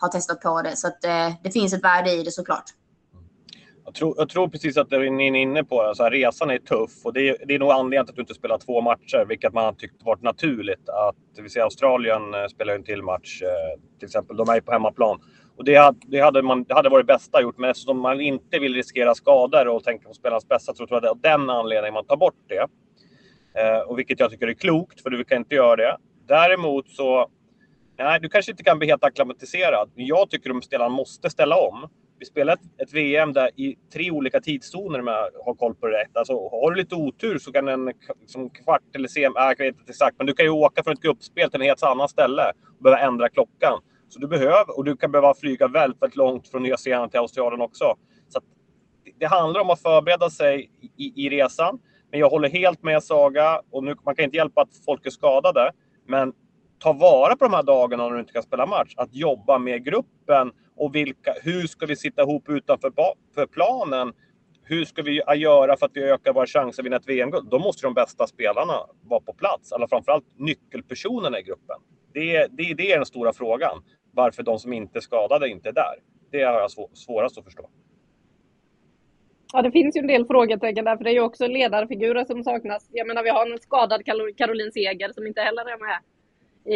ha 0.00 0.08
testat 0.12 0.40
på 0.40 0.62
det 0.62 0.76
så 0.76 0.88
att 0.88 1.00
det, 1.00 1.26
eh, 1.26 1.32
det 1.42 1.50
finns 1.50 1.72
ett 1.74 1.84
värde 1.84 2.12
i 2.12 2.22
det 2.22 2.30
såklart. 2.30 2.64
Jag 3.86 3.94
tror, 3.94 4.14
jag 4.18 4.28
tror 4.28 4.48
precis 4.48 4.76
att 4.76 4.90
ni 4.90 5.26
är 5.26 5.34
inne 5.34 5.64
på 5.64 5.86
det. 5.86 5.94
Så 5.94 6.02
här, 6.02 6.10
resan 6.10 6.50
är 6.50 6.58
tuff 6.58 6.90
och 7.04 7.12
det 7.12 7.28
är, 7.28 7.36
det 7.46 7.54
är 7.54 7.58
nog 7.58 7.70
anledningen 7.70 8.06
till 8.06 8.12
att 8.12 8.16
du 8.16 8.22
inte 8.22 8.34
spelar 8.34 8.58
två 8.58 8.80
matcher, 8.80 9.24
vilket 9.28 9.52
man 9.52 9.64
har 9.64 9.72
tyckt 9.72 10.02
varit 10.02 10.22
naturligt. 10.22 10.88
Att, 10.88 11.16
vi 11.42 11.48
ser 11.48 11.60
Australien 11.60 12.34
eh, 12.34 12.46
spelar 12.46 12.74
en 12.74 12.84
till 12.84 13.02
match, 13.02 13.42
eh, 13.42 13.80
till 13.98 14.06
exempel. 14.06 14.36
De 14.36 14.48
är 14.48 14.60
på 14.60 14.72
hemmaplan. 14.72 15.20
Och 15.56 15.64
det, 15.64 15.76
hade, 15.76 15.98
det, 16.06 16.20
hade 16.20 16.42
man, 16.42 16.64
det 16.64 16.74
hade 16.74 16.88
varit 16.88 17.06
bästa 17.06 17.42
gjort, 17.42 17.58
men 17.58 17.70
eftersom 17.70 18.00
man 18.00 18.20
inte 18.20 18.58
vill 18.58 18.74
riskera 18.74 19.14
skador 19.14 19.68
och 19.68 19.84
tänka 19.84 20.08
på 20.08 20.14
spelarnas 20.14 20.48
bästa 20.48 20.74
så 20.74 20.86
tror 20.86 20.96
jag 20.96 21.02
det 21.02 21.08
är 21.08 21.10
av 21.10 21.20
den 21.20 21.50
anledningen 21.50 21.94
man 21.94 22.06
tar 22.06 22.16
bort 22.16 22.44
det. 22.48 22.66
Eh, 23.60 23.78
och 23.78 23.98
vilket 23.98 24.20
jag 24.20 24.30
tycker 24.30 24.48
är 24.48 24.54
klokt, 24.54 25.02
för 25.02 25.10
du 25.10 25.24
kan 25.24 25.38
inte 25.38 25.54
göra 25.54 25.76
det. 25.76 25.96
Däremot 26.28 26.88
så, 26.88 27.28
nej, 27.98 28.20
du 28.20 28.28
kanske 28.28 28.52
inte 28.52 28.62
kan 28.62 28.78
bli 28.78 28.88
helt 28.88 29.04
acklimatiserad. 29.04 29.90
Jag 29.94 30.30
tycker 30.30 30.56
att 30.56 30.64
spelarna 30.64 30.88
måste 30.88 31.30
ställa 31.30 31.56
om 31.56 31.88
vi 32.18 32.26
spelar 32.26 32.58
ett, 32.78 32.92
VM 32.92 33.32
där 33.32 33.50
i 33.56 33.76
tre 33.92 34.10
olika 34.10 34.40
tidszoner 34.40 35.02
med 35.02 35.30
jag 35.34 35.44
har 35.44 35.54
koll 35.54 35.74
på 35.74 35.86
det 35.86 35.98
rätt. 35.98 36.16
Alltså, 36.16 36.48
har 36.48 36.70
du 36.70 36.76
lite 36.76 36.94
otur 36.94 37.38
så 37.38 37.52
kan 37.52 37.68
en 37.68 37.92
som 38.26 38.50
kvart 38.50 38.82
eller 38.94 39.08
sem, 39.08 39.36
äh, 39.36 39.42
jag 39.42 39.58
vet 39.58 39.78
inte 39.78 39.90
exakt, 39.90 40.18
men 40.18 40.26
du 40.26 40.32
kan 40.32 40.46
ju 40.46 40.50
åka 40.50 40.82
från 40.82 40.92
ett 40.92 41.00
gruppspel 41.00 41.50
till 41.50 41.60
en 41.60 41.66
helt 41.66 41.82
annan 41.82 42.08
ställe 42.08 42.52
och 42.76 42.82
behöva 42.82 43.02
ändra 43.02 43.28
klockan. 43.28 43.80
Så 44.08 44.18
du 44.18 44.26
behöver, 44.26 44.78
och 44.78 44.84
du 44.84 44.96
kan 44.96 45.12
behöva 45.12 45.34
flyga 45.34 45.68
väldigt, 45.68 46.02
väldigt 46.02 46.16
långt 46.16 46.48
från 46.48 46.62
Nya 46.62 46.76
Zeeland 46.76 47.10
till 47.10 47.20
Australien 47.20 47.60
också. 47.60 47.94
Så 48.28 48.40
det 49.18 49.26
handlar 49.26 49.60
om 49.60 49.70
att 49.70 49.82
förbereda 49.82 50.30
sig 50.30 50.70
i, 50.96 51.26
i 51.26 51.30
resan. 51.30 51.78
Men 52.10 52.20
jag 52.20 52.30
håller 52.30 52.48
helt 52.48 52.82
med 52.82 53.02
Saga 53.02 53.62
och 53.70 53.84
nu, 53.84 53.96
man 54.04 54.16
kan 54.16 54.24
inte 54.24 54.36
hjälpa 54.36 54.60
att 54.60 54.84
folk 54.84 55.06
är 55.06 55.10
skadade. 55.10 55.72
Men 56.06 56.32
ta 56.78 56.92
vara 56.92 57.36
på 57.36 57.44
de 57.44 57.54
här 57.54 57.62
dagarna 57.62 58.08
när 58.08 58.14
du 58.14 58.20
inte 58.20 58.32
kan 58.32 58.42
spela 58.42 58.66
match. 58.66 58.94
Att 58.96 59.14
jobba 59.14 59.58
med 59.58 59.84
gruppen 59.84 60.52
och 60.76 60.94
vilka, 60.94 61.34
hur 61.42 61.66
ska 61.66 61.86
vi 61.86 61.96
sitta 61.96 62.22
ihop 62.22 62.48
utanför 62.48 62.92
för 63.34 63.46
planen? 63.46 64.12
Hur 64.62 64.84
ska 64.84 65.02
vi 65.02 65.22
göra 65.36 65.76
för 65.76 65.86
att 65.86 65.92
vi 65.94 66.02
ökar 66.02 66.32
våra 66.32 66.46
chanser 66.46 66.82
att 66.82 66.86
vinna 66.86 66.96
ett 66.96 67.08
VM-guld? 67.08 67.48
Då 67.50 67.58
måste 67.58 67.86
de 67.86 67.94
bästa 67.94 68.26
spelarna 68.26 68.72
vara 69.02 69.20
på 69.20 69.32
plats. 69.32 69.72
Eller 69.72 69.86
framförallt 69.86 70.24
nyckelpersonerna 70.38 71.38
i 71.38 71.42
gruppen. 71.42 71.76
Det, 72.12 72.46
det, 72.50 72.74
det 72.74 72.92
är 72.92 72.96
den 72.96 73.06
stora 73.06 73.32
frågan. 73.32 73.82
Varför 74.12 74.42
de 74.42 74.58
som 74.58 74.72
inte 74.72 74.98
är 74.98 75.00
skadade 75.00 75.48
inte 75.48 75.68
är 75.68 75.72
där. 75.72 75.94
Det 76.30 76.42
har 76.42 76.60
jag 76.60 76.70
svårast 76.96 77.38
att 77.38 77.44
förstå. 77.44 77.68
Ja, 79.52 79.62
det 79.62 79.70
finns 79.70 79.96
ju 79.96 80.00
en 80.00 80.06
del 80.06 80.26
frågetecken 80.26 80.84
där, 80.84 80.96
för 80.96 81.04
det 81.04 81.10
är 81.10 81.14
ju 81.14 81.20
också 81.20 81.46
ledarfigurer 81.46 82.24
som 82.24 82.44
saknas. 82.44 82.88
Jag 82.92 83.06
menar, 83.06 83.22
vi 83.22 83.30
har 83.30 83.52
en 83.52 83.58
skadad 83.58 84.04
Caroline 84.36 84.72
Seger 84.72 85.12
som 85.12 85.26
inte 85.26 85.40
heller 85.40 85.62
är 85.62 85.78
med 85.78 85.98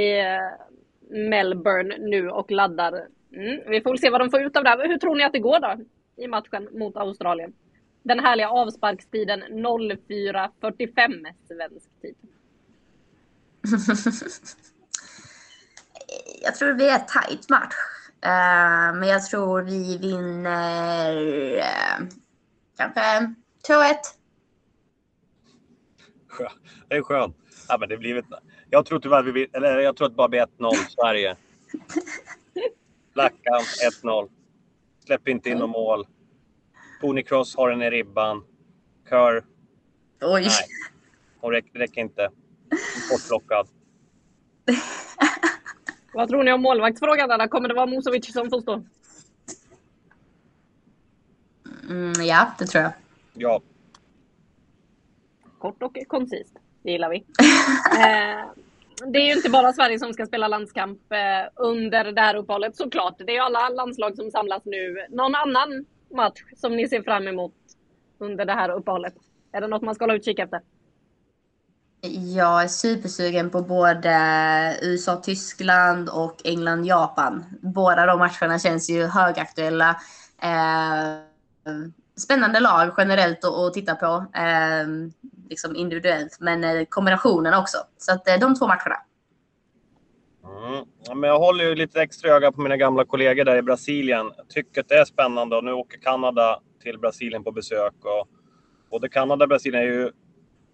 i 0.01 0.21
eh, 0.21 1.29
Melbourne 1.29 1.97
nu 1.99 2.31
och 2.31 2.51
laddar. 2.51 3.07
Mm, 3.33 3.61
vi 3.71 3.81
får 3.81 3.91
väl 3.91 3.99
se 3.99 4.11
vad 4.11 4.21
de 4.21 4.31
får 4.31 4.43
ut 4.43 4.57
av 4.57 4.65
det. 4.65 4.89
Hur 4.89 4.99
tror 4.99 5.15
ni 5.15 5.25
att 5.25 5.33
det 5.33 5.39
går 5.39 5.61
då 5.61 5.77
i 6.17 6.29
matchen 6.29 6.69
mot 6.73 6.97
Australien? 6.97 7.53
Den 8.03 8.21
härliga 8.21 8.51
avsparkstiden 8.51 9.43
04.45 9.43 11.35
svensk 11.49 12.01
tid. 12.03 12.15
jag 16.43 16.55
tror 16.55 16.69
det 16.69 16.75
blir 16.75 16.91
ett 16.91 17.09
tajt 17.09 17.51
match. 17.51 17.75
Uh, 18.27 18.99
men 19.01 19.09
jag 19.09 19.27
tror 19.27 19.63
vi 19.63 19.99
vinner 19.99 21.17
uh, 21.57 22.09
kanske 22.77 23.01
2-1. 23.69 23.97
Det 26.89 26.97
är 26.97 27.03
skönt. 27.03 27.37
Ja, 27.69 27.77
men 27.81 27.89
det 27.89 27.97
blir 27.97 28.25
jag 28.71 28.87
tror 28.87 29.01
tyvärr 29.01 29.23
vi 29.23 29.47
eller 29.53 29.79
jag 29.79 29.97
tror 29.97 30.07
att 30.07 30.13
det 30.13 30.17
bara 30.17 30.29
blir 30.29 30.47
1-0 30.59 30.75
Sverige. 30.75 31.37
Blackout 33.15 34.03
1-0. 34.03 34.29
Släpp 35.05 35.29
inte 35.29 35.51
in 35.51 35.59
något 35.59 35.71
mål. 35.71 36.07
Pony 37.01 37.23
Cross 37.23 37.57
har 37.57 37.71
den 37.71 37.83
i 37.83 37.91
ribban. 37.91 38.45
Kör. 39.09 39.45
Oj. 40.21 40.43
Nej, 40.43 40.53
hon 41.41 41.51
räcker, 41.51 41.79
räcker 41.79 42.01
inte. 42.01 42.29
Bortplockad. 43.11 43.69
Vad 46.13 46.29
tror 46.29 46.45
ni 46.45 46.53
om 46.53 46.63
målvaktsfrågan? 46.63 47.31
Anna? 47.31 47.49
Kommer 47.49 47.69
det 47.69 47.75
vara 47.75 47.87
Musovic 47.87 48.33
som 48.33 48.51
får 48.51 48.61
stå? 48.61 48.85
Mm, 51.89 52.13
ja, 52.27 52.55
det 52.59 52.67
tror 52.67 52.83
jag. 52.83 52.93
Ja. 53.35 53.61
Kort 55.59 55.83
och 55.83 55.99
koncist. 56.09 56.57
Det 56.83 56.91
gillar 56.91 57.11
vi. 57.11 57.17
eh, 58.01 58.45
det 59.07 59.19
är 59.19 59.27
ju 59.27 59.33
inte 59.33 59.51
bara 59.51 59.73
Sverige 59.73 59.99
som 59.99 60.13
ska 60.13 60.27
spela 60.27 60.49
landskamp 60.49 61.13
eh, 61.13 61.51
under 61.57 62.13
det 62.13 62.21
här 62.21 62.35
uppehållet 62.35 62.77
såklart. 62.77 63.19
Det 63.19 63.33
är 63.33 63.35
ju 63.35 63.41
alla 63.41 63.69
landslag 63.69 64.17
som 64.17 64.31
samlas 64.31 64.63
nu. 64.65 65.07
Någon 65.11 65.35
annan 65.35 65.87
match 66.15 66.43
som 66.57 66.77
ni 66.77 66.89
ser 66.89 67.03
fram 67.03 67.29
emot 67.29 67.55
under 68.19 68.45
det 68.45 68.53
här 68.53 68.69
uppehållet? 68.71 69.15
Är 69.53 69.61
det 69.61 69.67
något 69.67 69.83
man 69.83 69.95
ska 69.95 70.05
hålla 70.05 70.15
utkik 70.15 70.39
efter? 70.39 70.61
Jag 72.37 72.63
är 72.63 72.69
supersugen 72.69 73.51
på 73.51 73.63
både 73.63 74.79
USA-Tyskland 74.83 76.09
och 76.09 76.37
England-Japan. 76.45 77.45
Båda 77.61 78.07
de 78.07 78.19
matcherna 78.19 78.59
känns 78.59 78.91
ju 78.91 79.07
högaktuella. 79.07 79.91
Eh, 80.43 81.17
spännande 82.17 82.61
lag 82.61 82.95
generellt 82.99 83.45
att 83.45 83.75
titta 83.75 83.95
på. 83.95 84.27
Eh, 84.35 84.87
liksom 85.51 85.77
individuellt, 85.77 86.37
men 86.41 86.65
eh, 86.65 86.85
kombinationen 86.89 87.55
också. 87.55 87.79
Så 87.99 88.13
att 88.13 88.29
eh, 88.29 88.39
de 88.41 88.55
två 88.55 88.67
matcherna. 88.67 88.97
Mm. 90.45 90.85
Ja, 91.07 91.15
men 91.15 91.31
jag 91.31 91.39
håller 91.39 91.65
ju 91.65 91.75
lite 91.75 92.03
extra 92.03 92.31
öga 92.31 92.53
på 92.53 92.61
mina 92.61 92.77
gamla 92.77 93.05
kollegor 93.05 93.45
där 93.45 93.57
i 93.57 93.63
Brasilien. 93.63 94.33
Jag 94.37 94.49
tycker 94.49 94.81
att 94.81 94.89
det 94.89 94.95
är 94.95 95.05
spännande 95.05 95.57
och 95.57 95.65
nu 95.65 95.73
åker 95.73 95.99
Kanada 95.99 96.61
till 96.83 96.99
Brasilien 96.99 97.45
på 97.45 97.53
besök. 97.53 97.95
Och 98.05 98.29
både 98.91 99.09
Kanada 99.09 99.45
och 99.45 99.49
Brasilien 99.49 99.83
är 99.83 99.87
ju 99.87 100.11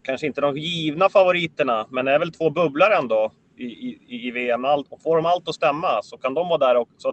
kanske 0.02 0.26
inte 0.26 0.40
de 0.40 0.56
givna 0.56 1.08
favoriterna, 1.08 1.86
men 1.90 2.04
det 2.04 2.12
är 2.12 2.18
väl 2.18 2.32
två 2.32 2.50
bubblor 2.50 2.90
ändå 2.90 3.32
i, 3.56 3.64
i, 3.64 4.26
i 4.26 4.30
VM. 4.30 4.64
Och 4.64 5.02
får 5.02 5.16
de 5.16 5.26
allt 5.26 5.48
att 5.48 5.54
stämma 5.54 6.02
så 6.02 6.18
kan 6.18 6.34
de 6.34 6.48
vara 6.48 6.58
där 6.58 6.76
också. 6.76 7.12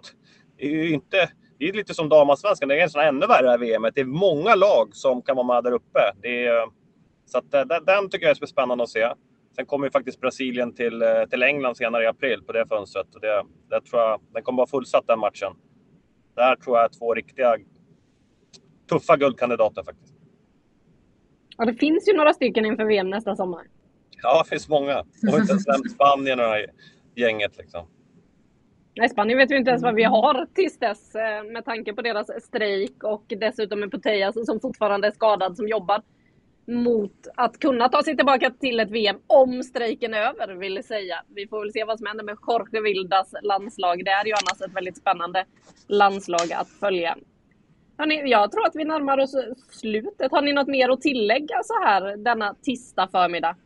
det 0.56 0.66
är 0.66 0.70
ju 0.70 0.90
inte 0.90 1.28
det 1.58 1.68
är 1.68 1.72
lite 1.72 1.94
som 1.94 2.08
damallsvenskan, 2.08 2.68
det 2.68 2.74
är 2.74 2.82
nästan 2.82 3.04
ännu 3.04 3.26
värre 3.26 3.48
här 3.48 3.58
VMet. 3.58 3.94
Det 3.94 4.00
är 4.00 4.04
många 4.04 4.54
lag 4.54 4.94
som 4.94 5.22
kan 5.22 5.36
vara 5.36 5.46
med 5.46 5.64
där 5.64 5.72
uppe. 5.72 6.00
Det 6.22 6.46
är, 6.46 6.68
så 7.26 7.38
att, 7.38 7.50
den, 7.50 7.68
den 7.68 8.10
tycker 8.10 8.26
jag 8.26 8.42
är 8.42 8.46
spännande 8.46 8.84
att 8.84 8.90
se. 8.90 9.12
Sen 9.56 9.66
kommer 9.66 9.86
ju 9.86 9.90
faktiskt 9.90 10.20
Brasilien 10.20 10.74
till, 10.74 11.02
eh, 11.02 11.24
till 11.30 11.42
England 11.42 11.76
senare 11.76 12.04
i 12.04 12.06
april 12.06 12.42
på 12.42 12.52
det 12.52 12.66
fönstret. 12.68 13.14
Och 13.14 13.20
det, 13.20 13.44
det 13.70 13.80
tror 13.80 14.02
jag, 14.02 14.20
den 14.32 14.42
kommer 14.42 14.56
vara 14.56 14.66
fullsatt 14.66 15.06
den 15.06 15.18
matchen. 15.18 15.52
Där 16.36 16.56
tror 16.56 16.76
jag 16.76 16.84
är 16.84 16.98
två 16.98 17.14
riktiga 17.14 17.56
tuffa 18.88 19.16
guldkandidater 19.16 19.82
faktiskt. 19.82 20.14
Ja, 21.56 21.64
det 21.64 21.74
finns 21.74 22.08
ju 22.08 22.16
några 22.16 22.32
stycken 22.32 22.64
inför 22.64 22.84
VM 22.84 23.10
nästa 23.10 23.36
sommar. 23.36 23.62
Ja, 24.22 24.42
det 24.42 24.48
finns 24.48 24.68
många. 24.68 24.98
Och 25.00 25.38
inte 25.38 25.52
ens 25.52 25.66
nämnt 25.66 25.90
Spanien 25.90 26.40
och 26.40 26.46
det 26.46 26.50
här 26.50 26.66
gänget 27.14 27.56
liksom. 27.56 27.86
Nej, 28.96 29.08
Spanien 29.08 29.38
vet 29.38 29.50
vi 29.50 29.56
inte 29.56 29.70
ens 29.70 29.82
vad 29.82 29.94
vi 29.94 30.04
har 30.04 30.46
tills 30.54 30.78
dess 30.78 31.14
eh, 31.14 31.44
med 31.44 31.64
tanke 31.64 31.92
på 31.92 32.02
deras 32.02 32.44
strejk 32.44 33.04
och 33.04 33.24
dessutom 33.28 33.80
med 33.80 33.92
Putellas 33.92 34.46
som 34.46 34.60
fortfarande 34.60 35.08
är 35.08 35.12
skadad 35.12 35.56
som 35.56 35.68
jobbar 35.68 36.02
mot 36.66 37.26
att 37.34 37.58
kunna 37.58 37.88
ta 37.88 38.02
sig 38.02 38.16
tillbaka 38.16 38.50
till 38.50 38.80
ett 38.80 38.90
VM 38.90 39.16
om 39.26 39.62
strejken 39.62 40.14
är 40.14 40.18
över, 40.18 40.54
vill 40.54 40.84
säga. 40.84 41.22
Vi 41.34 41.46
får 41.46 41.60
väl 41.60 41.72
se 41.72 41.84
vad 41.84 41.98
som 41.98 42.06
händer 42.06 42.24
med 42.24 42.36
Jorge 42.46 42.80
Vildas 42.80 43.34
landslag. 43.42 44.04
Det 44.04 44.10
är 44.10 44.24
ju 44.24 44.32
annars 44.32 44.60
ett 44.60 44.76
väldigt 44.76 44.96
spännande 44.96 45.44
landslag 45.86 46.52
att 46.52 46.68
följa. 46.68 47.16
Hörrni, 47.98 48.30
jag 48.30 48.52
tror 48.52 48.66
att 48.66 48.76
vi 48.76 48.84
närmar 48.84 49.18
oss 49.18 49.34
slutet. 49.70 50.32
Har 50.32 50.42
ni 50.42 50.52
något 50.52 50.68
mer 50.68 50.88
att 50.88 51.00
tillägga 51.00 51.60
så 51.64 51.84
här 51.84 52.16
denna 52.16 52.54
tisdag 52.54 53.08
förmiddag? 53.12 53.56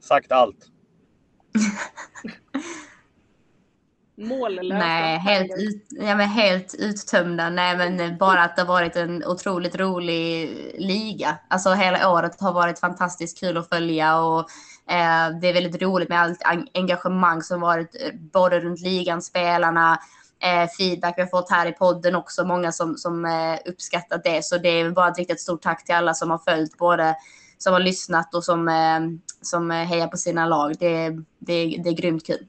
Sagt 0.00 0.32
allt. 0.32 0.70
mållösa? 4.16 4.78
Nej, 4.78 5.18
helt, 5.18 5.52
ut, 5.58 5.86
ja, 5.90 6.16
men 6.16 6.28
helt 6.28 6.74
uttömda. 6.78 7.50
Nej, 7.50 7.76
men 7.76 8.18
bara 8.18 8.42
att 8.42 8.56
det 8.56 8.62
har 8.62 8.68
varit 8.68 8.96
en 8.96 9.24
otroligt 9.24 9.76
rolig 9.76 10.50
liga. 10.78 11.38
Alltså 11.48 11.72
hela 11.72 12.10
året 12.10 12.40
har 12.40 12.52
varit 12.52 12.78
fantastiskt 12.78 13.40
kul 13.40 13.56
att 13.56 13.68
följa 13.68 14.18
och 14.18 14.38
eh, 14.90 15.38
det 15.40 15.48
är 15.48 15.54
väldigt 15.54 15.82
roligt 15.82 16.08
med 16.08 16.20
allt 16.20 16.42
engagemang 16.74 17.42
som 17.42 17.60
varit 17.60 17.96
eh, 18.00 18.14
både 18.32 18.60
runt 18.60 18.80
ligan, 18.80 19.22
spelarna, 19.22 19.98
eh, 20.42 20.68
feedback 20.78 21.14
vi 21.16 21.22
har 21.22 21.28
fått 21.28 21.50
här 21.50 21.66
i 21.66 21.72
podden 21.72 22.14
också. 22.14 22.44
Många 22.44 22.72
som, 22.72 22.96
som 22.96 23.24
eh, 23.24 23.58
uppskattat 23.66 24.24
det. 24.24 24.44
Så 24.44 24.58
det 24.58 24.68
är 24.68 24.90
bara 24.90 25.08
ett 25.08 25.18
riktigt 25.18 25.40
stort 25.40 25.62
tack 25.62 25.84
till 25.84 25.94
alla 25.94 26.14
som 26.14 26.30
har 26.30 26.38
följt 26.38 26.78
både 26.78 27.16
som 27.58 27.72
har 27.72 27.80
lyssnat 27.80 28.34
och 28.34 28.44
som, 28.44 28.68
eh, 28.68 29.00
som 29.42 29.70
hejar 29.70 30.06
på 30.06 30.16
sina 30.16 30.46
lag. 30.46 30.74
Det, 30.80 31.10
det, 31.38 31.80
det 31.84 31.88
är 31.88 31.96
grymt 31.96 32.26
kul. 32.26 32.46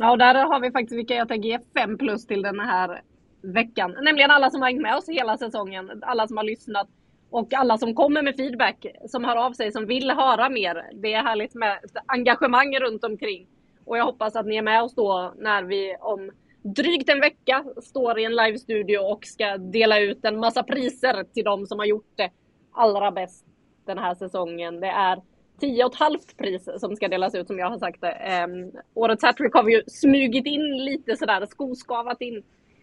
Ja, 0.00 0.10
och 0.10 0.18
där 0.18 0.34
har 0.34 0.60
vi 0.60 0.70
faktiskt, 0.70 0.98
vilka 0.98 1.14
jag 1.14 1.28
tänker 1.28 1.48
ge 1.48 1.58
fem 1.74 1.98
plus 1.98 2.26
till 2.26 2.42
den 2.42 2.60
här 2.60 3.02
veckan. 3.42 3.96
Nämligen 4.02 4.30
alla 4.30 4.50
som 4.50 4.62
har 4.62 4.68
hängt 4.68 4.82
med 4.82 4.96
oss 4.96 5.08
hela 5.08 5.38
säsongen, 5.38 6.02
alla 6.02 6.28
som 6.28 6.36
har 6.36 6.44
lyssnat 6.44 6.88
och 7.30 7.54
alla 7.54 7.78
som 7.78 7.94
kommer 7.94 8.22
med 8.22 8.36
feedback, 8.36 8.86
som 9.08 9.24
hör 9.24 9.36
av 9.36 9.52
sig, 9.52 9.72
som 9.72 9.86
vill 9.86 10.10
höra 10.10 10.48
mer. 10.48 10.90
Det 10.92 11.14
är 11.14 11.22
härligt 11.22 11.54
med 11.54 11.78
engagemang 12.06 12.78
runt 12.80 13.04
omkring. 13.04 13.46
Och 13.84 13.98
jag 13.98 14.04
hoppas 14.04 14.36
att 14.36 14.46
ni 14.46 14.56
är 14.56 14.62
med 14.62 14.82
oss 14.82 14.94
då 14.94 15.34
när 15.36 15.62
vi 15.62 15.96
om 16.00 16.30
drygt 16.62 17.08
en 17.08 17.20
vecka 17.20 17.64
står 17.82 18.18
i 18.18 18.24
en 18.24 18.36
livestudio 18.36 18.98
och 18.98 19.24
ska 19.24 19.56
dela 19.56 19.98
ut 19.98 20.24
en 20.24 20.38
massa 20.38 20.62
priser 20.62 21.24
till 21.34 21.44
de 21.44 21.66
som 21.66 21.78
har 21.78 21.86
gjort 21.86 22.12
det 22.16 22.30
allra 22.72 23.10
bäst 23.10 23.46
den 23.86 23.98
här 23.98 24.14
säsongen. 24.14 24.80
Det 24.80 24.86
är 24.86 25.22
tio 25.60 25.84
och 25.84 25.92
ett 25.92 25.98
halvt 25.98 26.36
pris 26.36 26.68
som 26.78 26.96
ska 26.96 27.08
delas 27.08 27.34
ut 27.34 27.46
som 27.46 27.58
jag 27.58 27.70
har 27.70 27.78
sagt 27.78 28.00
det. 28.00 28.44
Um, 28.44 28.72
årets 28.94 29.22
hattrick 29.22 29.54
har 29.54 29.62
vi 29.62 29.72
ju 29.72 29.82
smugit 29.86 30.46
in 30.46 30.84
lite 30.84 31.16
sådär, 31.16 31.46
skoskavat 31.46 32.20
in 32.20 32.42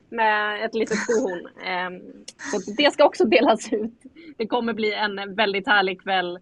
med 0.09 0.65
ett 0.65 0.75
litet 0.75 0.97
skohorn. 0.97 1.45
Um, 1.45 2.25
så 2.37 2.71
det 2.77 2.93
ska 2.93 3.05
också 3.05 3.25
delas 3.25 3.73
ut. 3.73 4.01
Det 4.37 4.47
kommer 4.47 4.73
bli 4.73 4.93
en 4.93 5.35
väldigt 5.35 5.67
härlig 5.67 6.01
kväll, 6.01 6.39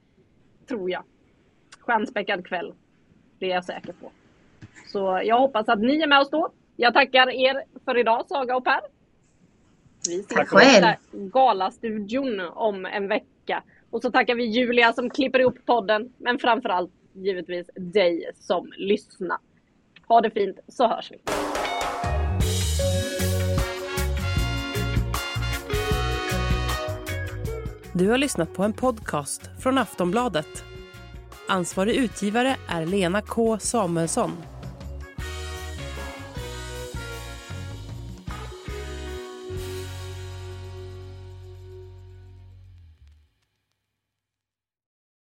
tror 0.67 0.91
jag. 0.91 1.03
Stjärnspäckad 1.79 2.47
kväll. 2.47 2.73
Det 3.39 3.45
är 3.45 3.55
jag 3.55 3.65
säker 3.65 3.93
på. 3.93 4.11
Så 4.87 5.21
jag 5.23 5.39
hoppas 5.39 5.69
att 5.69 5.79
ni 5.79 6.01
är 6.01 6.07
med 6.07 6.19
oss 6.19 6.29
då. 6.29 6.49
Jag 6.75 6.93
tackar 6.93 7.29
er 7.29 7.63
för 7.85 7.97
idag, 7.97 8.25
Saga 8.27 8.55
och 8.55 8.63
Per. 8.63 8.81
Vi 10.07 10.19
ses 10.19 10.97
i 11.11 11.29
Galastudion 11.33 12.39
om 12.39 12.85
en 12.85 13.07
vecka. 13.07 13.63
Och 13.93 14.01
så 14.01 14.11
tackar 14.11 14.35
vi 14.35 14.43
Julia 14.45 14.93
som 14.93 15.09
klipper 15.09 15.39
ihop 15.39 15.65
podden, 15.65 16.13
men 16.17 16.39
framför 16.39 16.69
allt 16.69 16.91
givetvis 17.13 17.69
dig 17.75 18.31
som 18.35 18.71
lyssnar. 18.77 19.37
Ha 20.07 20.21
det 20.21 20.29
fint 20.29 20.59
så 20.67 20.87
hörs 20.87 21.11
vi. 21.11 21.17
Du 27.93 28.09
har 28.09 28.17
lyssnat 28.17 28.53
på 28.53 28.63
en 28.63 28.73
podcast 28.73 29.41
från 29.59 29.77
Aftonbladet. 29.77 30.63
Ansvarig 31.47 31.95
utgivare 31.95 32.55
är 32.69 32.85
Lena 32.85 33.21
K 33.21 33.59
Samuelsson. 33.59 34.52